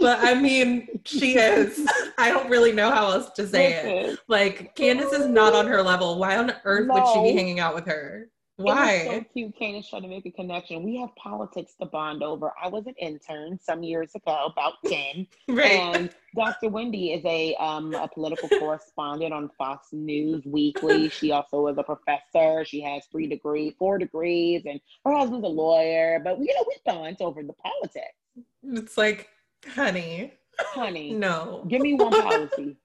[0.00, 1.88] but I mean, she is.
[2.18, 4.14] I don't really know how else to say Listen.
[4.14, 4.18] it.
[4.26, 6.18] Like, Candiace is not on her level.
[6.18, 6.94] Why on earth no.
[6.94, 8.28] would she be hanging out with her?
[8.56, 9.04] Why?
[9.04, 9.58] So cute.
[9.58, 10.82] Candiace trying to make a connection.
[10.82, 12.52] We have politics to bond over.
[12.62, 15.26] I was an intern some years ago, about 10.
[15.48, 15.72] right.
[15.72, 16.70] And Dr.
[16.70, 21.10] Wendy is a, um, a political correspondent on Fox News Weekly.
[21.10, 22.64] She also is a professor.
[22.64, 26.18] She has three degrees, four degrees, and her husband's a lawyer.
[26.24, 28.14] But, you know, we bond over the politics.
[28.62, 29.28] It's like,
[29.68, 30.32] honey.
[30.58, 31.12] Honey.
[31.12, 31.64] No.
[31.68, 32.76] Give me one policy.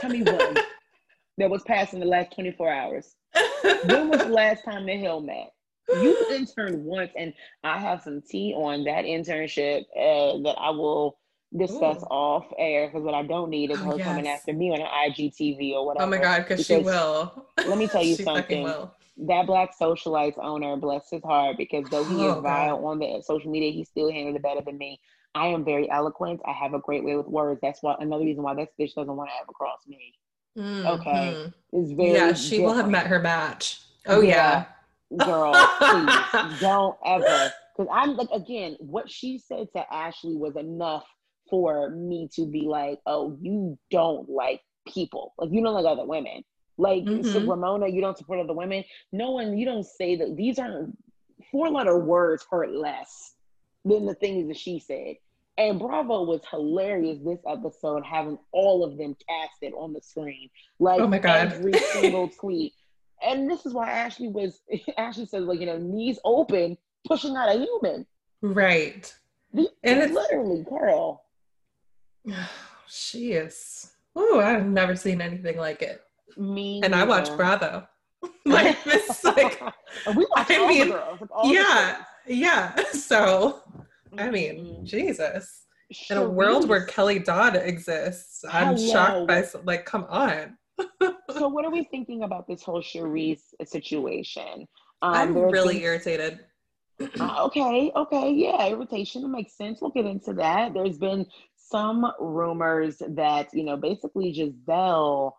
[0.00, 0.56] Tell me one
[1.38, 3.16] that was passed in the last 24 hours
[3.84, 5.52] when was the last time the Hill met?
[5.88, 11.18] You interned once, and I have some tea on that internship uh, that I will
[11.56, 12.06] discuss Ooh.
[12.06, 14.06] off air because what I don't need is oh, her yes.
[14.06, 16.06] coming after me on an IGTV or whatever.
[16.06, 17.46] Oh my god, because she will.
[17.58, 18.64] Let me tell you something.
[18.64, 22.86] that black socialites owner, bless his heart, because though he oh, is vile God.
[22.86, 25.00] on the social media, he still handled it better than me.
[25.34, 26.40] I am very eloquent.
[26.46, 27.60] I have a great way with words.
[27.60, 30.14] That's why another reason why that bitch doesn't want to have across me.
[30.56, 30.86] Mm-hmm.
[30.86, 32.32] Okay, it's very yeah.
[32.32, 32.64] She different.
[32.64, 33.80] will have met her match.
[34.06, 34.66] Oh yeah,
[35.10, 35.24] yeah.
[35.24, 37.52] girl, please don't ever.
[37.76, 41.04] Because I'm like again, what she said to Ashley was enough
[41.50, 46.06] for me to be like, oh, you don't like people, like you don't like other
[46.06, 46.44] women.
[46.76, 47.30] Like mm-hmm.
[47.30, 48.84] so Ramona, you don't support other women.
[49.12, 50.96] No one, you don't say that these aren't
[51.50, 53.34] four letter words hurt less
[53.84, 55.16] than the things that she said.
[55.56, 60.50] And Bravo was hilarious this episode, having all of them casted on the screen.
[60.80, 61.52] Like oh my God.
[61.52, 62.72] every single tweet.
[63.24, 64.60] And this is why Ashley was
[64.98, 66.76] Ashley says, like, you know, knees open,
[67.06, 68.06] pushing out a human.
[68.42, 69.14] Right.
[69.52, 71.24] The, and it's literally girl.
[72.86, 73.90] She is.
[74.14, 76.02] Oh, I've never seen anything like it.
[76.36, 76.80] Me.
[76.84, 77.88] And I watch Bravo.
[78.44, 79.60] like this like
[80.14, 82.76] we watch I mean, girls, yeah, yeah.
[82.92, 83.62] So
[84.18, 84.84] I mean, mm-hmm.
[84.84, 85.62] Jesus.
[86.10, 88.92] In a world where Kelly Dodd exists, I'm Hello.
[88.92, 90.56] shocked by like, come on.
[91.30, 94.66] so, what are we thinking about this whole Charrisse situation?
[95.02, 95.82] Um, I'm really been...
[95.82, 96.40] irritated.
[97.20, 99.80] uh, okay, okay, yeah, irritation makes sense.
[99.80, 100.74] We'll get into that.
[100.74, 105.32] There's been some rumors that you know, basically Gizelle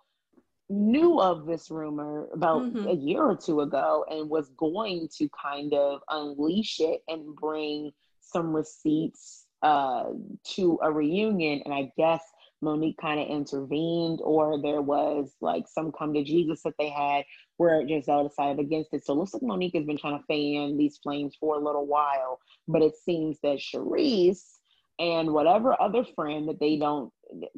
[0.70, 2.88] knew of this rumor about mm-hmm.
[2.88, 7.92] a year or two ago and was going to kind of unleash it and bring
[8.32, 10.06] some receipts uh,
[10.56, 12.22] to a reunion, and I guess
[12.62, 17.26] Monique kind of intervened, or there was like some come to Jesus that they had
[17.58, 19.06] where Gizelle decided against it.
[19.06, 21.86] So it looks like Monique has been trying to fan these flames for a little
[21.86, 24.56] while, but it seems that Charrisse
[25.00, 27.12] and whatever other friend that they don't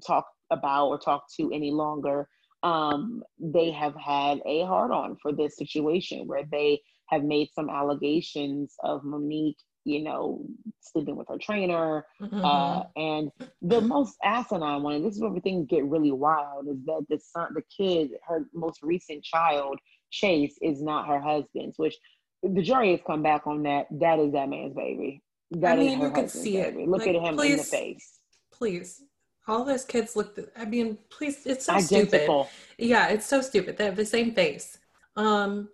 [0.05, 2.27] talk about or talk to any longer,
[2.63, 7.69] um, they have had a hard on for this situation where they have made some
[7.69, 9.57] allegations of Monique
[9.87, 10.45] you know,
[10.81, 12.05] sleeping with her trainer.
[12.21, 12.43] Mm-hmm.
[12.43, 13.31] Uh, and
[13.61, 17.19] the most asinine one, and this is where things get really wild, is that the
[17.19, 19.79] son, the kid, her most recent child,
[20.11, 21.95] Chase, is not her husband's, which
[22.43, 23.87] the jury has come back on that.
[23.91, 25.21] That is that man's baby.
[25.51, 26.83] That I mean, you could see baby.
[26.83, 26.89] it.
[26.89, 28.19] Look like, at him please, in the face.
[28.51, 29.03] Please.
[29.47, 32.49] All those kids look, I mean, please, it's so Identical.
[32.49, 32.89] stupid.
[32.89, 33.77] Yeah, it's so stupid.
[33.77, 34.77] They have the same face.
[35.15, 35.69] Um,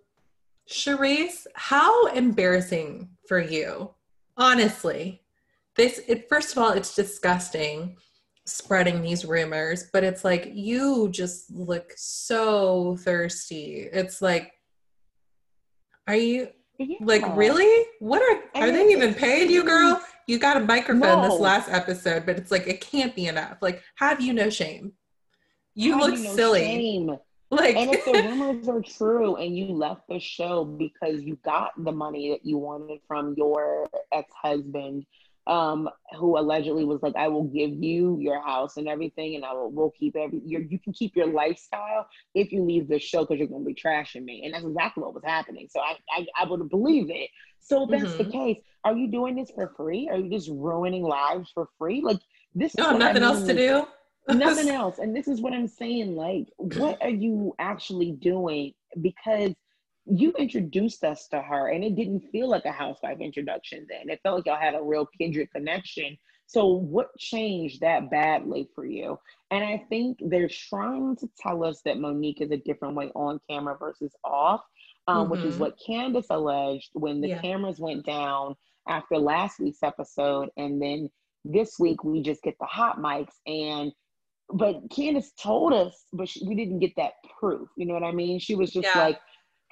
[0.68, 3.93] Charrisse, how embarrassing for you
[4.36, 5.20] honestly
[5.76, 7.96] this it, first of all it's disgusting
[8.46, 14.52] spreading these rumors but it's like you just look so thirsty it's like
[16.06, 16.96] are you yeah.
[17.00, 21.28] like really what are are they even paying you girl you got a microphone no.
[21.28, 24.92] this last episode but it's like it can't be enough like have you no shame
[25.74, 27.18] you have look no silly shame.
[27.54, 31.72] Like, and if the rumors are true and you left the show because you got
[31.82, 35.06] the money that you wanted from your ex husband,
[35.46, 39.52] um, who allegedly was like, "I will give you your house and everything, and I
[39.52, 43.38] will we'll keep every you can keep your lifestyle if you leave the show because
[43.38, 45.68] you're going to be trashing me," and that's exactly what was happening.
[45.70, 47.30] So I I, I would believe it.
[47.60, 48.24] So if that's mm-hmm.
[48.24, 50.08] the case, are you doing this for free?
[50.08, 52.00] Are you just ruining lives for free?
[52.00, 52.20] Like
[52.54, 52.74] this?
[52.76, 53.22] No, nothing I mean.
[53.22, 53.86] else to do
[54.28, 54.98] nothing else.
[54.98, 56.16] And this is what I'm saying.
[56.16, 58.72] Like, what are you actually doing?
[59.00, 59.52] Because
[60.06, 64.10] you introduced us to her and it didn't feel like a housewife introduction then.
[64.10, 66.16] It felt like y'all had a real kindred connection.
[66.46, 69.18] So, what changed that badly for you?
[69.50, 73.40] And I think they're trying to tell us that Monique is a different way on
[73.48, 74.60] camera versus off,
[75.08, 75.30] um, mm-hmm.
[75.30, 75.62] which is mm-hmm.
[75.62, 77.40] what Candiace alleged when the yeah.
[77.40, 78.54] cameras went down
[78.88, 80.50] after last week's episode.
[80.58, 81.08] And then
[81.46, 83.90] this week, we just get the hot mics and
[84.52, 87.68] but Candiace told us, but she, we didn't get that proof.
[87.76, 88.38] You know what I mean?
[88.38, 89.02] She was just yeah.
[89.02, 89.20] like,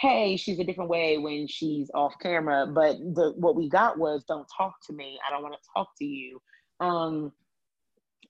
[0.01, 4.25] "Hey, she's a different way when she's off camera." But the what we got was,
[4.25, 5.18] "Don't talk to me.
[5.27, 6.41] I don't want to talk to you."
[6.81, 7.33] Um,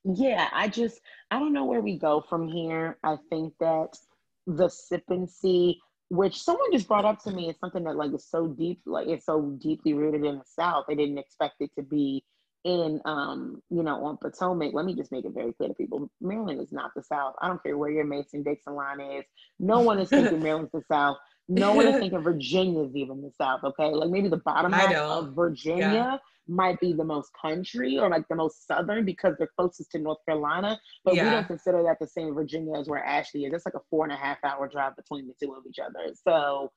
[0.03, 0.99] yeah, I just
[1.31, 2.97] I don't know where we go from here.
[3.03, 3.97] I think that
[4.45, 5.79] the sip and see,
[6.09, 9.07] which someone just brought up to me, is something that like is so deep, like
[9.07, 10.85] it's so deeply rooted in the South.
[10.87, 12.23] They didn't expect it to be
[12.63, 16.09] in um, you know, on Potomac, let me just make it very clear to people.
[16.21, 17.35] Maryland is not the South.
[17.41, 19.25] I don't care where your Mason Dixon line is.
[19.59, 21.17] No one is thinking Maryland's the South.
[21.49, 23.63] No one is thinking Virginia is even the South.
[23.63, 23.89] Okay.
[23.89, 26.17] Like maybe the bottom half of Virginia yeah.
[26.47, 30.19] might be the most country or like the most southern because they're closest to North
[30.25, 30.79] Carolina.
[31.03, 31.25] But yeah.
[31.25, 33.53] we don't consider that the same Virginia as where Ashley is.
[33.53, 36.13] It's like a four and a half hour drive between the two of each other.
[36.25, 36.71] So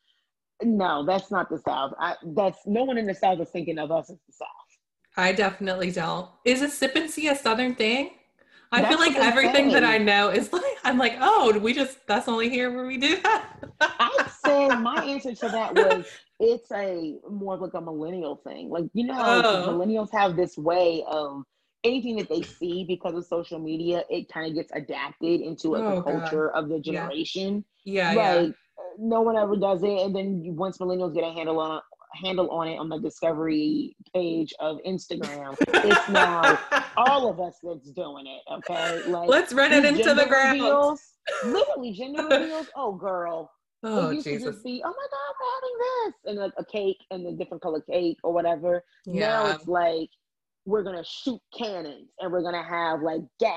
[0.62, 1.92] no, that's not the South.
[2.00, 4.48] I, that's no one in the South is thinking of us as the South.
[5.16, 6.28] I definitely don't.
[6.44, 8.10] Is a sip and see a southern thing?
[8.72, 12.06] I that's feel like everything that I know is like I'm like, oh, we just
[12.06, 13.56] that's only here where we do that.
[13.80, 16.06] I've said my answer to that was
[16.38, 18.68] it's a more like a millennial thing.
[18.68, 19.68] Like you know how oh.
[19.68, 21.44] millennials have this way of
[21.84, 25.82] anything that they see because of social media, it kind of gets adapted into like,
[25.82, 26.64] oh, the culture God.
[26.64, 27.64] of the generation.
[27.84, 28.34] Yeah, yeah.
[28.34, 28.52] Like yeah.
[28.98, 31.80] no one ever does it, and then once millennials get a handle on
[32.22, 36.58] handle on it on the discovery page of Instagram, it's now
[36.96, 38.42] all of us that's doing it.
[38.52, 40.60] Okay, like let's run it into the ground.
[40.60, 41.02] Reveals,
[41.44, 42.68] literally gender reveals.
[42.76, 43.50] Oh, girl.
[43.82, 44.42] Oh, it used Jesus.
[44.42, 47.32] to just be, oh my God, we're having this, and like a cake and a
[47.36, 48.82] different color cake or whatever.
[49.04, 49.28] Yeah.
[49.28, 50.08] Now it's like
[50.66, 53.52] we're gonna shoot cannons and we're gonna have like gas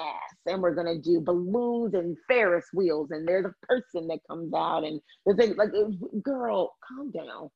[0.45, 4.83] and we're gonna do balloons and Ferris wheels and there's a person that comes out
[4.83, 5.71] and the thing like
[6.23, 7.49] girl, calm down.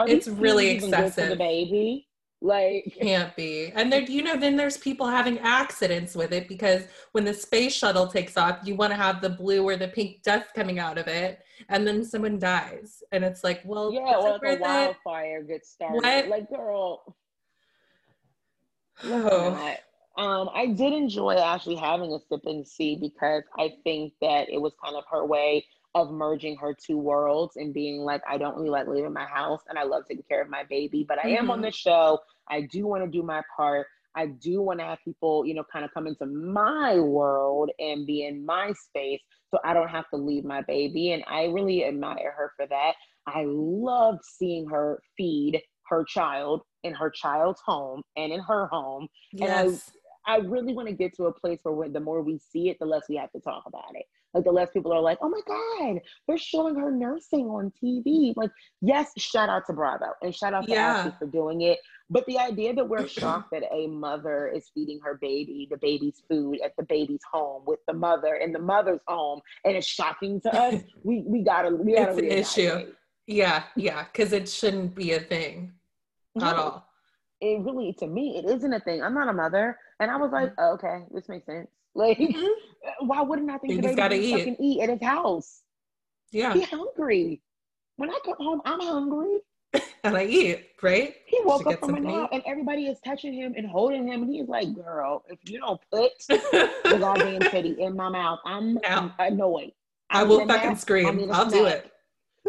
[0.00, 1.24] Are it's really excessive.
[1.24, 2.08] For the baby,
[2.40, 3.70] like can't be.
[3.74, 7.74] And there, you know, then there's people having accidents with it because when the space
[7.74, 10.96] shuttle takes off, you want to have the blue or the pink dust coming out
[10.96, 15.42] of it, and then someone dies, and it's like, well, yeah, or like a wildfire
[15.42, 16.02] gets started.
[16.02, 16.28] What?
[16.28, 17.16] Like, girl
[19.04, 19.76] Oh.
[20.16, 24.60] Um, I did enjoy actually having a sip and see because I think that it
[24.60, 25.64] was kind of her way
[25.94, 29.60] of merging her two worlds and being like, I don't really like leaving my house
[29.68, 31.44] and I love taking care of my baby, but I mm-hmm.
[31.44, 31.66] am on mm-hmm.
[31.66, 32.18] the show.
[32.48, 33.86] I do want to do my part.
[34.14, 38.06] I do want to have people, you know, kind of come into my world and
[38.06, 39.20] be in my space
[39.50, 41.12] so I don't have to leave my baby.
[41.12, 42.92] And I really admire her for that.
[43.26, 49.08] I love seeing her feed her child in her child's home and in her home.
[49.32, 49.50] Yes.
[49.50, 49.80] And
[50.26, 52.78] I, I really want to get to a place where the more we see it,
[52.80, 54.06] the less we have to talk about it.
[54.34, 58.32] Like the less people are like, oh my God, they're showing her nursing on TV.
[58.36, 58.50] Like,
[58.80, 60.98] yes, shout out to Bravo and shout out to yeah.
[60.98, 61.78] Ashley for doing it.
[62.08, 66.22] But the idea that we're shocked that a mother is feeding her baby the baby's
[66.28, 70.40] food at the baby's home with the mother in the mother's home, and it's shocking
[70.42, 70.82] to us.
[71.04, 72.12] we we gotta we gotta.
[72.12, 72.92] It's an issue.
[73.26, 75.72] Yeah, yeah, because it shouldn't be a thing
[76.40, 76.86] at all.
[77.40, 79.02] It really, to me, it isn't a thing.
[79.02, 81.68] I'm not a mother, and I was like, oh, okay, this makes sense.
[81.94, 82.46] Like, mm-hmm.
[83.00, 84.38] Why wouldn't I think you the gotta eat.
[84.38, 85.62] fucking eat at his house?
[86.32, 87.40] Yeah, he's hungry.
[87.96, 89.40] When I come home, I'm hungry.
[90.04, 91.14] and I eat, right?
[91.26, 94.22] He woke up from a nap and everybody is touching him and holding him.
[94.22, 98.78] And he's like, girl, if you don't put the goddamn titty in my mouth, I'm,
[98.84, 99.72] I'm annoyed.
[100.10, 101.30] I'm i will fucking scream.
[101.30, 101.92] I'll do it.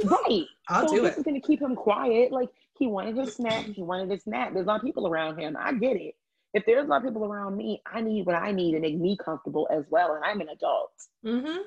[0.04, 0.46] Right.
[0.70, 1.28] I'll so do this it.
[1.28, 2.32] is to keep him quiet.
[2.32, 3.66] Like, he wanted his snack.
[3.66, 4.54] He wanted his snack.
[4.54, 5.56] There's a lot of people around him.
[5.60, 6.16] I get it.
[6.54, 8.98] If there's a lot of people around me, I need what I need to make
[8.98, 10.16] me comfortable as well.
[10.16, 10.92] And I'm an adult.
[11.26, 11.62] Mm-hmm.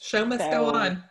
[0.00, 1.04] Show must so, go on.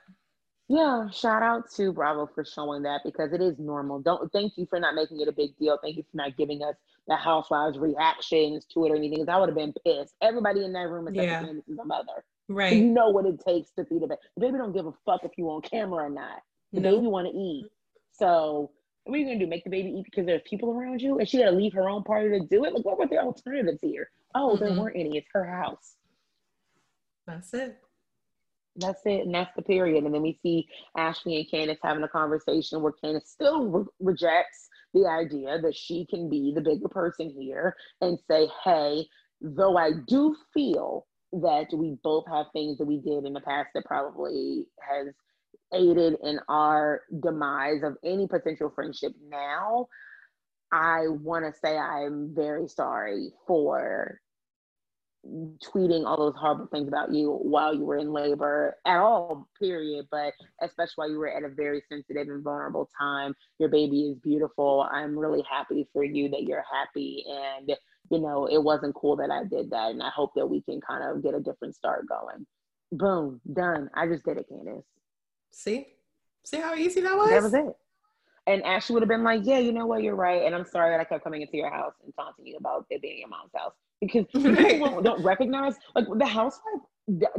[0.70, 4.00] Yeah, shout out to Bravo for showing that because it is normal.
[4.00, 5.80] Don't thank you for not making it a big deal.
[5.82, 6.76] Thank you for not giving us
[7.08, 9.20] the housewives reactions to it or anything.
[9.20, 10.16] Because I would have been pissed.
[10.22, 11.42] Everybody in that room is yeah.
[11.42, 12.26] this is a mother.
[12.50, 12.74] Right.
[12.74, 14.22] you know what it takes to feed a baby.
[14.36, 16.42] The baby don't give a fuck if you on camera or not.
[16.74, 17.68] The baby want to eat.
[18.12, 18.72] So
[19.08, 19.48] what are you gonna do?
[19.48, 21.90] Make the baby eat because there's people around you, and she got to leave her
[21.90, 22.74] own party to do it.
[22.74, 24.10] Like, what were the alternatives here?
[24.36, 24.64] Oh, mm-hmm.
[24.64, 25.18] there weren't any.
[25.18, 25.96] It's her house.
[27.26, 27.78] That's it.
[28.76, 30.04] That's it, and that's the period.
[30.04, 34.70] And then we see Ashley and Candiace having a conversation where Candiace still re- rejects
[34.94, 39.08] the idea that she can be the bigger person here and say, "Hey,
[39.42, 43.70] though I do feel that we both have things that we did in the past
[43.74, 45.14] that probably has
[45.74, 49.88] aided in our demise of any potential friendship now,
[50.72, 54.20] I want to say I'm very sorry for
[55.26, 60.08] tweeting all those horrible things about you while you were in labor at all, period,
[60.12, 63.34] but especially while you were at a very sensitive and vulnerable time.
[63.60, 64.88] Your baby is beautiful.
[64.92, 67.26] I'm really happy for you that you're happy.
[67.28, 67.76] And,
[68.10, 69.92] you know, it wasn't cool that I did that.
[69.92, 72.46] And I hope that we can kind of get a different start going.
[72.92, 73.90] Boom, done.
[73.96, 74.84] I just did it, Candiace.
[75.58, 75.88] See?
[76.46, 77.30] See how easy that was?
[77.32, 77.76] That was it.
[78.46, 80.44] And Ashley would have been like, Yeah, you know what, you're right.
[80.44, 83.02] And I'm sorry that I kept coming into your house and taunting you about it
[83.02, 83.74] being your mom's house.
[84.00, 86.84] Because people don't recognize like the housewife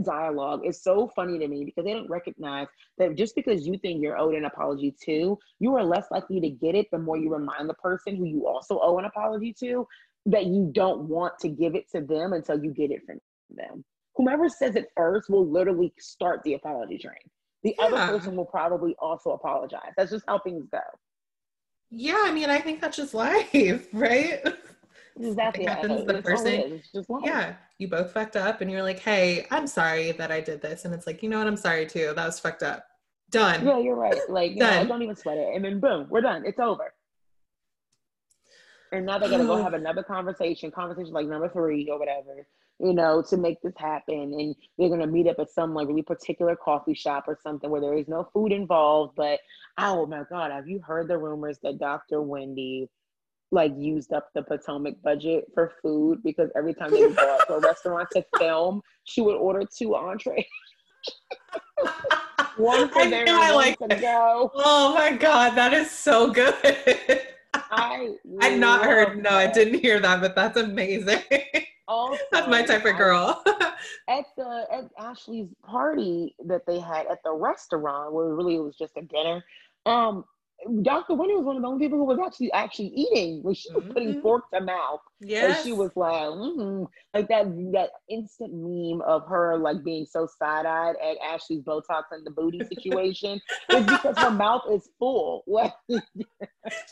[0.03, 2.67] dialogue is so funny to me because they don't recognize
[2.97, 6.51] that just because you think you're owed an apology to, you are less likely to
[6.51, 9.87] get it the more you remind the person who you also owe an apology to
[10.27, 13.85] that you don't want to give it to them until you get it from them.
[14.17, 17.15] Whomever says it first will literally start the apology train
[17.63, 17.85] the yeah.
[17.87, 19.93] other person will probably also apologize.
[19.97, 20.81] That's just how things go.
[21.91, 24.41] Yeah, I mean, I think that's just life, right?
[25.19, 25.65] Exactly.
[25.65, 26.83] It happens the person.
[27.25, 30.85] Yeah, you both fucked up, and you're like, "Hey, I'm sorry that I did this,"
[30.85, 31.47] and it's like, you know what?
[31.47, 32.13] I'm sorry too.
[32.15, 32.85] That was fucked up.
[33.31, 33.67] Done.
[33.67, 34.19] Yeah, you're right.
[34.29, 34.85] Like, done.
[34.85, 35.55] Know, don't even sweat it.
[35.55, 36.45] And then boom, we're done.
[36.47, 36.95] It's over.
[38.93, 42.47] And now they gotta go have another conversation, conversation like number three or whatever,
[42.79, 44.35] you know, to make this happen.
[44.35, 47.81] And they're gonna meet up at some like really particular coffee shop or something where
[47.81, 49.15] there is no food involved.
[49.17, 49.41] But
[49.79, 52.23] oh my god, have you heard the rumors that Dr.
[52.23, 52.89] Wendy
[53.51, 57.61] like used up the Potomac budget for food because every time they go to a
[57.61, 60.45] restaurant to film, she would order two entrees.
[62.57, 64.51] One for there and like to go.
[64.55, 66.55] Oh my god, that is so good.
[67.71, 69.23] I I've not heard.
[69.23, 71.23] No, I didn't hear that, but that's amazing.
[71.87, 73.43] Also, that's my type of girl.
[74.09, 78.77] at the at Ashley's party that they had at the restaurant, where really it was
[78.77, 79.45] just a dinner.
[79.87, 80.25] Um,
[80.83, 81.15] Dr.
[81.15, 83.43] Wendy was one of the only people who was actually actually eating.
[83.45, 83.93] When she was mm-hmm.
[83.93, 86.85] putting fork to mouth, yeah, she was like, mm-hmm.
[87.15, 92.05] like that that instant meme of her like being so side eyed at Ashley's Botox
[92.11, 93.41] and the booty situation
[93.71, 95.45] is because her mouth is full.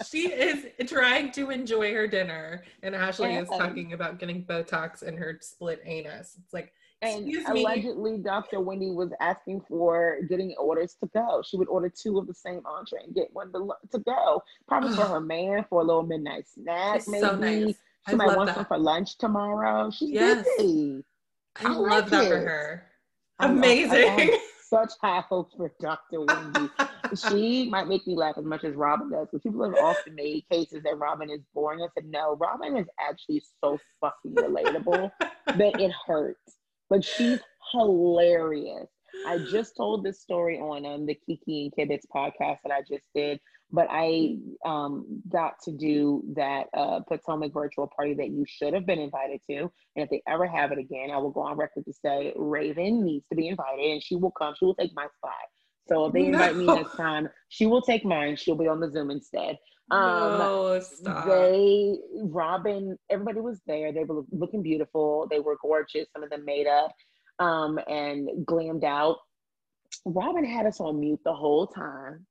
[0.08, 5.16] she is trying to enjoy her dinner, and Ashley is talking about getting Botox in
[5.16, 6.36] her split anus.
[6.40, 8.60] It's like and allegedly, Dr.
[8.60, 11.42] Wendy was asking for getting orders to go.
[11.46, 14.42] She would order two of the same entree and get one to, to go.
[14.66, 17.26] Probably for her man for a little midnight snack, it's maybe.
[17.26, 17.74] So nice.
[18.08, 18.56] She I might want that.
[18.56, 19.90] some for lunch tomorrow.
[19.90, 20.46] She's yes.
[20.56, 21.04] busy.
[21.56, 22.28] I, I love like that it.
[22.28, 22.86] for her.
[23.40, 24.38] Amazing.
[24.68, 26.22] such high hopes for Dr.
[26.22, 26.70] Wendy.
[27.30, 29.28] she might make me laugh as much as Robin does.
[29.30, 31.80] Because people have often made cases that Robin is boring.
[31.82, 35.10] I said, no, Robin is actually so fucking relatable
[35.46, 36.56] that it hurts
[36.88, 37.40] but she's
[37.72, 38.88] hilarious.
[39.26, 43.04] I just told this story on um, the Kiki and Kibitz podcast that I just
[43.14, 43.40] did,
[43.72, 48.86] but I um, got to do that uh, Potomac virtual party that you should have
[48.86, 49.58] been invited to.
[49.58, 53.04] And if they ever have it again, I will go on record to say Raven
[53.04, 54.54] needs to be invited and she will come.
[54.58, 55.32] She will take my spot.
[55.88, 56.60] So if they invite no.
[56.60, 58.36] me next time, she will take mine.
[58.36, 59.56] She'll be on the Zoom instead.
[59.90, 61.26] Um, no, stop.
[61.26, 63.92] They, Robin, everybody was there.
[63.92, 65.26] They were looking beautiful.
[65.30, 66.08] They were gorgeous.
[66.12, 66.92] Some of them made up
[67.38, 69.18] um, and glammed out.
[70.04, 72.26] Robin had us on mute the whole time.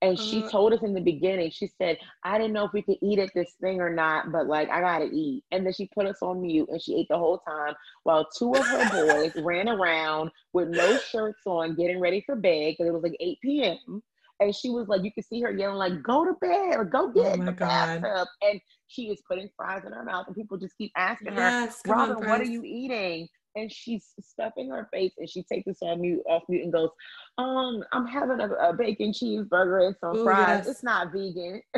[0.00, 0.50] And she uh-huh.
[0.50, 3.30] told us in the beginning, she said, I didn't know if we could eat at
[3.34, 5.42] this thing or not, but like, I gotta eat.
[5.50, 7.74] And then she put us on mute and she ate the whole time
[8.04, 12.74] while two of her boys ran around with no shirts on, getting ready for bed
[12.74, 14.02] because it was like 8 p.m
[14.40, 17.08] and she was like, you could see her yelling like, "Go to bed or go
[17.08, 18.02] get oh in the God.
[18.02, 21.80] bathtub," and she is putting fries in her mouth, and people just keep asking yes,
[21.84, 25.66] her, "Robin, on, what are you eating?" And she's stuffing her face, and she takes
[25.66, 26.90] this on mute, off mute, and goes,
[27.38, 30.66] "Um, I'm having a, a bacon cheeseburger and some Ooh, fries.
[30.66, 30.68] Yes.
[30.68, 31.60] It's not vegan."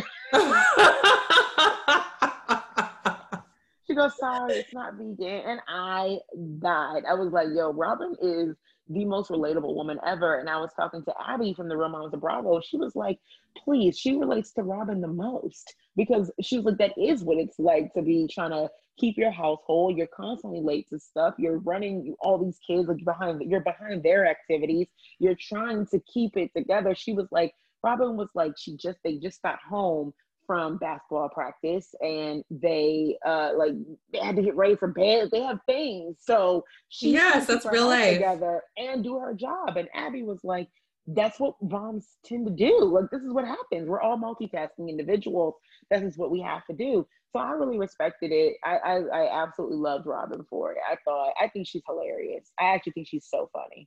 [3.87, 6.19] she goes, "Sorry, it's not vegan," and I
[6.59, 7.05] died.
[7.09, 8.55] I was like, "Yo, Robin is."
[8.91, 10.39] The most relatable woman ever.
[10.39, 12.61] And I was talking to Abby from the Real Mamas of Bravo.
[12.61, 13.19] She was like,
[13.65, 17.59] please, she relates to Robin the most because she was like, that is what it's
[17.59, 18.69] like to be trying to
[18.99, 19.97] keep your household.
[19.97, 21.35] You're constantly late to stuff.
[21.39, 24.89] You're running all these kids like behind, you're behind their activities.
[25.21, 26.95] You're trying to keep it together.
[26.95, 30.13] She was like, Robin was like, she just, they just got home
[30.51, 33.71] from basketball practice and they uh like
[34.13, 35.29] they had to get ready for bed.
[35.31, 36.17] They have things.
[36.19, 38.15] So she yes that's real life.
[38.15, 39.77] together and do her job.
[39.77, 40.67] And abby was like
[41.07, 42.81] that's what moms tend to do.
[42.83, 43.89] Like this is what happens.
[43.89, 45.55] We're all multitasking individuals.
[45.89, 47.07] This is what we have to do.
[47.33, 48.57] So i really respected it.
[48.65, 50.79] I i, I absolutely loved robin for it.
[50.91, 52.51] I thought i think she's hilarious.
[52.59, 53.87] I actually think she's so funny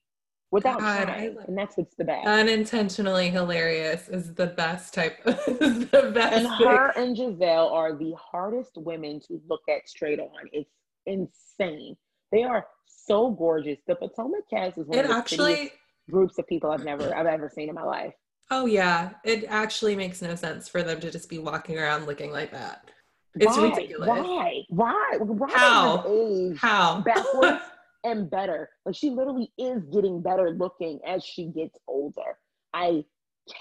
[0.54, 1.36] without God, trying.
[1.48, 2.28] and that's what's the best.
[2.28, 5.22] Unintentionally hilarious is the best type.
[5.26, 6.36] the best.
[6.36, 6.68] And thing.
[6.68, 10.30] her and Gizelle are the hardest women to look at straight on.
[10.52, 10.70] It's
[11.08, 11.98] insane.
[12.32, 13.80] They are so gorgeous.
[13.88, 15.72] The Potomac cast is one it of the actually
[16.10, 18.14] groups of people I've never I've ever seen in my life.
[18.52, 22.32] Oh yeah, it actually makes no sense for them to just be walking around looking
[22.32, 22.92] like that.
[23.36, 23.70] It's Why?
[23.70, 24.08] ridiculous.
[24.08, 24.64] Why?
[24.70, 25.18] Why?
[25.20, 25.50] Why?
[25.52, 26.54] How?
[26.56, 27.02] How?
[27.02, 27.64] Backwards
[28.04, 28.70] and better.
[28.86, 32.38] Like she literally is getting better looking as she gets older.
[32.74, 33.06] I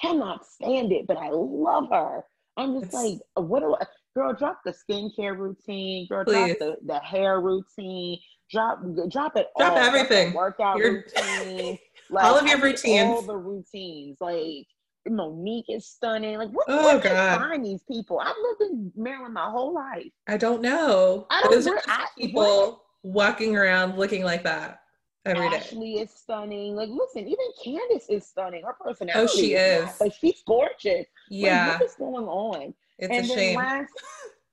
[0.00, 2.24] cannot stand it, but I love her.
[2.56, 3.84] I'm just it's, like, what do I,
[4.14, 6.56] girl, drop the skincare routine, girl, please.
[6.58, 8.18] drop the, the hair routine,
[8.50, 8.80] drop
[9.10, 9.78] drop it drop all.
[9.78, 10.32] everything.
[10.34, 11.78] workout routine.
[12.10, 13.08] Like, all of your routines.
[13.08, 14.18] All the routines.
[14.20, 14.66] Like
[15.08, 16.36] Monique is stunning.
[16.36, 17.38] Like, what, oh, where God.
[17.38, 18.20] find these people?
[18.20, 20.12] I've lived in Maryland my whole life.
[20.28, 21.26] I don't know.
[21.30, 21.78] I don't know.
[22.18, 22.80] People what?
[23.02, 24.82] Walking around looking like that
[25.24, 25.56] every day.
[25.56, 26.74] Ashley is stunning.
[26.76, 28.62] Like, listen, even Candiace is stunning.
[28.64, 29.20] Her personality.
[29.20, 30.00] Oh, she is.
[30.00, 31.06] Like, she's gorgeous.
[31.28, 31.68] Yeah.
[31.68, 32.74] Like, what is going on?
[32.98, 33.56] It's and a shame.
[33.56, 33.92] Last,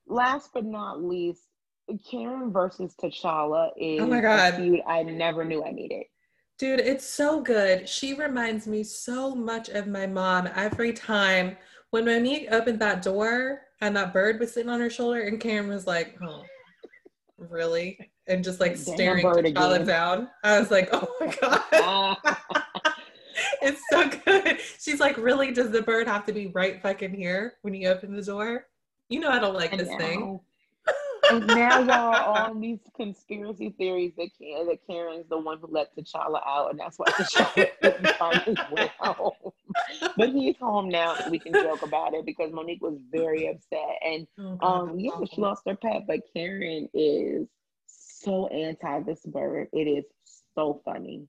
[0.07, 1.43] last but not least,
[2.09, 4.53] Karen versus T'Challa is oh my God.
[4.53, 6.05] a feud I never knew I needed.
[6.57, 7.87] Dude, it's so good.
[7.87, 11.57] She reminds me so much of my mom every time.
[11.91, 15.69] When Monique opened that door and that bird was sitting on her shoulder, and Karen
[15.69, 16.43] was like, "Oh,
[17.37, 20.29] really?" And just like staring T'Challa down.
[20.43, 22.17] I was like, "Oh my god."
[23.61, 24.59] it's so good.
[24.79, 25.51] She's like, really?
[25.51, 28.67] Does the bird have to be right fucking here when you open the door?
[29.09, 30.39] You know I don't like this thing
[31.31, 35.67] and now y'all are on these conspiracy theories that Karen, that Karen's the one who
[35.69, 39.51] let T'Challa out, and that's why T'Challa couldn't find his way home.
[40.17, 43.97] But he's home now, so we can joke about it because Monique was very upset,
[44.05, 44.27] and
[44.61, 46.05] oh, um, yeah, she lost her pet.
[46.07, 47.47] But Karen is
[48.21, 49.67] so anti this bird.
[49.73, 50.05] It is
[50.55, 51.27] so funny,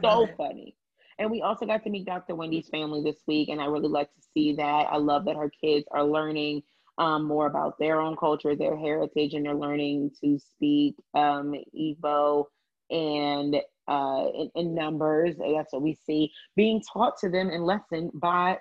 [0.00, 0.76] so funny.
[1.18, 2.34] And we also got to meet Dr.
[2.34, 4.88] Wendy's family this week, and I really like to see that.
[4.90, 6.62] I love that her kids are learning
[6.98, 12.46] um, more about their own culture, their heritage, and they're learning to speak um, Igbo
[12.90, 13.56] and
[13.88, 15.36] uh, in, in, numbers.
[15.36, 18.58] That's what we see being taught to them in lesson by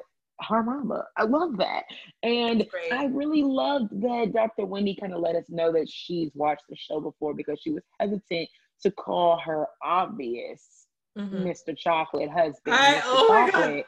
[0.47, 1.05] her mama.
[1.17, 1.83] I love that.
[2.23, 4.65] And I really loved that Dr.
[4.65, 7.83] Wendy kind of let us know that she's watched the show before because she was
[7.99, 8.49] hesitant
[8.83, 10.87] to call her obvious
[11.17, 11.45] mm-hmm.
[11.45, 11.77] Mr.
[11.77, 12.75] Chocolate husband.
[12.75, 13.01] I, Mr.
[13.05, 13.85] Oh Chocolate,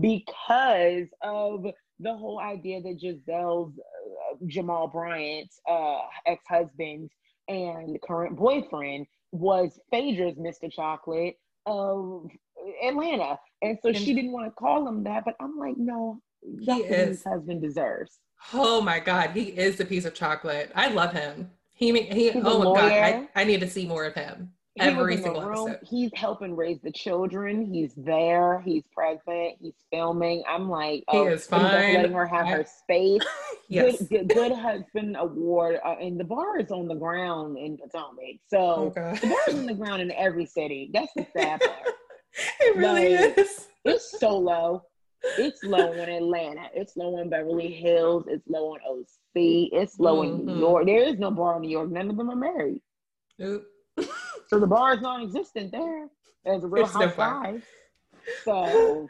[0.00, 1.66] because of
[2.00, 7.10] the whole idea that Gizelle's uh, Jamal Bryant's uh, ex-husband
[7.48, 10.72] and current boyfriend was Phaedra's Mr.
[10.72, 11.36] Chocolate
[11.66, 12.30] of
[12.86, 15.24] Atlanta, and so and she didn't want to call him that.
[15.24, 18.18] But I'm like, no, that's what his husband deserves.
[18.52, 20.70] Oh my God, he is a piece of chocolate.
[20.74, 21.50] I love him.
[21.74, 22.30] He he.
[22.30, 25.68] He's oh my God, I, I need to see more of him every single room.
[25.68, 25.86] episode.
[25.88, 27.64] He's helping raise the children.
[27.64, 28.60] He's there.
[28.64, 29.56] He's present.
[29.60, 30.42] He's filming.
[30.48, 31.94] I'm like, oh, he is fine.
[31.94, 33.22] letting her have I, her space.
[33.68, 33.98] yes.
[34.02, 35.80] Good, good, good husband award.
[35.84, 38.40] Uh, and the bar is on the ground in Potomac.
[38.48, 40.90] So oh the bar is on the ground in every city.
[40.92, 41.94] That's the sad part.
[42.60, 43.68] it really like, is.
[43.84, 44.82] It's so low.
[45.36, 46.68] It's low in Atlanta.
[46.74, 48.24] It's low in Beverly Hills.
[48.28, 49.08] It's low in OC.
[49.34, 50.40] It's low mm-hmm.
[50.40, 50.60] in New mm-hmm.
[50.60, 50.86] York.
[50.86, 51.90] There is no bar in New York.
[51.90, 52.82] None of them are married.
[53.38, 53.64] Nope.
[54.48, 56.08] So the bar is non-existent there
[56.46, 57.66] as a real high housewife.
[58.44, 59.08] So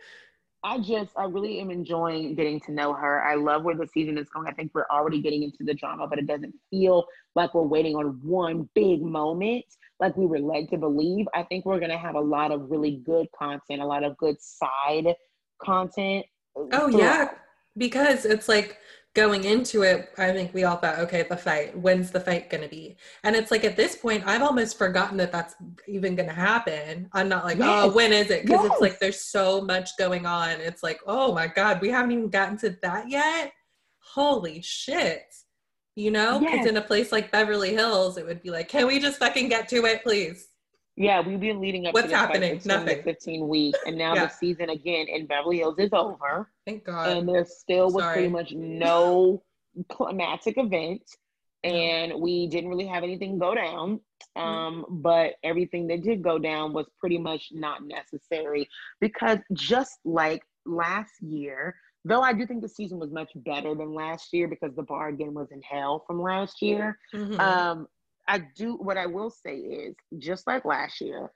[0.64, 3.22] I just I really am enjoying getting to know her.
[3.22, 4.48] I love where the season is going.
[4.48, 7.06] I think we're already getting into the drama, but it doesn't feel
[7.36, 9.64] like we're waiting on one big moment
[10.01, 11.26] like we were led to believe.
[11.34, 14.36] I think we're gonna have a lot of really good content, a lot of good
[14.40, 15.14] side
[15.62, 16.26] content.
[16.57, 17.30] Uh, oh yeah.
[17.76, 18.78] Because it's like
[19.18, 22.62] going into it, I think we all thought, okay, the fight, when's the fight going
[22.62, 22.96] to be?
[23.24, 25.57] And it's like at this point, I've almost forgotten that that's
[25.88, 27.09] even going to happen.
[27.12, 27.84] I'm not like, oh, yes.
[27.84, 28.42] oh, when is it?
[28.42, 28.72] Because yes.
[28.72, 30.61] it's like there's so much going on.
[30.61, 33.53] It's like, oh my God, we haven't even gotten to that yet.
[34.14, 35.24] Holy shit.
[35.99, 36.66] You know, because yes.
[36.68, 39.68] in a place like Beverly Hills, it would be like, can we just fucking get
[39.70, 40.46] to it, please?
[40.94, 42.61] Yeah, we've been leading up What's to happening?
[42.64, 43.03] Nothing.
[43.03, 43.80] 15 weeks.
[43.84, 44.26] And now yeah.
[44.26, 46.53] the season again in Beverly Hills is over.
[46.64, 47.09] Thank God.
[47.09, 48.14] And there still was Sorry.
[48.14, 49.42] pretty much no
[49.88, 51.03] climatic event.
[51.64, 53.99] And we didn't really have anything go down.
[54.36, 54.40] Mm-hmm.
[54.40, 55.03] Um, mm-hmm.
[55.03, 58.68] but everything that did go down was pretty much not necessary
[59.01, 61.74] because just like last year,
[62.09, 65.09] though I do think the season was much better than last year because the bar
[65.09, 66.98] again was in hell from last year.
[67.14, 67.40] Mm-hmm.
[67.40, 67.86] Um,
[68.26, 71.30] I do what I will say is just like last year,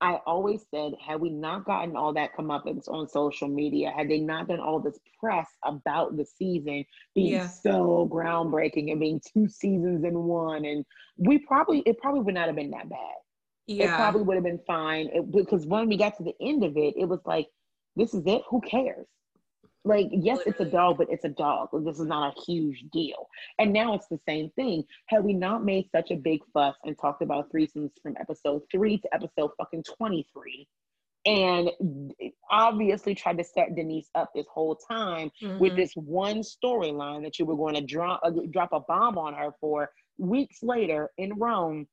[0.00, 4.20] I always said, had we not gotten all that comeuppance on social media, had they
[4.20, 6.84] not done all this press about the season
[7.14, 7.48] being yeah.
[7.48, 10.84] so groundbreaking and being two seasons in one, and
[11.16, 13.16] we probably it probably would not have been that bad.
[13.66, 13.92] Yeah.
[13.92, 16.76] It probably would have been fine it, because when we got to the end of
[16.76, 17.48] it, it was like,
[17.96, 18.42] this is it.
[18.50, 19.06] Who cares?
[19.88, 21.70] Like, yes, it's a dog, but it's a dog.
[21.72, 23.26] This is not a huge deal.
[23.58, 24.84] And now it's the same thing.
[25.06, 28.98] Had we not made such a big fuss and talked about threesomes from episode three
[28.98, 30.68] to episode fucking 23,
[31.24, 31.70] and
[32.50, 35.58] obviously tried to set Denise up this whole time mm-hmm.
[35.58, 39.32] with this one storyline that you were going to drop, uh, drop a bomb on
[39.32, 41.88] her for weeks later in Rome.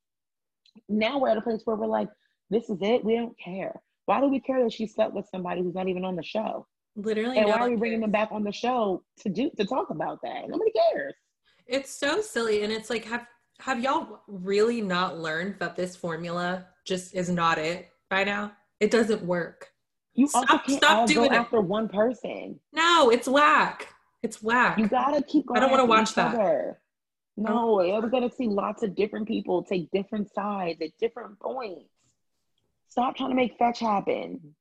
[0.89, 2.09] Now we're at a place where we're like,
[2.49, 3.05] this is it.
[3.05, 3.81] We don't care.
[4.05, 6.67] Why do we care that she slept with somebody who's not even on the show?
[6.95, 9.89] Literally, and why are we bringing them back on the show to do to talk
[9.89, 10.47] about that?
[10.47, 11.13] Nobody cares.
[11.67, 13.27] It's so silly, and it's like have
[13.59, 18.53] have y'all really not learned that this formula just is not it by now?
[18.79, 19.69] It doesn't work.
[20.13, 22.59] You stop, stop doing it after one person.
[22.71, 23.93] No, it's whack.
[24.23, 24.77] It's whack.
[24.77, 25.57] You gotta keep going.
[25.57, 26.33] I don't want to watch that.
[26.33, 26.79] Other.
[27.37, 31.89] No, oh we're gonna see lots of different people take different sides at different points.
[32.87, 34.55] Stop trying to make fetch happen.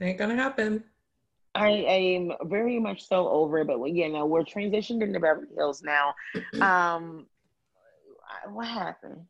[0.00, 0.84] Ain't gonna happen.
[1.54, 6.14] I am very much so over but you know, we're transitioned into Beverly Hills now.
[6.60, 7.26] Um,
[8.52, 9.20] what happened?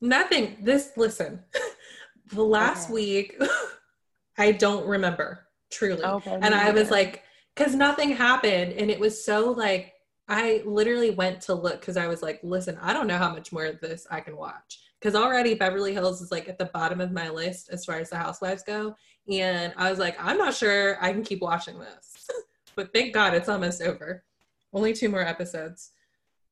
[0.00, 0.56] Nothing.
[0.62, 1.42] This listen,
[2.32, 2.94] the last okay.
[2.94, 3.42] week,
[4.38, 7.24] I don't remember truly, okay, and I was like,
[7.56, 9.94] because nothing happened and it was so like
[10.28, 13.52] i literally went to look because i was like listen i don't know how much
[13.52, 17.00] more of this i can watch because already beverly hills is like at the bottom
[17.00, 18.94] of my list as far as the housewives go
[19.30, 22.28] and i was like i'm not sure i can keep watching this
[22.76, 24.24] but thank god it's almost over
[24.72, 25.92] only two more episodes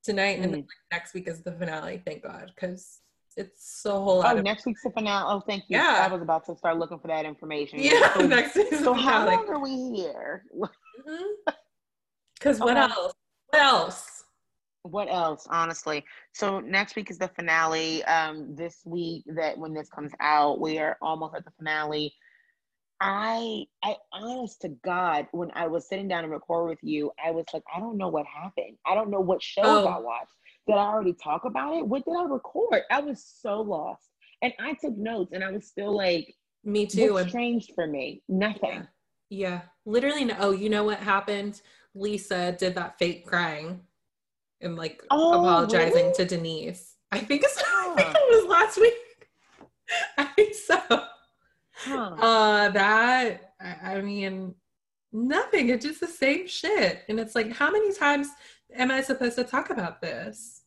[0.02, 0.44] tonight mm.
[0.44, 3.00] and then, next week is the finale thank god because
[3.36, 4.34] it's a whole lot.
[4.34, 5.24] Oh, of- next week's the finale.
[5.26, 5.76] Oh, thank you.
[5.76, 7.80] Yeah, I was about to start looking for that information.
[7.80, 10.44] Yeah, so, next week's So how long are we here?
[12.34, 12.64] Because mm-hmm.
[12.64, 13.12] what else?
[13.48, 14.13] What else?
[14.84, 15.46] What else?
[15.48, 18.04] Honestly, so next week is the finale.
[18.04, 22.12] Um, this week that when this comes out, we are almost at the finale.
[23.00, 27.30] I, I, honest to God, when I was sitting down and record with you, I
[27.30, 28.76] was like, I don't know what happened.
[28.86, 29.86] I don't know what shows oh.
[29.86, 30.32] I watched.
[30.66, 31.86] Did I already talk about it?
[31.86, 32.82] What did I record?
[32.90, 34.06] I was so lost.
[34.42, 37.14] And I took notes and I was still like, Me too.
[37.14, 38.22] What's changed for me?
[38.28, 38.86] Nothing.
[39.30, 39.48] Yeah.
[39.48, 39.60] yeah.
[39.86, 40.36] Literally, no.
[40.38, 41.62] Oh, you know what happened?
[41.94, 43.80] Lisa did that fake crying
[44.64, 46.14] and like oh, apologizing really?
[46.14, 46.94] to Denise.
[47.12, 47.94] I think, huh.
[47.96, 48.94] I think it was last week.
[50.18, 50.80] I think so.
[51.76, 52.14] Huh.
[52.18, 54.54] Uh, that, I, I mean,
[55.12, 55.68] nothing.
[55.68, 57.02] It's just the same shit.
[57.08, 58.28] And it's like, how many times
[58.74, 60.62] am I supposed to talk about this?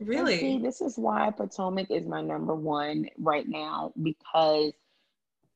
[0.00, 0.38] Really?
[0.38, 4.72] See, this is why Potomac is my number one right now because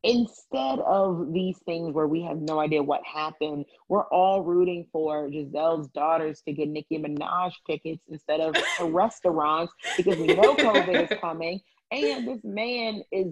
[0.04, 5.28] instead of these things where we have no idea what happened, we're all rooting for
[5.30, 8.54] Gizelle's daughters to get Nicki Minaj tickets instead of
[8.92, 11.58] restaurants because we know COVID is coming.
[11.90, 13.28] And this man is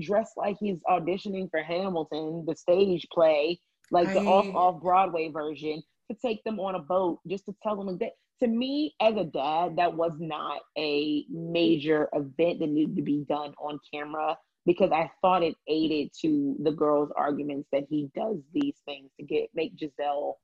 [0.00, 3.58] dressed like he's auditioning for Hamilton, the stage play,
[3.90, 4.14] like I...
[4.14, 7.98] the off off Broadway version to take them on a boat just to tell them
[7.98, 13.02] that to me as a dad that was not a major event that needed to
[13.02, 14.36] be done on camera
[14.66, 19.24] because i thought it aided to the girls arguments that he does these things to
[19.24, 20.34] get make gizelle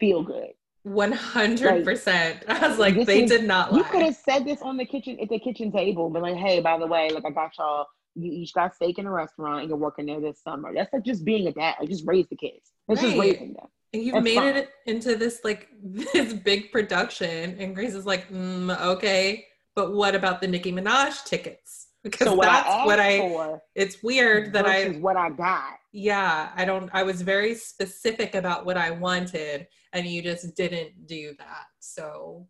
[0.00, 0.50] feel good
[0.86, 3.78] 100% i was like they is, did not lie.
[3.78, 6.60] you could have said this on the kitchen at the kitchen table but like hey
[6.60, 9.68] by the way like i got y'all you each got steak in a restaurant and
[9.68, 12.36] you're working there this summer that's like just being a dad like just raise the
[12.36, 13.10] kids that's right.
[13.10, 14.56] just raising them and you've made fine.
[14.56, 20.14] it into this like this big production, and Grace is like, mm, okay, but what
[20.14, 21.88] about the Nicki Minaj tickets?
[22.02, 23.18] Because so what that's I what I.
[23.18, 25.74] For it's weird that I what I got.
[25.92, 26.90] Yeah, I don't.
[26.92, 31.66] I was very specific about what I wanted, and you just didn't do that.
[31.78, 32.48] So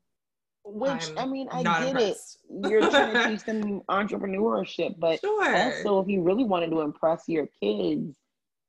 [0.65, 2.39] which I'm i mean, I get impressed.
[2.49, 2.71] it.
[2.71, 5.57] You're trying to teach them entrepreneurship, but sure.
[5.57, 8.15] also if you really wanted to impress your kids,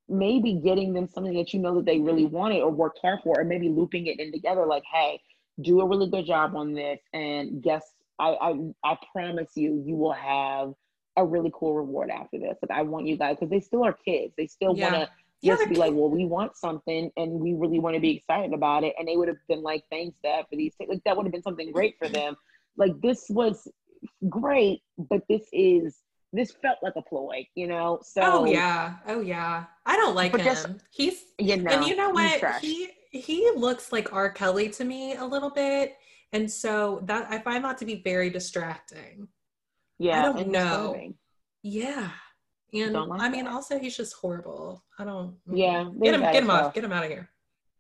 [0.10, 3.40] maybe getting them something that you know that they really wanted or worked hard for,
[3.40, 4.66] and maybe looping it in together.
[4.66, 5.20] Like, hey,
[5.62, 7.84] do a really good job on this, and guess
[8.20, 8.54] I I,
[8.84, 10.74] I promise you, you will have
[11.18, 12.58] a really cool reward after this.
[12.62, 14.34] Like, I want you guys because they still are kids.
[14.38, 14.92] They still yeah.
[14.92, 15.10] want to
[15.44, 18.54] just yeah, be like, well, we want something and we really want to be excited
[18.54, 18.96] about it.
[18.98, 20.90] And they would have been like, thanks, Dad, for these things.
[20.90, 22.36] Like, that would have been something great for them.
[22.78, 23.68] Like, this was
[24.30, 26.00] great, but this is
[26.34, 28.00] this felt like a ploy, you know.
[28.04, 29.66] So oh yeah, oh yeah.
[29.86, 30.44] I don't like him.
[30.44, 32.60] Just, he's you know, and you know what?
[32.60, 34.32] He he looks like R.
[34.32, 35.96] Kelly to me a little bit,
[36.34, 39.28] and so that I find that to be very distracting.
[40.00, 40.94] Yeah, I don't know.
[40.94, 41.16] Disturbing.
[41.62, 42.10] Yeah,
[42.74, 44.84] and like I mean, also he's just horrible.
[45.00, 45.36] I don't.
[45.52, 47.30] Yeah, get him, get him off, get him out of here.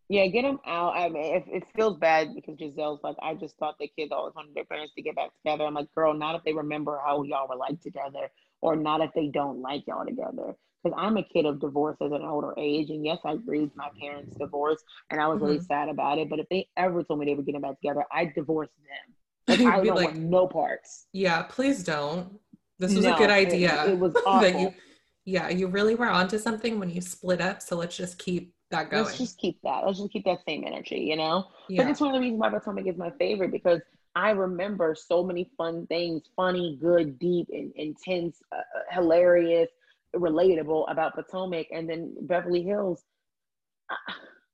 [0.09, 0.95] Yeah, get him out.
[0.95, 4.35] I mean, it, it feels bad because Gizelle's like, I just thought the kids always
[4.35, 5.65] wanted their parents to get back together.
[5.65, 8.29] I'm like, girl, not if they remember how y'all were like together,
[8.61, 10.55] or not if they don't like y'all together.
[10.83, 13.89] Because I'm a kid of divorce at an older age, and yes, I grieved my
[13.99, 15.45] parents' divorce, and I was mm-hmm.
[15.45, 16.29] really sad about it.
[16.29, 19.59] But if they ever told me they were getting back together, I'd divorce them.
[19.59, 21.07] Like, I don't like, want no parts.
[21.13, 22.39] Yeah, please don't.
[22.79, 23.85] This was no, a good idea.
[23.85, 24.59] It, it was awful.
[24.59, 24.73] you,
[25.25, 27.61] yeah, you really were onto something when you split up.
[27.61, 29.05] So let's just keep that going.
[29.05, 29.85] Let's just keep that.
[29.85, 31.45] Let's just keep that same energy, you know?
[31.69, 31.83] Yeah.
[31.83, 33.79] But it's one of the reasons why Potomac is my favorite because
[34.15, 38.61] I remember so many fun things, funny, good, deep, and intense, uh, uh,
[38.91, 39.69] hilarious,
[40.15, 41.67] relatable about Potomac.
[41.71, 43.03] And then Beverly Hills.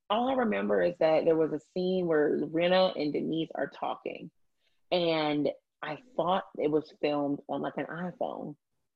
[0.09, 4.31] all I remember is that there was a scene where Rinna and Denise are talking.
[4.91, 5.49] And
[5.83, 8.55] I thought it was filmed on like an iPhone.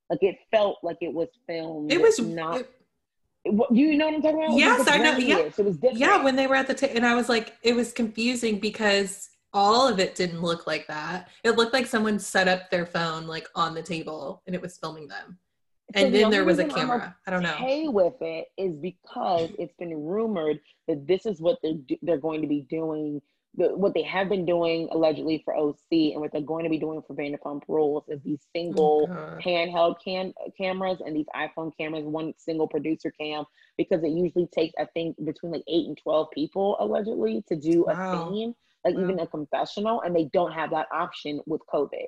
[0.10, 1.92] Like it felt like it was filmed.
[1.92, 2.62] It was not.
[2.62, 2.70] It,
[3.72, 4.58] you know what I'm talking about?
[4.58, 5.18] Yes, I know.
[5.18, 5.98] Yeah, it was different.
[5.98, 9.30] Yeah, when they were at the table, and I was like, it was confusing because
[9.54, 11.30] all of it didn't look like that.
[11.44, 14.78] It looked like someone set up their phone like on the table and it was
[14.78, 15.38] filming them.
[15.94, 17.16] And so then the there was a camera.
[17.28, 17.54] I don't know.
[17.54, 22.42] Okay, with it is because it's been rumored that this is what they're they're going
[22.42, 23.22] to be doing
[23.56, 26.80] the, what they have been doing allegedly for OC and what they're going to be
[26.80, 32.04] doing for Vanderpump Rules is these single oh handheld cam cameras and these iPhone cameras,
[32.06, 33.46] one single producer cam,
[33.78, 37.86] because it usually takes I think between like eight and twelve people allegedly to do
[37.88, 39.04] a scene, like wow.
[39.04, 42.06] even a confessional, and they don't have that option with COVID.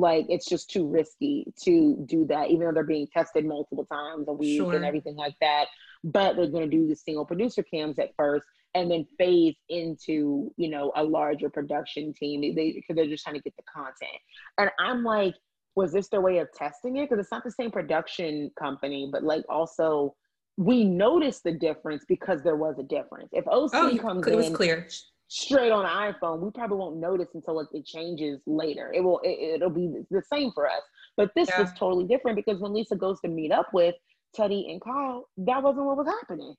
[0.00, 4.26] Like it's just too risky to do that, even though they're being tested multiple times
[4.28, 4.74] a week sure.
[4.74, 5.66] and everything like that.
[6.02, 10.52] But they're going to do the single producer cams at first and then phase into
[10.56, 12.40] you know a larger production team.
[12.40, 14.18] They because they're just trying to get the content.
[14.58, 15.34] And i'm like
[15.76, 17.08] was this their way of testing it?
[17.08, 20.16] Because it's not the same production company but like also
[20.56, 23.30] we noticed the difference because there was a difference.
[23.32, 24.86] If oc oh, comes it was in clear
[25.32, 29.20] straight on an iphone we probably won't notice until like, it changes later it will
[29.22, 30.82] it, will be the same for us
[31.16, 31.60] but this yeah.
[31.60, 33.94] was totally different because when lisa goes to meet up with
[34.36, 36.54] Teddi and kyle that wasn't what was happening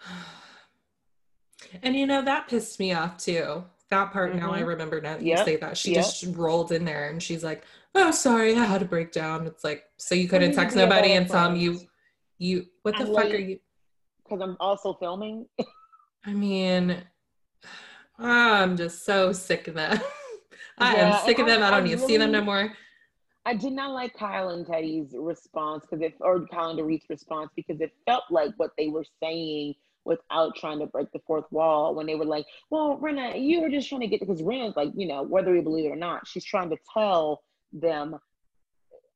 [1.82, 3.64] And you know, that pissed me off too.
[3.90, 4.40] That part mm-hmm.
[4.40, 4.68] now I mm-hmm.
[4.68, 5.38] remember now that yep.
[5.38, 5.76] you say that.
[5.76, 6.04] She yep.
[6.04, 7.64] just rolled in there and she's like,
[7.94, 9.46] Oh, sorry, I had a breakdown.
[9.46, 11.80] It's like, so you couldn't text nobody and tell them you
[12.38, 13.58] you what the I'm fuck late, are you
[14.24, 15.46] because I'm also filming.
[16.26, 17.02] I mean
[18.18, 20.00] I'm just so sick of them.
[20.78, 21.62] I yeah, am sick of them.
[21.62, 22.72] I, I don't I need to see them no more.
[23.46, 27.50] I did not like Kyle and Teddi's response because it, or Kyle and Dorit's response
[27.54, 29.74] because it felt like what they were saying
[30.04, 33.68] without trying to break the fourth wall when they were like, well, Rinna, you were
[33.68, 36.26] just trying to get because Rinna's like, you know, whether we believe it or not,
[36.26, 37.42] she's trying to tell
[37.72, 38.16] them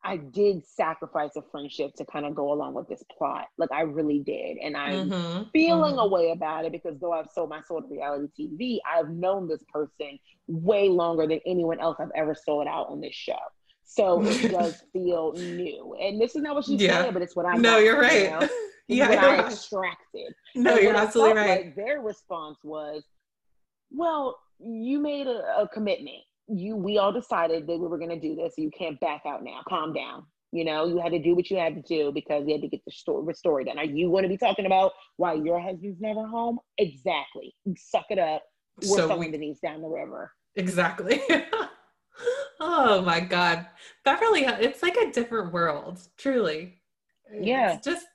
[0.05, 3.47] I did sacrifice a friendship to kind of go along with this plot.
[3.59, 4.59] Like I really did.
[4.59, 5.43] And I'm mm-hmm.
[5.53, 6.01] feeling mm-hmm.
[6.01, 9.49] a way about it because though I've sold my soul to reality TV, I've known
[9.49, 13.39] this person way longer than anyone else I've ever sold out on this show.
[13.85, 15.97] So it does feel new.
[16.01, 17.03] And this is not what she's yeah.
[17.03, 18.23] saying, but it's what I No, got, you're right.
[18.25, 18.49] You know?
[18.89, 20.33] yeah, what I extracted.
[20.55, 21.65] No, and you're absolutely right.
[21.67, 23.03] Like their response was,
[23.91, 26.23] "Well, you made a, a commitment.
[26.49, 28.55] You, we all decided that we were going to do this.
[28.57, 29.61] You can't back out now.
[29.69, 30.25] Calm down.
[30.51, 32.69] You know, you had to do what you had to do because you had to
[32.69, 33.79] get the story, story done.
[33.79, 36.59] Are you going to be talking about why your husband's never home?
[36.79, 37.55] Exactly.
[37.77, 38.43] Suck it up.
[38.83, 40.33] We're so throwing we, Denise down the river.
[40.57, 41.21] Exactly.
[42.61, 43.67] oh my God.
[44.07, 46.81] Beverly, uh, it's like a different world, truly.
[47.31, 47.75] Yeah.
[47.75, 48.07] It's just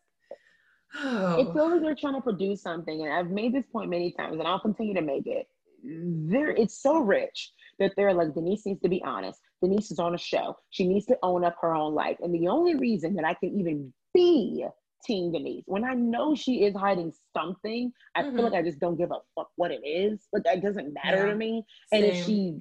[0.95, 1.39] Oh.
[1.39, 4.37] It feels like they're trying to produce something, and I've made this point many times,
[4.37, 5.47] and I'll continue to make it.
[5.83, 9.39] There, it's so rich that they're like Denise needs to be honest.
[9.61, 10.55] Denise is on a show.
[10.69, 13.57] She needs to own up her own life, and the only reason that I can
[13.59, 14.65] even be
[15.05, 18.35] Team Denise when I know she is hiding something, I mm-hmm.
[18.35, 20.27] feel like I just don't give a fuck what it is.
[20.31, 21.31] Like that doesn't matter yeah.
[21.31, 21.65] to me.
[21.91, 22.03] Same.
[22.03, 22.55] And if she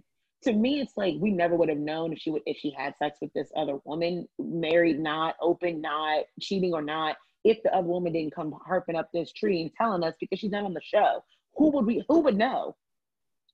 [0.45, 2.95] to me it's like we never would have known if she would if she had
[2.99, 7.87] sex with this other woman married not open not cheating or not if the other
[7.87, 10.81] woman didn't come harping up this tree and telling us because she's not on the
[10.83, 11.23] show.
[11.57, 12.77] Who would we who would know?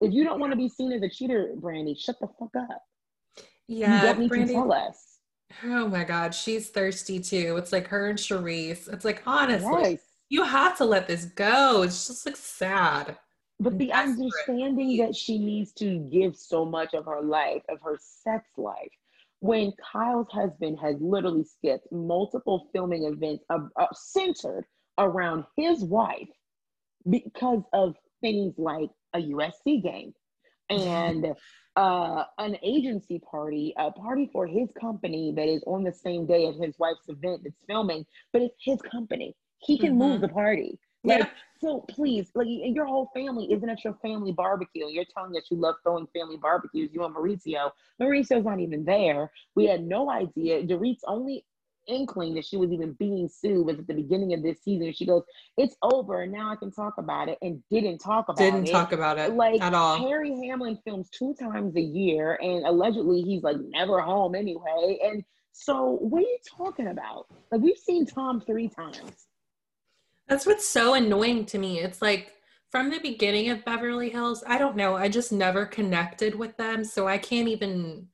[0.00, 2.82] If you don't want to be seen as a cheater, Brandi, shut the fuck up.
[3.66, 5.18] Yeah, you don't need Brandi, to tell us.
[5.64, 7.56] Oh my god, she's thirsty too.
[7.56, 8.92] It's like her and Charrisse.
[8.92, 10.00] It's like honestly, yes.
[10.28, 11.82] you have to let this go.
[11.82, 13.16] It's just like sad.
[13.60, 17.98] But the understanding that she needs to give so much of her life, of her
[18.00, 18.92] sex life,
[19.40, 24.64] when Kyle's husband has literally skipped multiple filming events of, uh, centered
[24.98, 26.28] around his wife
[27.08, 30.12] because of things like a USC game
[30.70, 31.34] and
[31.76, 36.46] uh, an agency party, a party for his company that is on the same day
[36.46, 39.34] as his wife's event that's filming, but it's his company.
[39.58, 39.98] He can mm-hmm.
[39.98, 40.78] move the party.
[41.04, 41.28] Like, yeah.
[41.60, 44.86] so please, like your whole family isn't at your family barbecue.
[44.88, 46.90] You're telling us you love throwing family barbecues.
[46.92, 47.70] You and Mauricio.
[48.00, 49.30] Mauricio's not even there.
[49.54, 50.64] We had no idea.
[50.64, 51.44] Dorit's only
[51.88, 54.92] inkling that she was even being sued was at the beginning of this season.
[54.92, 55.24] She goes,
[55.56, 58.66] "It's over, and now I can talk about it," and didn't talk about didn't it.
[58.66, 59.98] Didn't talk about it like at all.
[59.98, 64.98] Harry Hamlin films two times a year, and allegedly he's like never home anyway.
[65.02, 67.26] And so, what are you talking about?
[67.50, 69.26] Like we've seen Tom three times.
[70.28, 71.80] That's what's so annoying to me.
[71.80, 72.32] It's like
[72.70, 76.84] from the beginning of Beverly Hills, I don't know, I just never connected with them.
[76.84, 78.08] So I can't even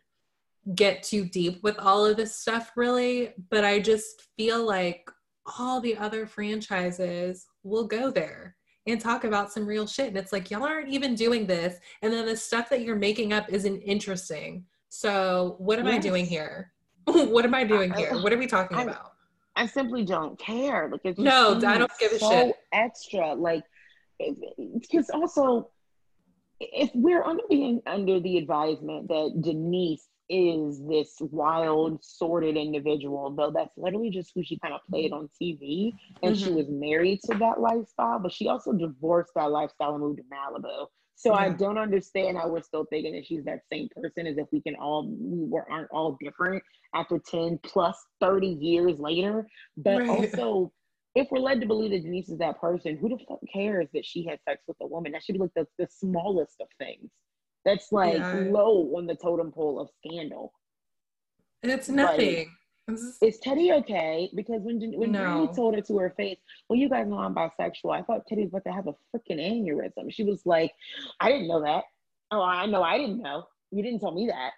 [0.74, 3.34] get too deep with all of this stuff really.
[3.50, 5.08] But I just feel like
[5.58, 10.08] all the other franchises will go there and talk about some real shit.
[10.08, 11.78] And it's like, y'all aren't even doing this.
[12.02, 14.64] And then the stuff that you're making up isn't interesting.
[14.88, 15.96] So what am yes.
[15.96, 16.72] I doing here?
[17.04, 18.14] what am I doing here?
[18.22, 19.12] What are we talking I, about?
[19.56, 20.88] I simply don't care.
[20.90, 22.56] Like it's no, I don't give a shit so shit.
[22.72, 23.62] Extra, like
[24.18, 25.70] because also
[26.60, 33.50] if we're under being under the advisement that Denise is this wild, sordid individual, though
[33.50, 35.92] that's literally just who she kind of played on TV,
[36.22, 36.44] and mm-hmm.
[36.44, 40.24] she was married to that lifestyle, but she also divorced that lifestyle and moved to
[40.24, 40.86] Malibu.
[41.16, 41.46] So yeah.
[41.46, 44.60] I don't understand how we're still thinking that she's that same person as if we
[44.60, 46.62] can all we were aren't all different
[46.94, 49.46] after 10 plus 30 years later.
[49.76, 50.08] But right.
[50.08, 50.72] also
[51.14, 54.04] if we're led to believe that Denise is that person, who the fuck cares that
[54.04, 55.12] she had sex with a woman?
[55.12, 57.08] That should be like the, the smallest of things.
[57.64, 58.44] That's like yeah.
[58.48, 60.52] low on the totem pole of scandal.
[61.62, 62.36] It's nothing.
[62.36, 62.48] Like,
[63.22, 64.30] is Teddi okay?
[64.34, 65.50] Because when when no.
[65.56, 66.38] told her to her face,
[66.68, 69.40] "Well, you guys know I'm bisexual," I thought Teddi was about to have a freaking
[69.40, 70.12] aneurysm.
[70.12, 70.72] She was like,
[71.20, 71.84] "I didn't know that.
[72.30, 73.44] Oh, I know I didn't know.
[73.70, 74.52] You didn't tell me that."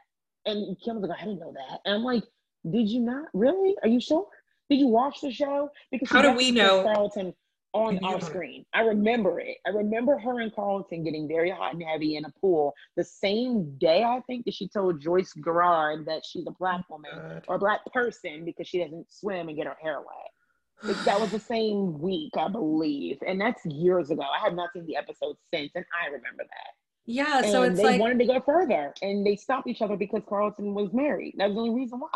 [0.45, 2.25] And Kim was like, "I didn't know that." And I'm like,
[2.69, 3.27] "Did you not?
[3.33, 3.77] Really?
[3.83, 4.27] Are you sure?
[4.69, 7.33] Did you watch the show?" Because how do we know Carlton
[7.73, 8.65] on our screen.
[8.73, 9.59] I remember it.
[9.67, 13.77] I remember her and Carlton getting very hot and heavy in a pool the same
[13.79, 17.45] day, I think, that she told Joyce Giraud that she's a black oh woman God.
[17.49, 20.95] or a black person because she doesn't swim and get her hair wet.
[20.95, 23.19] Like, that was the same week, I believe.
[23.27, 24.23] And that's years ago.
[24.23, 26.73] I have not seen the episode since, and I remember that.
[27.07, 29.97] Yeah, and so it's they like wanted to go further and they stopped each other
[29.97, 31.35] because Carlton was married.
[31.39, 32.09] That was the only reason why.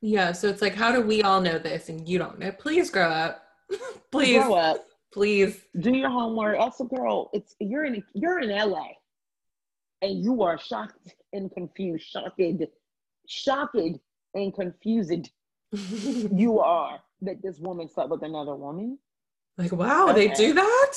[0.00, 2.50] Yeah, so it's like, how do we all know this and you don't know?
[2.52, 3.44] Please grow up.
[4.10, 4.86] Please grow up.
[5.12, 6.58] Please do your homework.
[6.58, 8.88] Also, girl, it's you're in you're in LA,
[10.02, 12.40] and you are shocked and confused, shocked,
[13.28, 13.76] shocked
[14.34, 15.30] and confused.
[15.72, 18.98] you are that this woman slept with another woman.
[19.58, 20.28] Like, wow, okay.
[20.28, 20.92] they do that.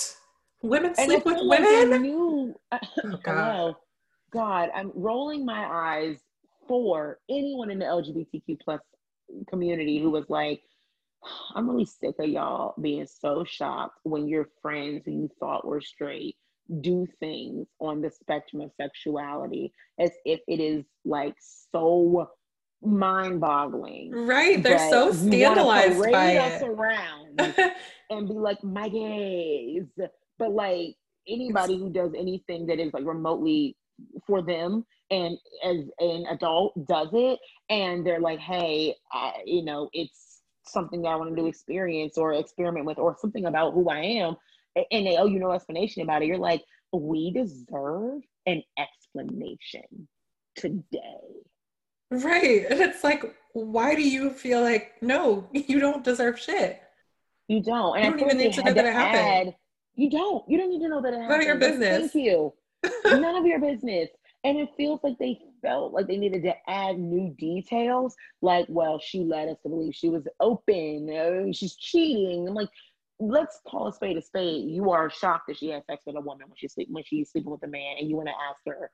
[0.62, 1.90] Women sleep with women.
[1.92, 3.76] Like knew, oh, God.
[4.32, 6.18] God, I'm rolling my eyes
[6.68, 8.82] for anyone in the LGBTQ plus
[9.48, 10.62] community who was like,
[11.56, 15.82] I'm really sick of y'all being so shocked when your friends who you thought were
[15.82, 16.36] straight
[16.82, 21.36] do things on the spectrum of sexuality as if it is like
[21.72, 22.30] so
[22.82, 24.12] mind boggling.
[24.12, 24.62] Right.
[24.62, 26.68] They're so scandalized by us it.
[26.68, 27.40] around
[28.10, 29.86] and be like, my gays.
[30.38, 30.96] But like
[31.28, 33.78] anybody who does anything that is like remotely
[34.26, 37.40] for them and as an adult does it
[37.70, 40.23] and they're like, hey, I, you know, it's
[40.66, 44.36] something that I wanted to experience or experiment with or something about who I am
[44.76, 50.08] and they owe you no explanation about it, you're like, we deserve an explanation
[50.56, 51.44] today.
[52.12, 52.66] Right.
[52.70, 56.82] And it's like, why do you feel like, no, you don't deserve shit?
[57.48, 57.98] You don't.
[57.98, 59.54] And you don't even need to know that it happened.
[59.96, 60.48] you don't.
[60.48, 61.30] You don't need to know that it happened.
[61.30, 62.12] None of your business.
[62.12, 62.54] Thank you.
[63.06, 64.10] None of your business.
[64.44, 68.16] And it feels like they felt like they needed to add new details.
[68.42, 72.48] Like, well, she led us to believe she was open, uh, she's cheating.
[72.48, 72.70] I'm like,
[73.20, 74.70] let's call a spade a spade.
[74.70, 77.32] You are shocked that she had sex with a woman when she's sleep when she's
[77.32, 78.92] sleeping with a man, and you want to ask her,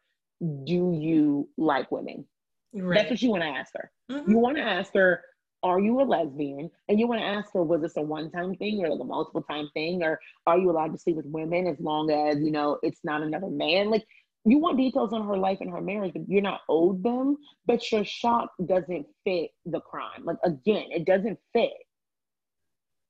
[0.65, 2.25] do you like women?
[2.73, 2.99] Right.
[2.99, 3.91] That's what you want to ask her.
[4.11, 4.31] Mm-hmm.
[4.31, 5.23] You want to ask her,
[5.63, 6.69] are you a lesbian?
[6.87, 9.03] And you want to ask her, was this a one time thing or like a
[9.03, 10.03] multiple time thing?
[10.03, 13.23] Or are you allowed to sleep with women as long as, you know, it's not
[13.23, 13.89] another man?
[13.89, 14.05] Like,
[14.45, 17.37] you want details on her life and her marriage, but you're not owed them.
[17.65, 20.23] But your shock doesn't fit the crime.
[20.23, 21.73] Like again, it doesn't fit.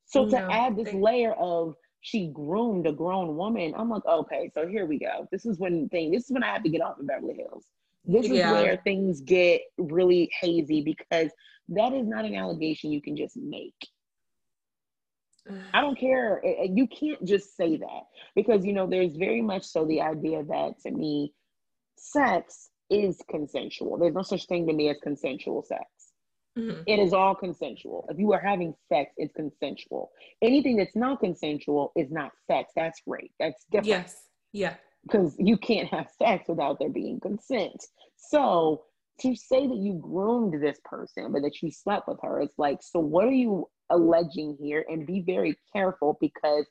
[0.06, 4.49] So no, to add this layer of she groomed a grown woman, I'm like, okay,
[4.53, 5.27] so here we go.
[5.31, 6.11] This is when thing.
[6.11, 7.65] This is when I have to get off of Beverly Hills.
[8.06, 8.53] This is yeah.
[8.53, 11.31] where things get really hazy because
[11.69, 13.76] that is not an allegation you can just make.
[15.73, 16.41] I don't care.
[16.63, 18.03] You can't just say that
[18.35, 21.34] because, you know, there's very much so the idea that to me,
[21.97, 23.97] sex is consensual.
[23.97, 25.84] There's no such thing to me as consensual sex.
[26.57, 26.81] Mm-hmm.
[26.88, 28.05] It is all consensual.
[28.09, 30.11] If you are having sex, it's consensual.
[30.41, 32.71] Anything that's not consensual is not sex.
[32.76, 33.31] That's rape.
[33.39, 33.88] That's different.
[33.88, 34.23] Yes.
[34.51, 34.76] Yeah.
[35.03, 37.85] Because you can't have sex without there being consent.
[38.17, 38.84] So
[39.21, 42.80] to say that you groomed this person, but that you slept with her, it's like,
[42.81, 44.86] so what are you alleging here?
[44.90, 46.66] And be very careful because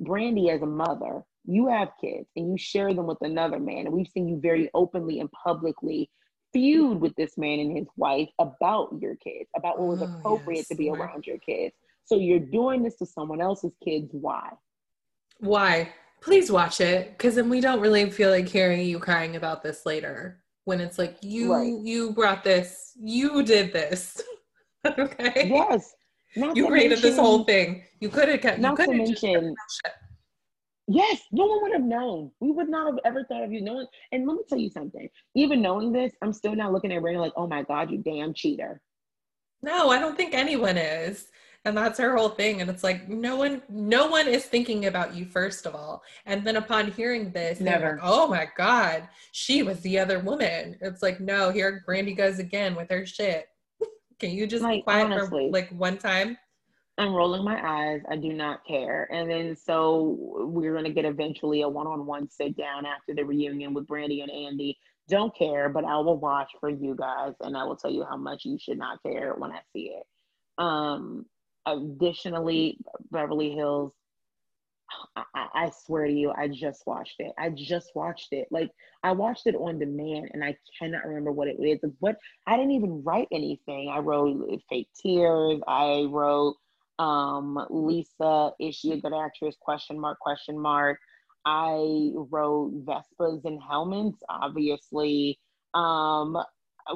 [0.00, 3.86] Brandi, as a mother, you have kids and you share them with another man.
[3.86, 6.10] And we've seen you very openly and publicly
[6.52, 10.58] feud with this man and his wife about your kids, about what was oh, appropriate
[10.58, 10.68] yes.
[10.68, 11.74] to be around your kids.
[12.06, 14.08] So you're doing this to someone else's kids.
[14.12, 14.50] Why?
[15.40, 15.92] Why?
[16.22, 19.84] Please watch it because then we don't really feel like hearing you crying about this
[19.84, 21.74] later when it's like you right.
[21.82, 24.22] you brought this, you did this.
[24.98, 25.50] okay.
[25.52, 25.94] Yes.
[26.36, 27.84] Not you created mention, this whole thing.
[28.00, 28.58] You could have kept.
[28.58, 29.54] Not to mention.
[30.86, 32.30] Yes, no one would have known.
[32.40, 33.62] We would not have ever thought of you.
[33.62, 33.86] knowing.
[34.12, 35.08] And let me tell you something.
[35.34, 38.34] Even knowing this, I'm still not looking at Brandon like, oh my God, you damn
[38.34, 38.82] cheater.
[39.62, 41.28] No, I don't think anyone is.
[41.64, 42.60] And that's her whole thing.
[42.60, 46.02] And it's like no one, no one is thinking about you first of all.
[46.26, 47.92] And then upon hearing this, never.
[47.92, 50.76] Like, oh my God, she was the other woman.
[50.82, 53.48] It's like no, here Brandi goes again with her shit.
[54.24, 55.48] Can you just like, quiet honestly.
[55.48, 56.38] for like one time?
[56.96, 58.00] I'm rolling my eyes.
[58.08, 59.06] I do not care.
[59.12, 60.16] And then so
[60.48, 64.78] we're gonna get eventually a one-on-one sit down after the reunion with Brandi and Andy.
[65.08, 68.16] Don't care, but I will watch for you guys, and I will tell you how
[68.16, 70.06] much you should not care when I see it.
[70.56, 71.26] Um,
[71.66, 72.78] additionally,
[73.10, 73.92] Beverly Hills.
[75.16, 77.32] I, I swear to you, I just watched it.
[77.38, 78.48] I just watched it.
[78.50, 78.70] Like
[79.02, 81.78] I watched it on demand, and I cannot remember what it is.
[82.00, 82.16] What
[82.46, 83.90] I didn't even write anything.
[83.92, 85.60] I wrote fake tears.
[85.66, 86.56] I wrote
[86.98, 89.56] um, Lisa, is she a good actress?
[89.60, 90.98] Question mark, question mark.
[91.44, 95.38] I wrote Vespas and helmets, obviously.
[95.74, 96.38] Um,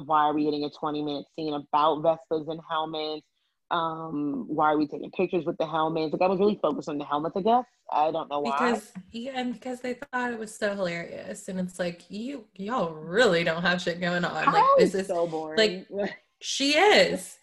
[0.04, 3.26] why are we getting a 20 minute scene about Vespas and helmets?
[3.70, 6.12] Um, why are we taking pictures with the helmets?
[6.12, 7.64] Like I was really focused on the helmets, I guess.
[7.92, 8.72] I don't know why.
[8.72, 11.48] Because yeah, and because they thought it was so hilarious.
[11.48, 14.46] And it's like you y'all really don't have shit going on.
[14.46, 15.86] Like this is so boring.
[15.90, 17.38] Like she is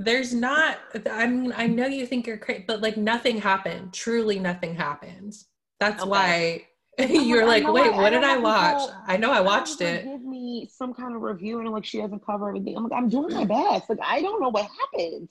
[0.00, 0.78] there's not
[1.10, 5.34] i mean i know you think you're crazy but like nothing happened truly nothing happened
[5.78, 6.10] that's okay.
[6.10, 6.66] why
[7.06, 10.94] you're like wait what did i watch i know i watched it give me some
[10.94, 13.90] kind of review and like she doesn't cover everything i'm like i'm doing my best
[13.90, 15.28] like i don't know what happened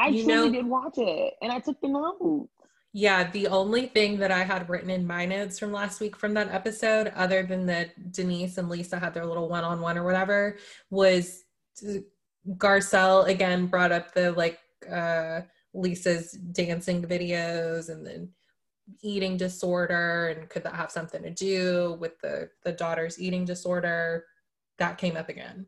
[0.00, 2.48] i you truly know, did watch it and i took the notes
[2.92, 6.34] yeah, the only thing that I had written in my notes from last week from
[6.34, 10.02] that episode, other than that Denise and Lisa had their little one on one or
[10.02, 10.56] whatever,
[10.90, 11.44] was
[12.56, 14.58] Garcelle again brought up the like
[14.90, 18.28] uh, Lisa's dancing videos and then
[19.02, 24.24] eating disorder and could that have something to do with the the daughter's eating disorder?
[24.78, 25.66] That came up again.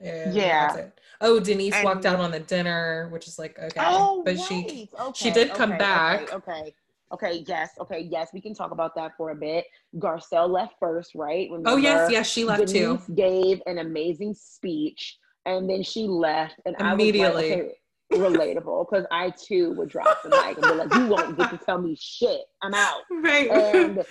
[0.00, 0.86] And yeah.
[1.20, 4.44] Oh, Denise and, walked out on the dinner, which is like okay, oh, but right.
[4.46, 6.32] she okay, she did come okay, back.
[6.32, 6.74] Okay, okay,
[7.12, 8.30] okay, yes, okay, yes.
[8.34, 9.64] We can talk about that for a bit.
[9.96, 11.48] Garcelle left first, right?
[11.50, 13.14] Remember, oh yes, yes, she left Denise too.
[13.14, 17.52] Gave an amazing speech and then she left, and immediately.
[17.52, 17.80] I was like,
[18.12, 21.58] relatable, because I too would drop the mic and be like, "You won't get to
[21.58, 22.42] tell me shit.
[22.62, 23.50] I'm out." Right.
[23.50, 24.04] And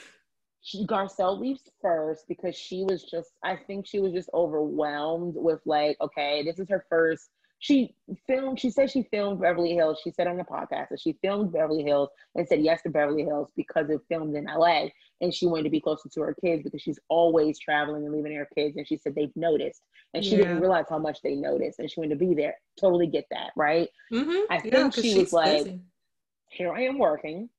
[0.66, 5.62] she, Garcelle leaves first because she was just, I think she was just overwhelmed with
[5.66, 7.30] like, okay, this is her first
[7.60, 7.96] she
[8.28, 10.00] filmed she said she filmed beverly hills.
[10.04, 13.24] She said on the podcast that she filmed beverly hills and said yes to beverly
[13.24, 14.86] hills because it filmed in la
[15.22, 18.36] and she wanted to be closer to her kids because she's always traveling and leaving
[18.36, 18.76] her kids.
[18.78, 19.82] And she said they've noticed.
[20.14, 20.44] And she yeah.
[20.44, 21.80] didn't realize how much they noticed.
[21.80, 22.56] And she wanted to be there.
[22.80, 23.88] Totally get that right?
[24.12, 24.52] Mm-hmm.
[24.52, 25.82] i think yeah, she was like busy.
[26.50, 27.50] here i am working.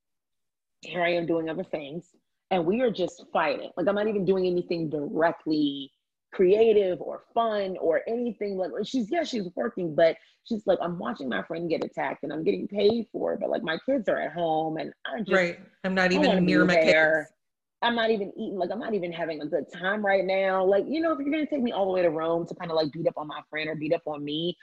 [0.81, 2.05] Here i am doing other things
[2.51, 3.71] and we are just fighting.
[3.77, 5.91] Like i'm not even doing anything directly
[6.33, 8.57] creative or fun or anything.
[8.57, 10.17] Like she's yeah she's working but
[10.47, 13.49] she's like i'm watching my friend get attacked and i'm getting paid for it but
[13.49, 15.59] like my kids are at home and i just right.
[15.83, 17.23] I'm not even near my there.
[17.23, 17.33] kids.
[17.81, 20.63] I'm not even eating like i'm not even having a good time right now.
[20.63, 22.71] Like you know if you're gonna take me all the way to rome to kind
[22.71, 24.57] of like beat up on my friend or beat up on me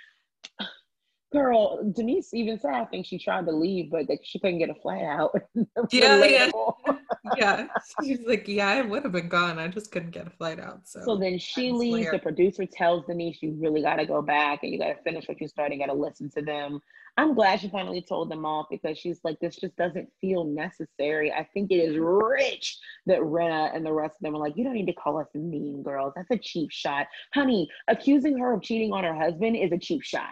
[1.35, 4.71] girl, Denise even said I think she tried to leave, but that she couldn't get
[4.71, 5.35] a flat out.
[5.91, 6.51] yeah, yeah,
[7.37, 7.67] yeah.
[8.03, 9.59] She's like, yeah, I would have been gone.
[9.59, 10.83] I just couldn't get a flight out.
[10.85, 12.13] So, so then she leaves.
[12.13, 15.27] The producer tells Denise, you really got to go back and you got to finish
[15.27, 15.75] what you started.
[15.75, 16.81] You got to listen to them.
[17.17, 21.33] I'm glad she finally told them off because she's like, this just doesn't feel necessary.
[21.33, 24.65] I think it is rich that Rinna and the rest of them are like, you
[24.65, 26.13] don't need to call us mean girls.
[26.17, 27.07] That's a cheap shot.
[27.33, 30.31] Honey, accusing her of cheating on her husband is a cheap shot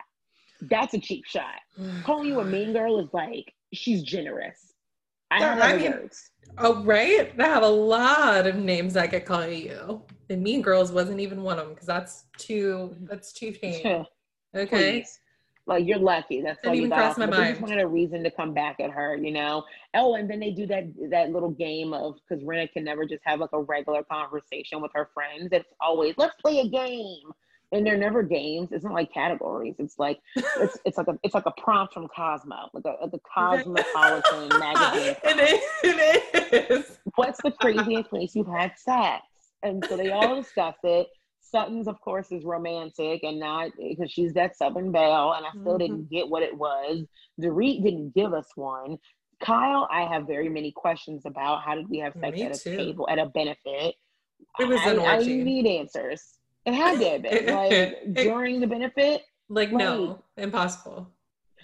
[0.62, 1.60] that's a cheap shot.
[1.80, 4.72] Oh, Calling you a mean girl is like she's generous.
[5.30, 6.30] I have I mean, words.
[6.58, 10.02] Oh right, I have a lot of names I could call you.
[10.28, 14.04] And Mean Girls wasn't even one of them because that's too that's too tame.
[14.54, 15.00] okay.
[15.00, 15.18] Please.
[15.64, 16.42] Like you're lucky.
[16.42, 17.16] That's all you got.
[17.16, 17.42] My mind.
[17.42, 19.64] They just wanted a reason to come back at her, you know.
[19.94, 23.22] Oh, and then they do that that little game of because Rinna can never just
[23.24, 25.50] have like a regular conversation with her friends.
[25.52, 27.32] It's always let's play a game
[27.72, 28.68] and they're never games.
[28.70, 29.76] It's not like categories.
[29.78, 33.14] It's like it's it's like a it's like a prompt from Cosmo, like a, like
[33.14, 35.16] a cosmopolitan magazine.
[35.24, 35.60] It is.
[36.52, 36.98] It is.
[37.16, 39.22] What's the craziest place you've had sex?
[39.62, 41.08] And so they all discuss it.
[41.40, 45.62] Sutton's, of course, is romantic and not because she's that Southern Belle, and I still
[45.62, 45.78] mm-hmm.
[45.78, 47.04] didn't get what it was.
[47.40, 48.98] Dorit didn't give us one.
[49.42, 51.62] Kyle, I have very many questions about.
[51.62, 52.76] How did we have sex Me at a too.
[52.76, 53.94] table at a benefit?
[54.58, 56.38] It was an I, I need answers.
[56.64, 59.22] It had to have been like during the benefit.
[59.48, 61.08] Like, like no, impossible.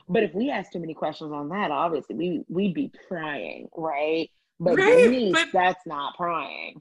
[0.08, 4.30] But if we asked too many questions on that, obviously we we'd be prying, right?
[4.58, 5.48] But right, Denise, but...
[5.52, 6.80] that's not prying.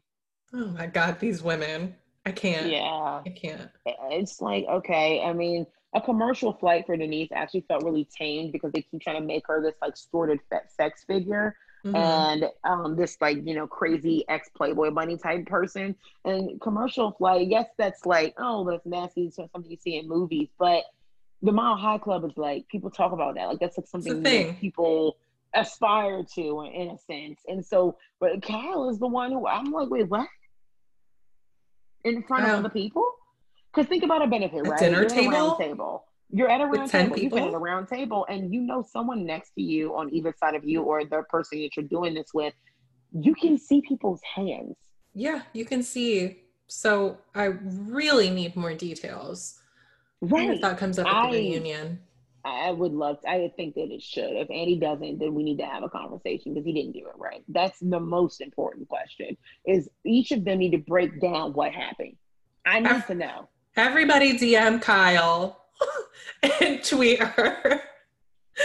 [0.53, 1.95] Oh my god, these women.
[2.25, 2.67] I can't.
[2.69, 3.21] Yeah.
[3.25, 3.69] I can't.
[4.11, 5.65] It's like, okay, I mean,
[5.95, 9.43] a commercial flight for Denise actually felt really tamed because they keep trying to make
[9.47, 11.95] her this like sordid sex figure mm-hmm.
[11.95, 15.95] and um, this like you know crazy ex Playboy bunny type person.
[16.25, 20.49] And commercial flight, yes, that's like oh, that's nasty, so something you see in movies,
[20.57, 20.83] but
[21.41, 23.47] the Mile High Club is like people talk about that.
[23.47, 25.17] Like that's like something that people
[25.53, 27.39] aspire to in a sense.
[27.47, 30.27] And so, but Kyle is the one who I'm like, wait, what?
[32.03, 33.05] In front um, of other people?
[33.73, 34.79] Because think about a benefit, right?
[34.79, 35.55] Dinner table.
[35.55, 36.05] table.
[36.29, 37.15] You're at a round table.
[37.15, 37.39] People?
[37.39, 40.55] You've at a round table, and you know someone next to you on either side
[40.55, 42.53] of you, or the person that you're doing this with.
[43.13, 44.75] You can see people's hands.
[45.13, 46.43] Yeah, you can see.
[46.67, 49.59] So I really need more details.
[50.19, 50.49] Right.
[50.49, 51.99] If that comes up at I, the reunion.
[52.43, 54.35] I would love to, I think that it should.
[54.35, 57.17] If Andy doesn't, then we need to have a conversation because he didn't do it
[57.17, 57.43] right.
[57.49, 59.37] That's the most important question.
[59.65, 62.15] Is each of them need to break down what happened.
[62.65, 63.49] I need to know.
[63.75, 65.66] Everybody DM Kyle
[66.61, 67.81] and tweet her.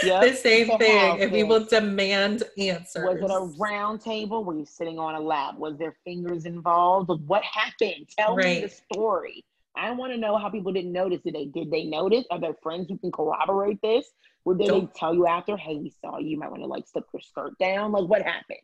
[0.01, 0.21] Yep.
[0.23, 3.05] the same so thing, and we will demand answers.
[3.05, 4.43] Was it a round table?
[4.43, 5.55] Were you sitting on a lap?
[5.55, 7.11] Was there fingers involved?
[7.27, 8.09] What happened?
[8.17, 8.61] Tell right.
[8.61, 9.45] me the story.
[9.75, 11.21] I want to know how people didn't notice.
[11.23, 12.25] Did they did they notice?
[12.31, 14.11] Are there friends who can corroborate this?
[14.45, 16.87] Or did they tell you after, hey, we saw you, you might want to like
[16.87, 17.91] slip your skirt down?
[17.91, 18.59] Like what happened?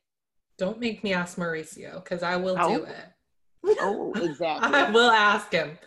[0.58, 2.78] Don't make me ask Mauricio because I will oh.
[2.78, 3.78] do it.
[3.80, 4.74] Oh, exactly.
[4.74, 5.78] I will ask him.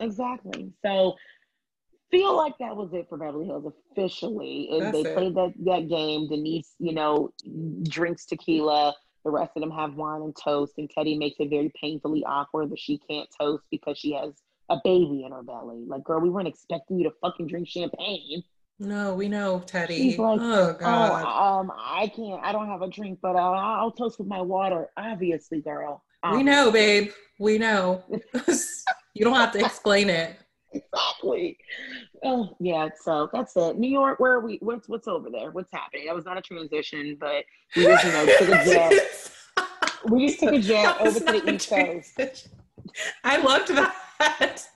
[0.00, 0.72] Exactly.
[0.84, 1.16] So
[2.10, 4.68] feel like that was it for Beverly Hills officially.
[4.72, 5.14] And they it.
[5.14, 6.28] played that, that game.
[6.28, 7.32] Denise, you know,
[7.84, 11.70] drinks tequila the rest of them have wine and toast, and Teddi makes it very
[11.80, 14.32] painfully awkward that she can't toast because she has
[14.70, 15.84] a baby in her belly.
[15.86, 18.42] Like, girl, we weren't expecting you to fucking drink champagne.
[18.78, 19.96] No, we know, Teddi.
[19.96, 21.22] She's like, oh, oh God.
[21.26, 22.42] Oh, um, I can't.
[22.42, 24.88] I don't have a drink, but uh, I'll toast with my water.
[24.96, 26.02] Obviously, girl.
[26.22, 26.44] Obviously.
[26.44, 27.10] We know, babe.
[27.38, 28.02] We know.
[29.14, 30.36] you don't have to explain it.
[30.72, 31.58] Exactly.
[32.22, 33.78] Oh yeah, so that's it.
[33.78, 34.58] New York, where are we?
[34.60, 35.50] What's what's over there?
[35.50, 36.06] What's happening?
[36.06, 37.44] That was not a transition, but
[37.76, 39.32] we just you know took a jet.
[40.04, 42.48] we just took a jet over to the East Coast.
[43.24, 44.66] I loved that.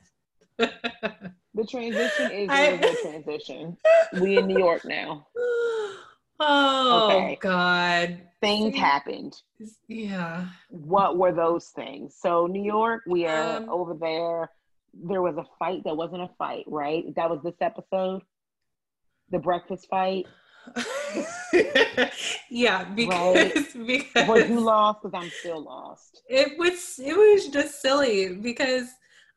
[0.58, 3.76] the transition is I, a transition.
[4.20, 5.26] We in New York now.
[6.40, 7.38] Oh okay.
[7.40, 8.20] God.
[8.40, 9.40] Things happened.
[9.86, 10.46] Yeah.
[10.68, 12.16] What were those things?
[12.20, 14.50] So New York, we are um, over there
[15.02, 17.04] there was a fight that wasn't a fight, right?
[17.16, 18.22] That was this episode,
[19.30, 20.26] the breakfast fight.
[22.50, 23.86] yeah, because, right?
[23.86, 25.02] because was you lost?
[25.02, 26.22] Because I'm still lost.
[26.28, 28.88] It was it was just silly because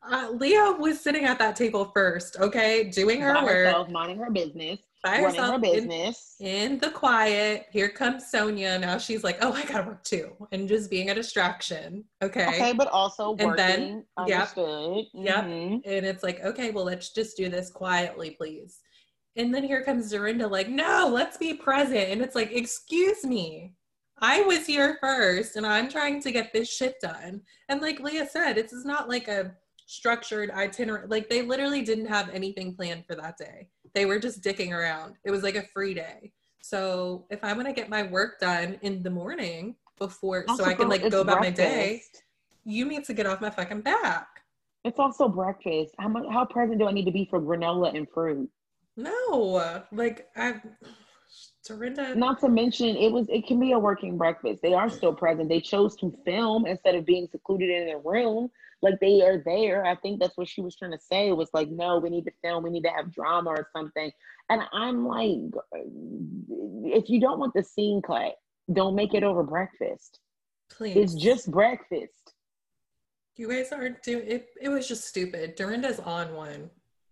[0.02, 4.18] uh, Leah was sitting at that table first, okay, doing her By work, herself, minding
[4.18, 4.78] her business,
[5.10, 7.66] by herself her business in, in, the quiet.
[7.70, 8.80] Here comes Sonja.
[8.80, 12.04] Now she's like, "Oh, I gotta work too," and just being a distraction.
[12.22, 12.46] Okay.
[12.46, 13.48] Okay, but also working.
[13.48, 15.06] And then, understood.
[15.14, 15.44] Yep.
[15.44, 15.72] Mm-hmm.
[15.72, 15.82] Yep.
[15.86, 18.80] And it's like, okay, well, let's just do this quietly, please.
[19.36, 23.74] And then here comes Dorinda, like, "No, let's be present." And it's like, "Excuse me."
[24.20, 27.40] I was here first and I'm trying to get this shit done.
[27.68, 29.54] And like Leah said, it's not like a
[29.88, 31.06] structured itinerary.
[31.08, 33.68] Like they literally didn't have anything planned for that day.
[33.94, 35.14] They were just dicking around.
[35.24, 36.30] It was like a free day.
[36.60, 40.74] So if I'm gonna get my work done in the morning before, also, so I
[40.74, 41.58] can like go about breakfast.
[41.58, 42.02] my day,
[42.64, 44.28] you need to get off my fucking back.
[44.84, 45.94] It's also breakfast.
[45.98, 46.24] How much?
[46.30, 48.48] How present do I need to be for granola and fruit?
[48.96, 50.60] No, like I've.
[51.66, 52.14] Dorinda.
[52.14, 54.60] Not to mention, it was it can be a working breakfast.
[54.62, 55.48] They are still present.
[55.48, 58.50] They chose to film instead of being secluded in their room
[58.82, 59.84] like they are there.
[59.84, 61.28] I think that's what she was trying to say.
[61.28, 64.10] It was like, no, we need to film, we need to have drama or something.
[64.50, 65.38] And I'm like,
[66.84, 68.34] if you don't want the scene cut,
[68.72, 70.20] don't make it over breakfast.
[70.70, 70.96] Please.
[70.96, 72.34] It's just breakfast.
[73.36, 74.48] You guys aren't doing it.
[74.60, 75.54] It was just stupid.
[75.54, 76.70] Dorinda's on one.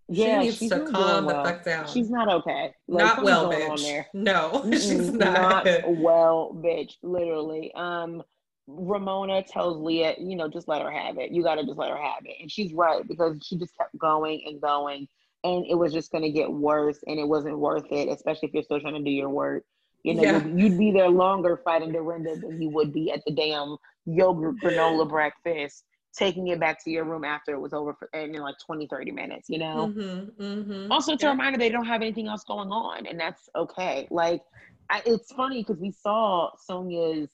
[0.09, 1.43] Yeah, she needs she's to calm well.
[1.43, 1.89] the fuck down.
[1.89, 2.73] She's not okay.
[2.87, 4.05] Like, not well, bitch.
[4.15, 5.65] No, she's not.
[5.65, 6.95] not well, bitch.
[7.03, 7.73] Literally.
[7.75, 8.23] Um,
[8.67, 11.31] Ramona tells Leah, you know, just let her have it.
[11.31, 12.37] You got to just let her have it.
[12.41, 15.07] And she's right because she just kept going and going.
[15.45, 18.55] And it was just going to get worse and it wasn't worth it, especially if
[18.55, 19.63] you're still trying to do your work.
[20.03, 20.45] You know, yeah.
[20.45, 24.57] you'd, you'd, be there longer fighting Dorinda than you would be at the damn yogurt
[24.63, 25.85] granola breakfast,
[26.17, 29.11] taking it back to your room after it was over for, in like 20, 30
[29.11, 29.93] minutes, you know?
[29.93, 30.93] Mm-hmm, mm-hmm.
[30.93, 31.31] Also, it's yeah.
[31.31, 34.07] a reminder they don't have anything else going on, and that's okay.
[34.11, 34.43] Like,
[34.91, 37.29] I, it's funny because we saw Sonja's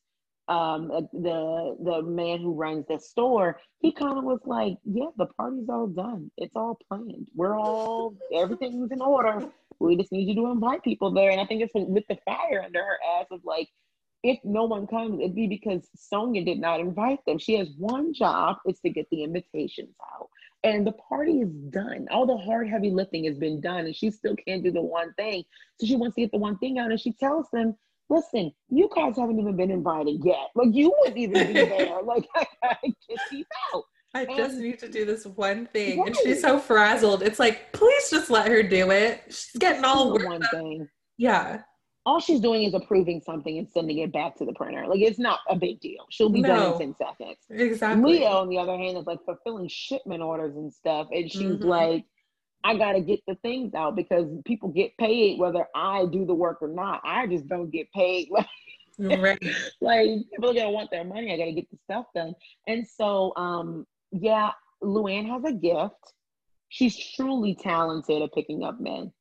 [0.49, 5.27] um, the the man who runs the store, he kind of was like, "Yeah, the
[5.27, 6.31] party's all done.
[6.37, 7.29] It's all planned.
[7.35, 9.49] We're all everything's in order.
[9.79, 12.63] We just need you to invite people there." And I think it's with the fire
[12.65, 13.69] under her ass of like,
[14.25, 17.39] if no one comes, it'd be because Sonja did not invite them.
[17.39, 20.29] She has one job: is to get the invitations out.
[20.65, 22.07] And the party is done.
[22.11, 25.13] All the hard, heavy lifting has been done, and she still can't do the one
[25.15, 25.45] thing.
[25.81, 27.77] So she wants to get the one thing out, and she tells them
[28.13, 30.49] listen, you guys haven't even been invited yet.
[30.55, 32.03] Like you wouldn't even be there.
[32.03, 33.85] Like I gotta get these out.
[34.15, 35.99] I just need to do this one thing.
[35.99, 36.09] Right.
[36.09, 37.23] And she's so frazzled.
[37.23, 39.23] It's like, please just let her do it.
[39.29, 40.87] She's getting all one thing.
[41.17, 41.63] Yeah.
[42.05, 44.87] All she's doing is approving something and sending it back to the printer.
[44.87, 46.05] Like it's not a big deal.
[46.11, 46.49] She'll be no.
[46.49, 47.39] done in 10 seconds.
[47.49, 48.19] Exactly.
[48.19, 51.09] Leah, on the other hand, is like fulfilling shipment orders and stuff.
[51.11, 51.69] And she's mm-hmm.
[51.69, 52.05] like,
[52.65, 56.59] I gotta get the things out because people get paid whether I do the work
[56.61, 57.01] or not.
[57.05, 58.29] I just don't get paid.
[58.99, 59.43] right.
[59.81, 61.33] like people are gonna want their money.
[61.33, 62.35] I gotta get the stuff done.
[62.67, 64.51] And so um yeah,
[64.83, 66.15] Luann has a gift.
[66.69, 69.13] She's truly talented at picking up men.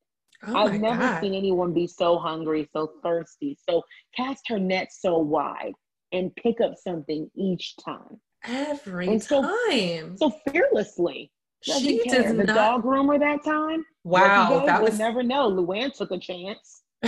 [0.48, 1.22] Oh I've never God.
[1.22, 3.58] seen anyone be so hungry, so thirsty.
[3.68, 3.84] So
[4.16, 5.74] cast her net so wide
[6.12, 8.20] and pick up something each time.
[8.44, 10.18] Every and time.
[10.18, 11.32] So, so fearlessly.
[11.62, 12.24] She care.
[12.24, 12.56] does the not...
[12.56, 13.86] dog groomer that time.
[14.04, 15.52] Wow, that was never know.
[15.52, 16.82] Luann took a chance.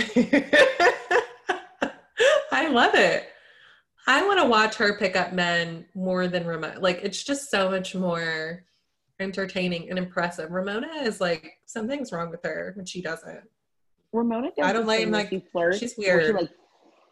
[2.52, 3.28] I love it.
[4.06, 6.78] I want to watch her pick up men more than Ramona.
[6.78, 8.64] Like it's just so much more
[9.18, 10.50] entertaining and impressive.
[10.50, 13.48] Ramona is like something's wrong with her when she doesn't.
[14.12, 15.78] Ramona does I don't like like she flirts.
[15.78, 16.26] She's weird.
[16.26, 16.50] She like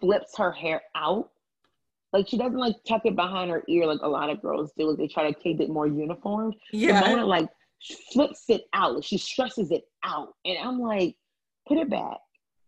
[0.01, 1.31] flips her hair out.
[2.13, 4.91] Like she doesn't like tuck it behind her ear like a lot of girls do.
[4.91, 6.53] Like they try to keep it more uniform.
[6.73, 7.01] Yeah.
[7.01, 7.49] Ramona like
[8.13, 9.05] flips it out.
[9.05, 11.17] She stresses it out, and I'm like,
[11.67, 12.19] put it back.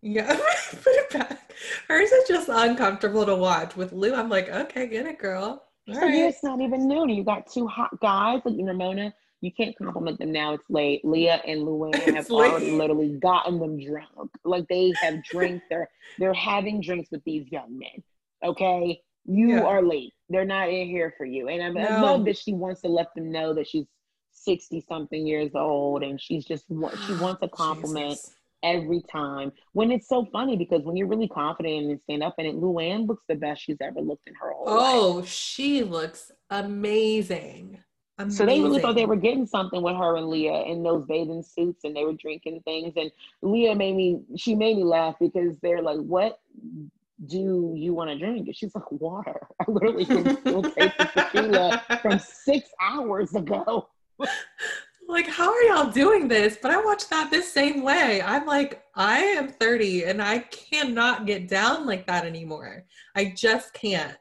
[0.02, 0.26] Yeah,
[0.70, 1.52] put it back.
[1.88, 3.76] Hers is just uncomfortable to watch.
[3.76, 5.62] With Lou, I'm like, okay, get it, girl.
[5.88, 6.14] All so right.
[6.14, 7.08] it's not even new.
[7.08, 9.14] You got two hot guys like Ramona.
[9.40, 10.54] You can't compliment them now.
[10.54, 11.04] It's late.
[11.04, 14.30] Leah and Luann have already literally gotten them drunk.
[14.44, 15.64] Like they have drinks.
[15.68, 15.88] They're
[16.18, 18.02] they're having drinks with these young men.
[18.42, 19.62] Okay, you yeah.
[19.62, 20.12] are late.
[20.28, 21.48] They're not in here for you.
[21.48, 22.02] And I, no.
[22.02, 23.86] Love that she wants to let them know that she's
[24.32, 26.66] sixty something years old and she's just
[27.06, 28.12] she wants a compliment.
[28.12, 28.34] Jesus
[28.64, 29.52] every time.
[29.72, 33.06] When it's so funny because when you're really confident and stand up in it, Luann
[33.06, 34.94] looks the best she's ever looked in her whole life.
[34.94, 35.28] oh, life.
[35.28, 37.78] she looks amazing.
[38.18, 38.36] amazing.
[38.36, 41.42] So they really thought they were getting something with her and Leah in those bathing
[41.42, 42.94] suits and they were drinking things.
[42.96, 46.40] And Leah made me, she made me laugh because they're like, what
[47.26, 48.46] do you want to drink?
[48.46, 49.40] And she's like, water.
[49.60, 53.88] I literally can still taste the tequila from six hours ago
[55.08, 58.82] like how are y'all doing this but i watch that this same way i'm like
[58.94, 62.84] i am 30 and i cannot get down like that anymore
[63.16, 64.16] i just can't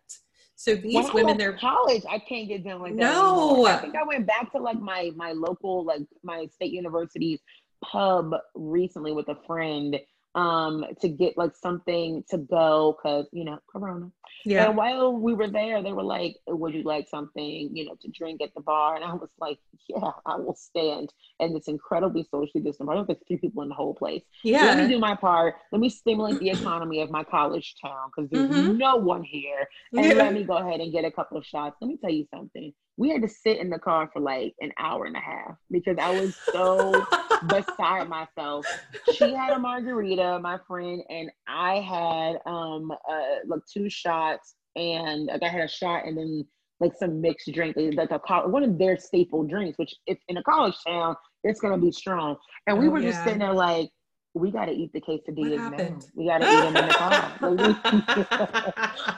[0.56, 3.68] so these when women they're college i can't get down like that no anymore.
[3.70, 7.40] i think i went back to like my my local like my state university's
[7.84, 10.00] pub recently with a friend
[10.36, 14.10] um to get like something to go because you know corona.
[14.46, 14.68] Yeah.
[14.68, 18.08] And while we were there they were like would you like something you know to
[18.10, 18.96] drink at the bar?
[18.96, 21.14] And i was like yeah i will stand.
[21.40, 22.90] And it's incredibly socially distant.
[22.90, 24.24] I don't think three people in the whole place.
[24.44, 25.56] Yeah let me do my part.
[25.72, 28.78] Let me stimulate the economy of my college town because there's mm-hmm.
[28.78, 29.68] no one here.
[29.94, 30.14] And yeah.
[30.14, 31.78] let me go ahead and get a couple of shots.
[31.80, 34.72] Let me tell you something we had to sit in the car for like an
[34.78, 37.06] hour and a half because I was so
[37.48, 38.66] beside myself.
[39.14, 45.26] She had a margarita, my friend, and I had um uh, like two shots and
[45.26, 46.46] like I had a shot and then
[46.80, 50.44] like some mixed drink, like a one of their staple drinks, which if in a
[50.44, 52.36] college town, it's gonna be strong.
[52.68, 53.12] And we oh, were yeah.
[53.12, 53.90] just sitting there like,
[54.36, 56.00] we got to eat the quesadillas now.
[56.16, 57.32] We got to eat them in the car.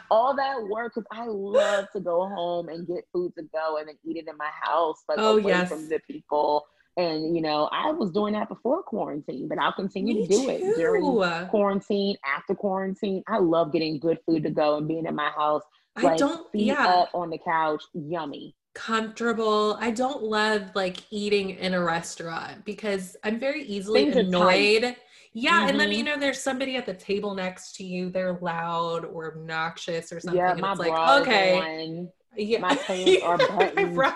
[0.11, 3.87] All that work, because I love to go home and get food to go and
[3.87, 5.69] then eat it in my house, like oh, away yes.
[5.69, 6.65] from the people.
[6.97, 10.43] And you know, I was doing that before quarantine, but I'll continue Me to do
[10.43, 10.49] too.
[10.49, 11.03] it during
[11.49, 13.23] quarantine, after quarantine.
[13.27, 15.63] I love getting good food to go and being in my house.
[15.97, 16.87] Like, I don't, feet yeah.
[16.87, 19.77] up on the couch, yummy comfortable.
[19.79, 24.97] I don't love like eating in a restaurant because I'm very easily Things annoyed
[25.37, 25.69] yeah, mm-hmm.
[25.69, 28.09] and then you know there's somebody at the table next to you.
[28.09, 30.39] They're loud or obnoxious or something.
[30.39, 32.07] Yeah, and it's like okay.
[32.37, 32.59] Yeah.
[32.59, 33.97] My pants are buttoned.
[33.97, 34.13] right.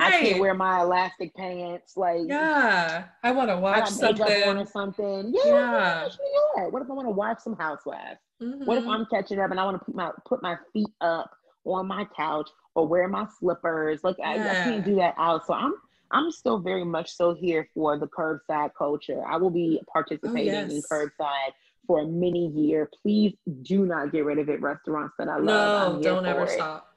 [0.00, 1.98] I can't wear my elastic pants.
[1.98, 5.34] Like yeah, I want to watch something or something.
[5.44, 6.08] Yeah.
[6.56, 6.66] yeah.
[6.68, 8.18] What if I want to watch some Housewives?
[8.42, 8.64] Mm-hmm.
[8.64, 8.90] What if mm-hmm.
[8.90, 11.30] I'm catching up and I want to put my put my feet up
[11.66, 14.02] on my couch or wear my slippers?
[14.02, 14.30] Like yeah.
[14.30, 15.46] I, I can't do that out.
[15.46, 15.74] So I'm
[16.12, 19.22] I'm still very much so here for the curbside culture.
[19.26, 20.72] I will be oh, participating oh, yes.
[20.72, 21.52] in curbside
[21.86, 22.88] for many years.
[23.02, 24.60] Please do not get rid of it.
[24.60, 25.96] Restaurants that I love.
[25.96, 26.50] No, don't ever it.
[26.50, 26.91] stop.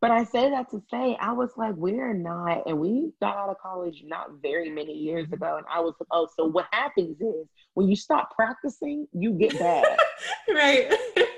[0.00, 3.48] But I say that to say, I was like, we're not, and we got out
[3.48, 5.34] of college not very many years mm-hmm.
[5.34, 5.56] ago.
[5.56, 9.58] And I was like, oh, so what happens is when you stop practicing, you get
[9.58, 9.96] bad.
[10.48, 10.92] right.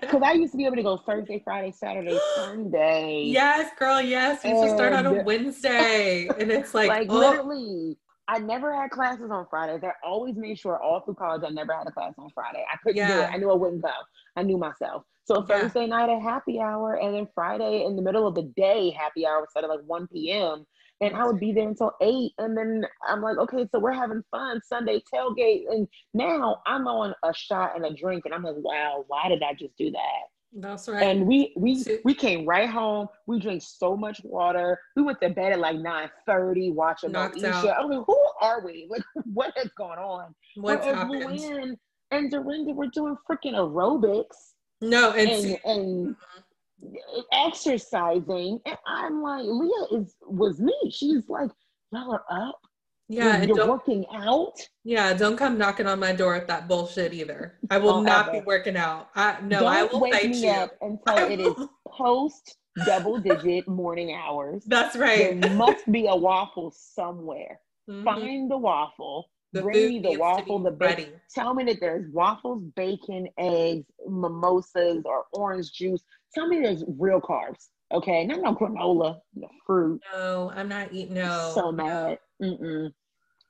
[0.00, 3.22] Because I used to be able to go Thursday, Friday, Saturday, Sunday.
[3.26, 4.44] Yes, girl, yes.
[4.44, 6.28] You used to start on a Wednesday.
[6.38, 7.16] And it's like, like oh.
[7.16, 7.96] literally,
[8.26, 9.82] I never had classes on Fridays.
[9.84, 12.64] I always made sure all through college I never had a class on Friday.
[12.72, 13.08] I couldn't yeah.
[13.08, 13.30] do it.
[13.32, 13.90] I knew I wouldn't go.
[14.36, 15.04] I knew myself.
[15.24, 15.60] So yeah.
[15.60, 19.26] Thursday night a happy hour, and then Friday in the middle of the day happy
[19.26, 20.66] hour instead of like 1 p.m.
[21.02, 22.32] And I would be there until eight.
[22.38, 25.62] And then I'm like, okay, so we're having fun Sunday tailgate.
[25.70, 28.26] And now I'm on a shot and a drink.
[28.26, 30.22] And I'm like, wow, why did I just do that?
[30.52, 31.02] That's right.
[31.02, 33.06] And we we we came right home.
[33.26, 34.78] We drank so much water.
[34.96, 37.78] We went to bed at like 9 30 watching Moesha.
[37.78, 38.88] I mean, who are we?
[38.90, 39.02] Like,
[39.32, 40.34] what has gone on?
[40.56, 41.22] What's happened?
[41.22, 41.76] Luann
[42.10, 44.54] and Dorinda were doing freaking aerobics.
[44.80, 46.16] No, and, and
[47.32, 48.60] exercising.
[48.64, 50.74] And I'm like, Leah is was me.
[50.90, 51.50] She's like,
[51.92, 52.60] y'all are up.
[53.08, 54.54] Yeah, you're working out.
[54.84, 57.58] Yeah, don't come knocking on my door with that bullshit either.
[57.68, 58.40] I will oh, not ever.
[58.40, 59.08] be working out.
[59.16, 60.50] I no, don't I will wake me you.
[60.50, 61.54] up until it is
[61.88, 62.56] post
[62.86, 64.64] double digit morning hours.
[64.64, 65.40] That's right.
[65.40, 67.60] There must be a waffle somewhere.
[67.88, 68.04] Mm-hmm.
[68.04, 69.30] Find the waffle.
[69.52, 71.20] The bring me the waffle, the bacon.
[71.34, 76.02] Tell me that there's waffles, bacon, eggs, mimosas, or orange juice.
[76.34, 77.68] Tell me there's real carbs.
[77.92, 80.00] Okay, not no granola, no fruit.
[80.12, 81.14] No, I'm not eating.
[81.14, 82.18] No, so mad.
[82.40, 82.92] Mm-mm.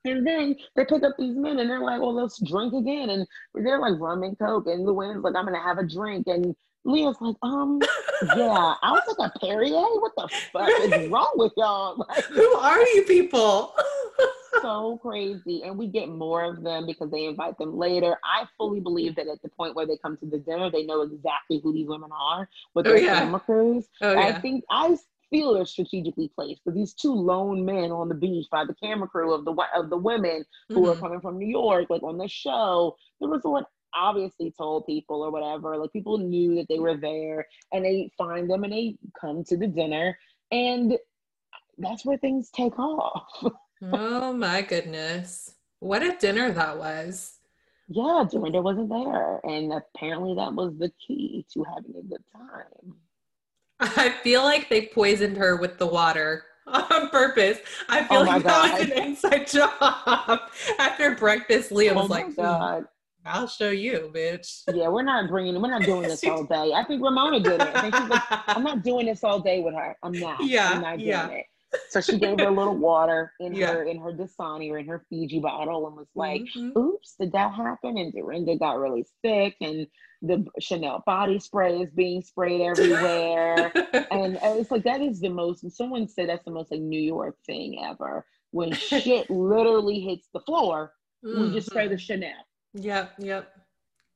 [0.05, 3.10] And then they pick up these men and they're like, well, let's drink again.
[3.10, 4.66] And they're like rum and coke.
[4.66, 6.27] And Luann's like, I'm going to have a drink.
[6.27, 7.81] And Leah's like, um,
[8.35, 8.74] yeah.
[8.82, 9.72] I was like, a Perrier?
[9.74, 11.98] What the fuck is wrong with y'all?
[11.98, 13.74] Like, Who are you people?
[14.62, 15.62] so crazy.
[15.64, 18.16] And we get more of them because they invite them later.
[18.24, 21.02] I fully believe that at the point where they come to the dinner, they know
[21.02, 23.20] exactly who these women are with oh, their oh, yeah.
[23.20, 23.88] camera crews.
[24.00, 24.20] Oh, yeah.
[24.20, 24.96] I think I
[25.30, 26.60] feel they're strategically placed.
[26.64, 29.90] But these two lone men on the beach by the camera crew of the of
[29.90, 30.90] the women who mm-hmm.
[30.90, 33.64] are coming from New York, like on the show, the resort
[33.94, 35.76] obviously told people or whatever.
[35.76, 39.56] Like people knew that they were there, and they find them and they come to
[39.56, 40.18] the dinner,
[40.50, 40.98] and
[41.78, 43.42] that's where things take off.
[43.82, 45.55] oh my goodness!
[45.81, 47.36] What a dinner that was.
[47.89, 52.94] Yeah, Dorinda wasn't there, and apparently that was the key to having a good time.
[53.81, 57.59] I feel like they poisoned her with the water on purpose.
[57.89, 59.70] I feel oh like that was an inside job.
[60.78, 62.85] After breakfast, Leah oh was oh like, mm, God.
[63.24, 64.62] I'll show you, bitch.
[64.73, 66.73] Yeah, we're not bringing, we're not doing this all day.
[66.74, 67.74] I think Ramona did it.
[67.74, 69.97] I think she's like, I'm not doing this all day with her.
[70.02, 70.44] I'm not.
[70.44, 70.70] Yeah.
[70.70, 71.28] I'm not doing yeah.
[71.28, 71.47] it.
[71.88, 73.72] So she gave her a little water in yeah.
[73.72, 76.76] her in her Dasani or in her Fiji bottle and was like, mm-hmm.
[76.78, 79.86] "Oops, did that happen?" And Dorinda got really sick, and
[80.22, 83.72] the Chanel body spray is being sprayed everywhere,
[84.10, 85.68] and it's like that is the most.
[85.76, 88.26] Someone said that's the most like New York thing ever.
[88.51, 90.92] When shit literally hits the floor,
[91.24, 91.42] mm-hmm.
[91.42, 92.01] we just spray the mm-hmm.
[92.01, 92.47] Chanel.
[92.74, 93.52] Yep, yep.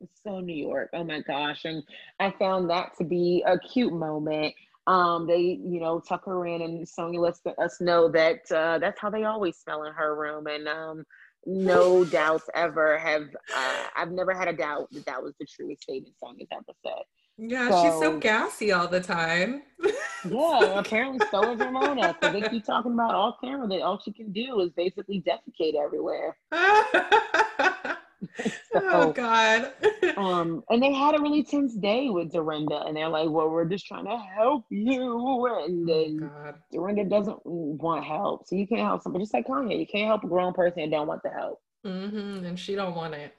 [0.01, 0.91] It's so New York.
[0.93, 1.65] Oh my gosh.
[1.65, 1.83] And
[2.21, 4.55] I found that to be a cute moment
[4.87, 9.01] um, they, you know, tuck her in, and Sonja lets us know that uh, that's
[9.01, 11.05] how they always smell in her room, and um,
[11.47, 13.23] no doubts ever have.
[13.55, 17.03] Uh, I've never had a doubt that that was the truest statement Sonja's ever said.
[17.37, 19.63] Yeah, so, she's so gassy all the time.
[20.29, 22.17] yeah, apparently so is Ramona.
[22.21, 25.75] Because they keep talking about all camera that all she can do is basically defecate
[25.75, 26.37] everywhere.
[28.73, 29.73] so, oh God.
[30.17, 33.65] um, and they had a really tense day with Dorinda, and they're like, "Well, we're
[33.65, 38.67] just trying to help you," and oh, then oh, Dorinda doesn't want help, so you
[38.67, 39.25] can't help somebody.
[39.25, 41.61] Just like Kanye, you can't help a grown person and don't want the help.
[41.87, 42.47] Mm-hmm.
[42.47, 43.35] And she don't want it.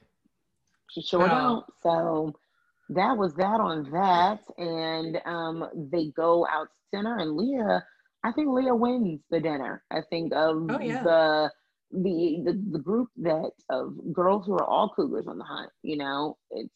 [0.90, 1.64] She sure don't.
[1.82, 2.32] So
[2.90, 7.84] that was that on that, and um, they go out to dinner, and Leah.
[8.24, 9.84] I think Leah wins the dinner.
[9.92, 11.02] I think of oh, yeah.
[11.02, 11.50] the
[11.90, 15.70] the, the the group that of girls who are all cougars on the hunt.
[15.82, 16.72] You know, it's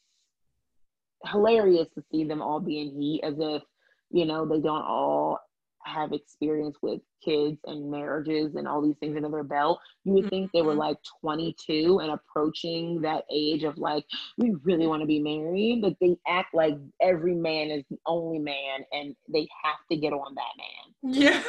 [1.27, 3.62] hilarious to see them all be in heat as if
[4.11, 5.41] you know they don't all
[5.85, 9.81] have experience with kids and marriages and all these things under their belt.
[10.05, 10.81] You would think they were mm-hmm.
[10.81, 14.05] like 22 and approaching that age of like,
[14.39, 18.39] we really want to be married, but they act like every man is the only
[18.39, 21.43] man and they have to get on that man.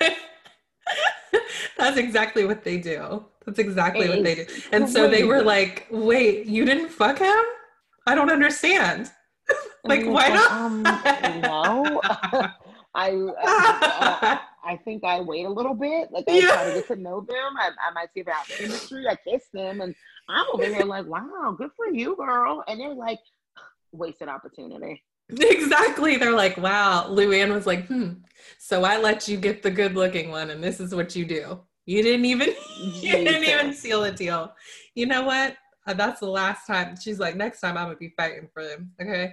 [0.00, 0.16] Yeah.
[1.78, 3.24] That's exactly what they do.
[3.46, 4.46] That's exactly what they do.
[4.72, 7.44] And so they were like, wait, you didn't fuck him?
[8.06, 9.10] I don't understand.
[9.84, 10.50] like, why not?
[10.50, 12.00] Um, no.
[12.96, 16.10] I, uh, I think I wait a little bit.
[16.12, 16.48] Like I yeah.
[16.52, 17.56] try to get to know them.
[17.58, 19.06] I, I might see have chemistry.
[19.08, 19.94] I kiss them, and
[20.28, 22.62] I'm over here like, wow, good for you, girl.
[22.68, 23.18] And they're like,
[23.92, 25.02] wasted opportunity.
[25.28, 26.16] Exactly.
[26.16, 27.06] They're like, wow.
[27.08, 28.12] Luann was like, hmm.
[28.58, 31.60] So I let you get the good looking one, and this is what you do.
[31.86, 32.48] You didn't even
[32.78, 34.54] you didn't even seal a deal.
[34.94, 35.56] You know what?
[35.86, 36.96] Uh, that's the last time.
[36.96, 38.92] She's like, next time I'm gonna be fighting for them.
[39.00, 39.32] Okay.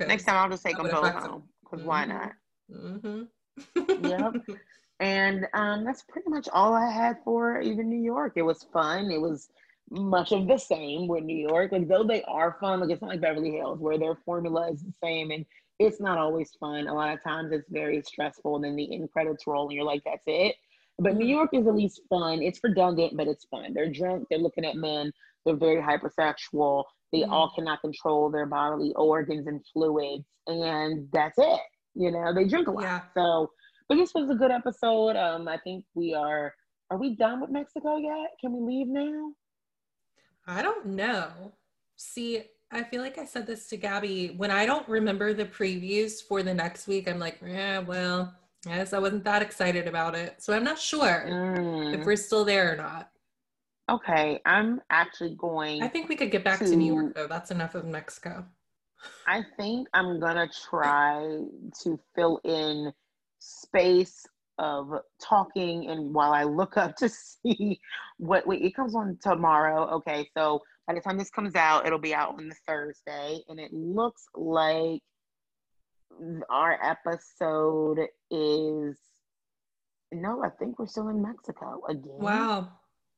[0.00, 1.44] Next time I'll just take them both home.
[1.62, 1.88] Because mm-hmm.
[1.88, 2.32] why not?
[2.70, 4.06] Mm-hmm.
[4.06, 4.34] yep.
[5.00, 8.34] And um, that's pretty much all I had for even New York.
[8.36, 9.10] It was fun.
[9.10, 9.48] It was
[9.90, 11.72] much of the same with New York.
[11.72, 14.82] Like though they are fun, like it's not like Beverly Hills where their formula is
[14.82, 15.44] the same and
[15.78, 16.86] it's not always fun.
[16.86, 19.84] A lot of times it's very stressful and then the end credits roll and you're
[19.84, 20.56] like, that's it.
[20.98, 21.30] But New mm-hmm.
[21.30, 22.40] York is at least fun.
[22.40, 23.74] It's redundant, but it's fun.
[23.74, 25.12] They're drunk, they're looking at men,
[25.44, 26.84] they're very hypersexual.
[27.12, 27.32] They mm-hmm.
[27.32, 31.60] all cannot control their bodily organs and fluids, and that's it.
[31.94, 32.82] You know, they drink a lot.
[32.82, 33.00] Yeah.
[33.14, 33.50] So,
[33.88, 35.16] but this was a good episode.
[35.16, 36.54] Um, I think we are.
[36.90, 38.30] Are we done with Mexico yet?
[38.40, 39.32] Can we leave now?
[40.46, 41.52] I don't know.
[41.96, 46.22] See, I feel like I said this to Gabby when I don't remember the previews
[46.22, 47.08] for the next week.
[47.08, 48.34] I'm like, yeah, well,
[48.66, 50.42] I guess I wasn't that excited about it.
[50.42, 51.98] So I'm not sure mm.
[51.98, 53.10] if we're still there or not.
[53.90, 55.82] Okay, I'm actually going.
[55.82, 57.26] I think we could get back to, to New York though.
[57.26, 58.44] That's enough of Mexico.
[59.26, 61.42] I think I'm gonna try
[61.82, 62.92] to fill in
[63.38, 64.24] space
[64.58, 67.80] of talking and while I look up to see
[68.18, 69.88] what wait, it comes on tomorrow.
[69.96, 73.58] Okay, so by the time this comes out, it'll be out on the Thursday, and
[73.58, 75.00] it looks like
[76.50, 78.96] our episode is
[80.12, 82.18] no, I think we're still in Mexico again.
[82.18, 82.68] Wow.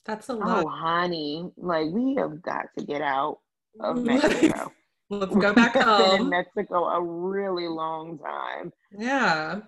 [0.06, 0.64] That's a oh, lot.
[0.64, 3.38] Oh, honey, like we have got to get out
[3.80, 4.72] of Mexico.
[5.10, 6.22] Let's go back home.
[6.22, 8.72] in Mexico a really long time.
[8.96, 9.60] Yeah.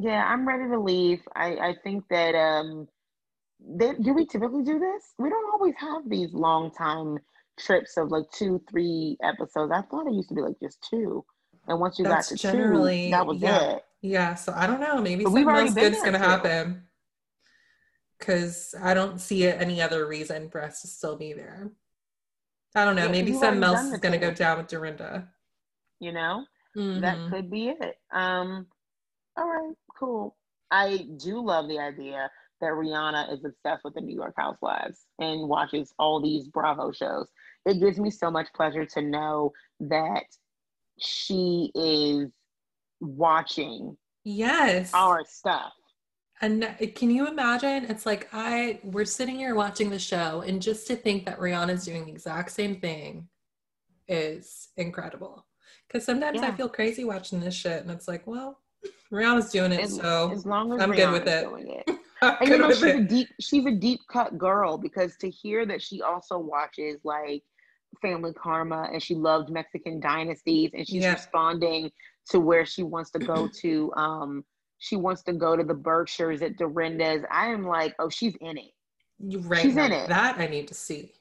[0.00, 1.20] Yeah, I'm ready to leave.
[1.34, 2.88] I, I think that um
[3.60, 5.14] they, do we typically do this?
[5.18, 7.18] We don't always have these long time
[7.58, 9.72] trips of like two, three episodes.
[9.72, 11.24] I thought it used to be like just two.
[11.66, 13.70] And once you That's got to generally, two, that was yeah.
[13.72, 13.84] it.
[14.00, 14.34] Yeah.
[14.34, 15.00] So I don't know.
[15.00, 16.24] Maybe but something else good's gonna too.
[16.24, 16.82] happen.
[18.20, 21.70] Cause I don't see any other reason for us to still be there.
[22.74, 23.04] I don't know.
[23.04, 25.28] Yeah, maybe something else is gonna go down with Dorinda.
[26.00, 26.44] You know?
[26.76, 27.00] Mm-hmm.
[27.00, 27.96] That could be it.
[28.12, 28.66] Um
[29.38, 30.36] all right, cool.
[30.70, 35.48] I do love the idea that Rihanna is obsessed with the New York Housewives and
[35.48, 37.28] watches all these Bravo shows.
[37.64, 40.24] It gives me so much pleasure to know that
[40.98, 42.30] she is
[43.00, 45.72] watching yes our stuff
[46.40, 50.86] and can you imagine it's like i we're sitting here watching the show and just
[50.86, 53.28] to think that rihanna's doing the exact same thing
[54.08, 55.46] is incredible
[55.86, 56.48] because sometimes yeah.
[56.48, 58.60] i feel crazy watching this shit and it's like well
[59.12, 61.98] rihanna's doing it as, so as long as i'm Rihanna's good with it, it.
[62.40, 62.96] and you know she's it.
[62.96, 67.42] a deep she's a deep cut girl because to hear that she also watches like
[68.02, 71.14] family karma and she loved Mexican dynasties and she's yeah.
[71.14, 71.90] responding
[72.30, 74.44] to where she wants to go to um
[74.78, 77.24] she wants to go to the Berkshires at Dorinda's.
[77.32, 78.70] I am like, oh, she's in it.
[79.18, 80.08] You right she's in it.
[80.08, 81.12] That I need to see.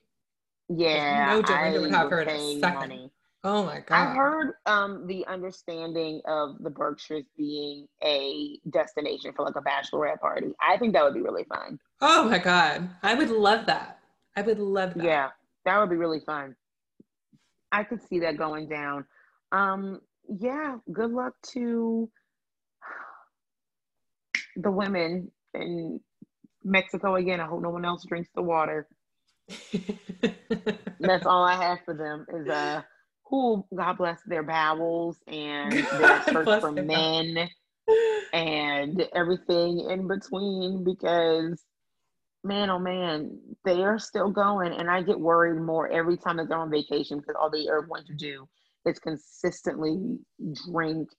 [0.69, 1.33] Yeah.
[1.33, 2.79] No Dorinda would have her in a second.
[2.79, 3.11] Money.
[3.47, 3.95] Oh my god.
[3.95, 10.19] I heard um the understanding of the Berkshires being a destination for like a bachelorette
[10.19, 10.53] party.
[10.61, 11.79] I think that would be really fun.
[12.01, 12.89] Oh my god.
[13.01, 13.99] I would love that.
[14.35, 15.05] I would love that.
[15.05, 15.29] Yeah.
[15.63, 16.57] That would be really fun.
[17.71, 19.05] I could see that going down.
[19.53, 22.09] Um, yeah, good luck to
[24.57, 26.01] the women in
[26.65, 27.39] Mexico again.
[27.39, 28.89] I hope no one else drinks the water.
[30.99, 32.81] That's all I have for them is uh
[33.29, 37.49] who God bless their bowels and their search for men
[38.33, 41.63] and everything in between because
[42.43, 44.73] man, oh man, they are still going.
[44.73, 47.81] And I get worried more every time that they're on vacation because all they are
[47.81, 48.47] going to do
[48.85, 50.17] is consistently
[50.71, 51.09] drink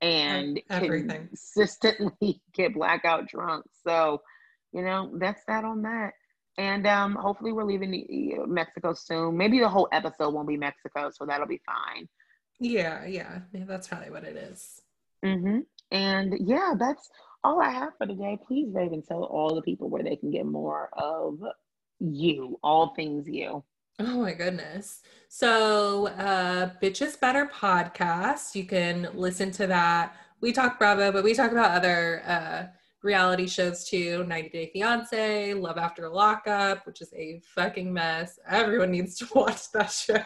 [0.00, 3.64] and everything consistently get blackout drunk.
[3.86, 4.22] So,
[4.72, 6.12] you know, that's that on that.
[6.58, 9.36] And um, hopefully, we're leaving Mexico soon.
[9.36, 12.08] Maybe the whole episode won't be Mexico, so that'll be fine.
[12.58, 14.80] Yeah, yeah, yeah that's probably what it is.
[15.24, 15.60] Mm-hmm.
[15.90, 17.10] And yeah, that's
[17.44, 18.38] all I have for today.
[18.46, 21.38] Please, Raven, tell all the people where they can get more of
[22.00, 23.62] you, all things you.
[23.98, 25.00] Oh my goodness.
[25.28, 28.54] So, uh, Bitch is Better podcast.
[28.54, 30.14] You can listen to that.
[30.40, 32.64] We talk Bravo, but we talk about other uh,
[33.02, 38.38] reality shows too 90 Day Fiance, Love After Lockup, which is a fucking mess.
[38.48, 40.22] Everyone needs to watch that show.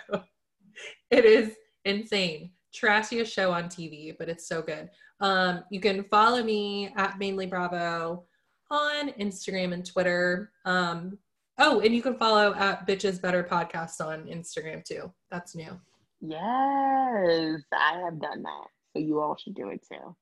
[1.10, 2.50] It is insane.
[2.74, 4.88] Trashiest show on TV, but it's so good.
[5.20, 8.24] Um, you can follow me at Mainly Bravo
[8.70, 10.52] on Instagram and Twitter.
[10.64, 11.18] Um,
[11.58, 15.12] oh, and you can follow at Bitch is Better Podcast on Instagram too.
[15.30, 15.78] That's new.
[16.20, 18.66] Yes, I have done that.
[18.92, 20.16] So you all should do it too.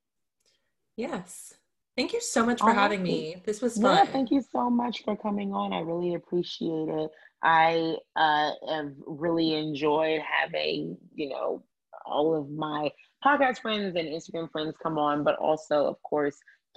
[0.97, 1.55] Yes.
[1.99, 3.43] Thank you so much for having me.
[3.45, 3.97] This was fun.
[3.97, 5.73] Yeah, thank you so much for coming on.
[5.73, 7.11] I really appreciate it.
[7.43, 11.65] I uh, have really enjoyed having, you know,
[12.07, 12.93] all of my
[13.25, 16.37] podcast friends and Instagram friends come on, but also, of course,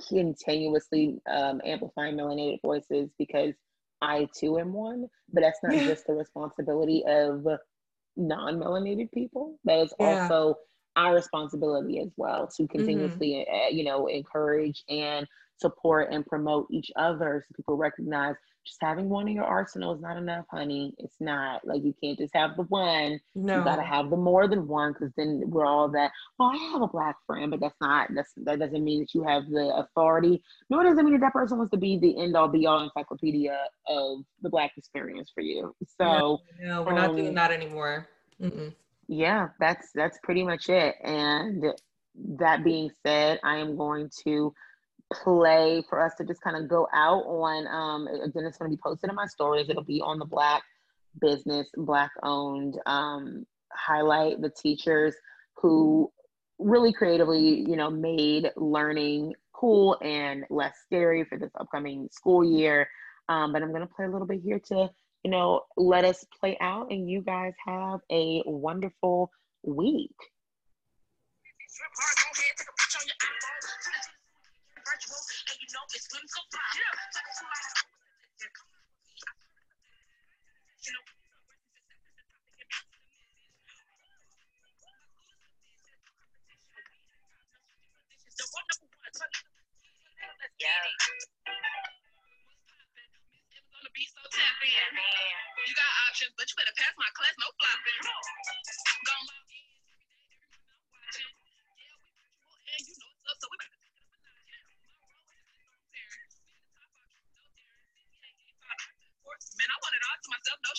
[0.09, 3.53] continuously um, amplifying melanated voices because
[4.01, 7.45] I too am one, but that's not just the responsibility of
[8.17, 9.59] non-melanated people.
[9.65, 10.23] That is yeah.
[10.23, 10.55] also
[10.95, 12.77] our responsibility as well to mm-hmm.
[12.77, 13.75] continuously, mm-hmm.
[13.75, 15.27] you know, encourage and
[15.57, 18.35] support and promote each other so people recognize
[18.65, 20.93] just having one in your arsenal is not enough, honey.
[20.99, 23.19] It's not like you can't just have the one.
[23.33, 23.57] No.
[23.57, 26.11] You gotta have the more than one because then we're all that.
[26.37, 29.23] Well, I have a black friend, but that's not that's that doesn't mean that you
[29.23, 30.43] have the authority.
[30.69, 32.83] Nor does it mean that that person wants to be the end all be all
[32.83, 33.57] encyclopedia
[33.87, 35.75] of the black experience for you.
[35.99, 38.09] So no, no we're um, not doing um, that anymore.
[38.39, 38.73] Mm-mm.
[39.11, 40.95] Yeah, that's that's pretty much it.
[41.03, 41.65] And
[42.37, 44.53] that being said, I am going to
[45.11, 47.67] play for us to just kind of go out on.
[47.67, 49.67] Um, again, it's going to be posted in my stories.
[49.67, 50.63] It'll be on the Black
[51.19, 52.75] business, Black owned.
[52.85, 55.13] Um, highlight the teachers
[55.57, 56.09] who
[56.57, 62.87] really creatively, you know, made learning cool and less scary for this upcoming school year.
[63.27, 64.89] Um, but I'm going to play a little bit here to,
[65.23, 69.31] you know, let us play out and you guys have a wonderful
[69.63, 70.15] week.
[90.59, 91.10] Yeah.
[96.11, 98.03] Options, but you better pass my class, no flopping.
[98.03, 99.23] Log in every day, every watching.
[100.91, 101.23] Yeah,
[101.95, 102.03] we virtual
[102.51, 103.79] and you know up, so we better
[109.31, 110.75] Man, I want it all to myself, no.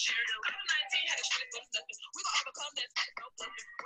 [0.52, 1.96] I'm 19, had a but nothing.
[2.12, 3.72] We gon' overcome that, no bluffing.
[3.72, 3.80] A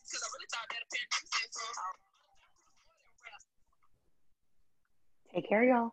[0.00, 1.12] because I really thought that a parent
[1.52, 1.68] so.
[5.36, 5.92] Take care, y'all.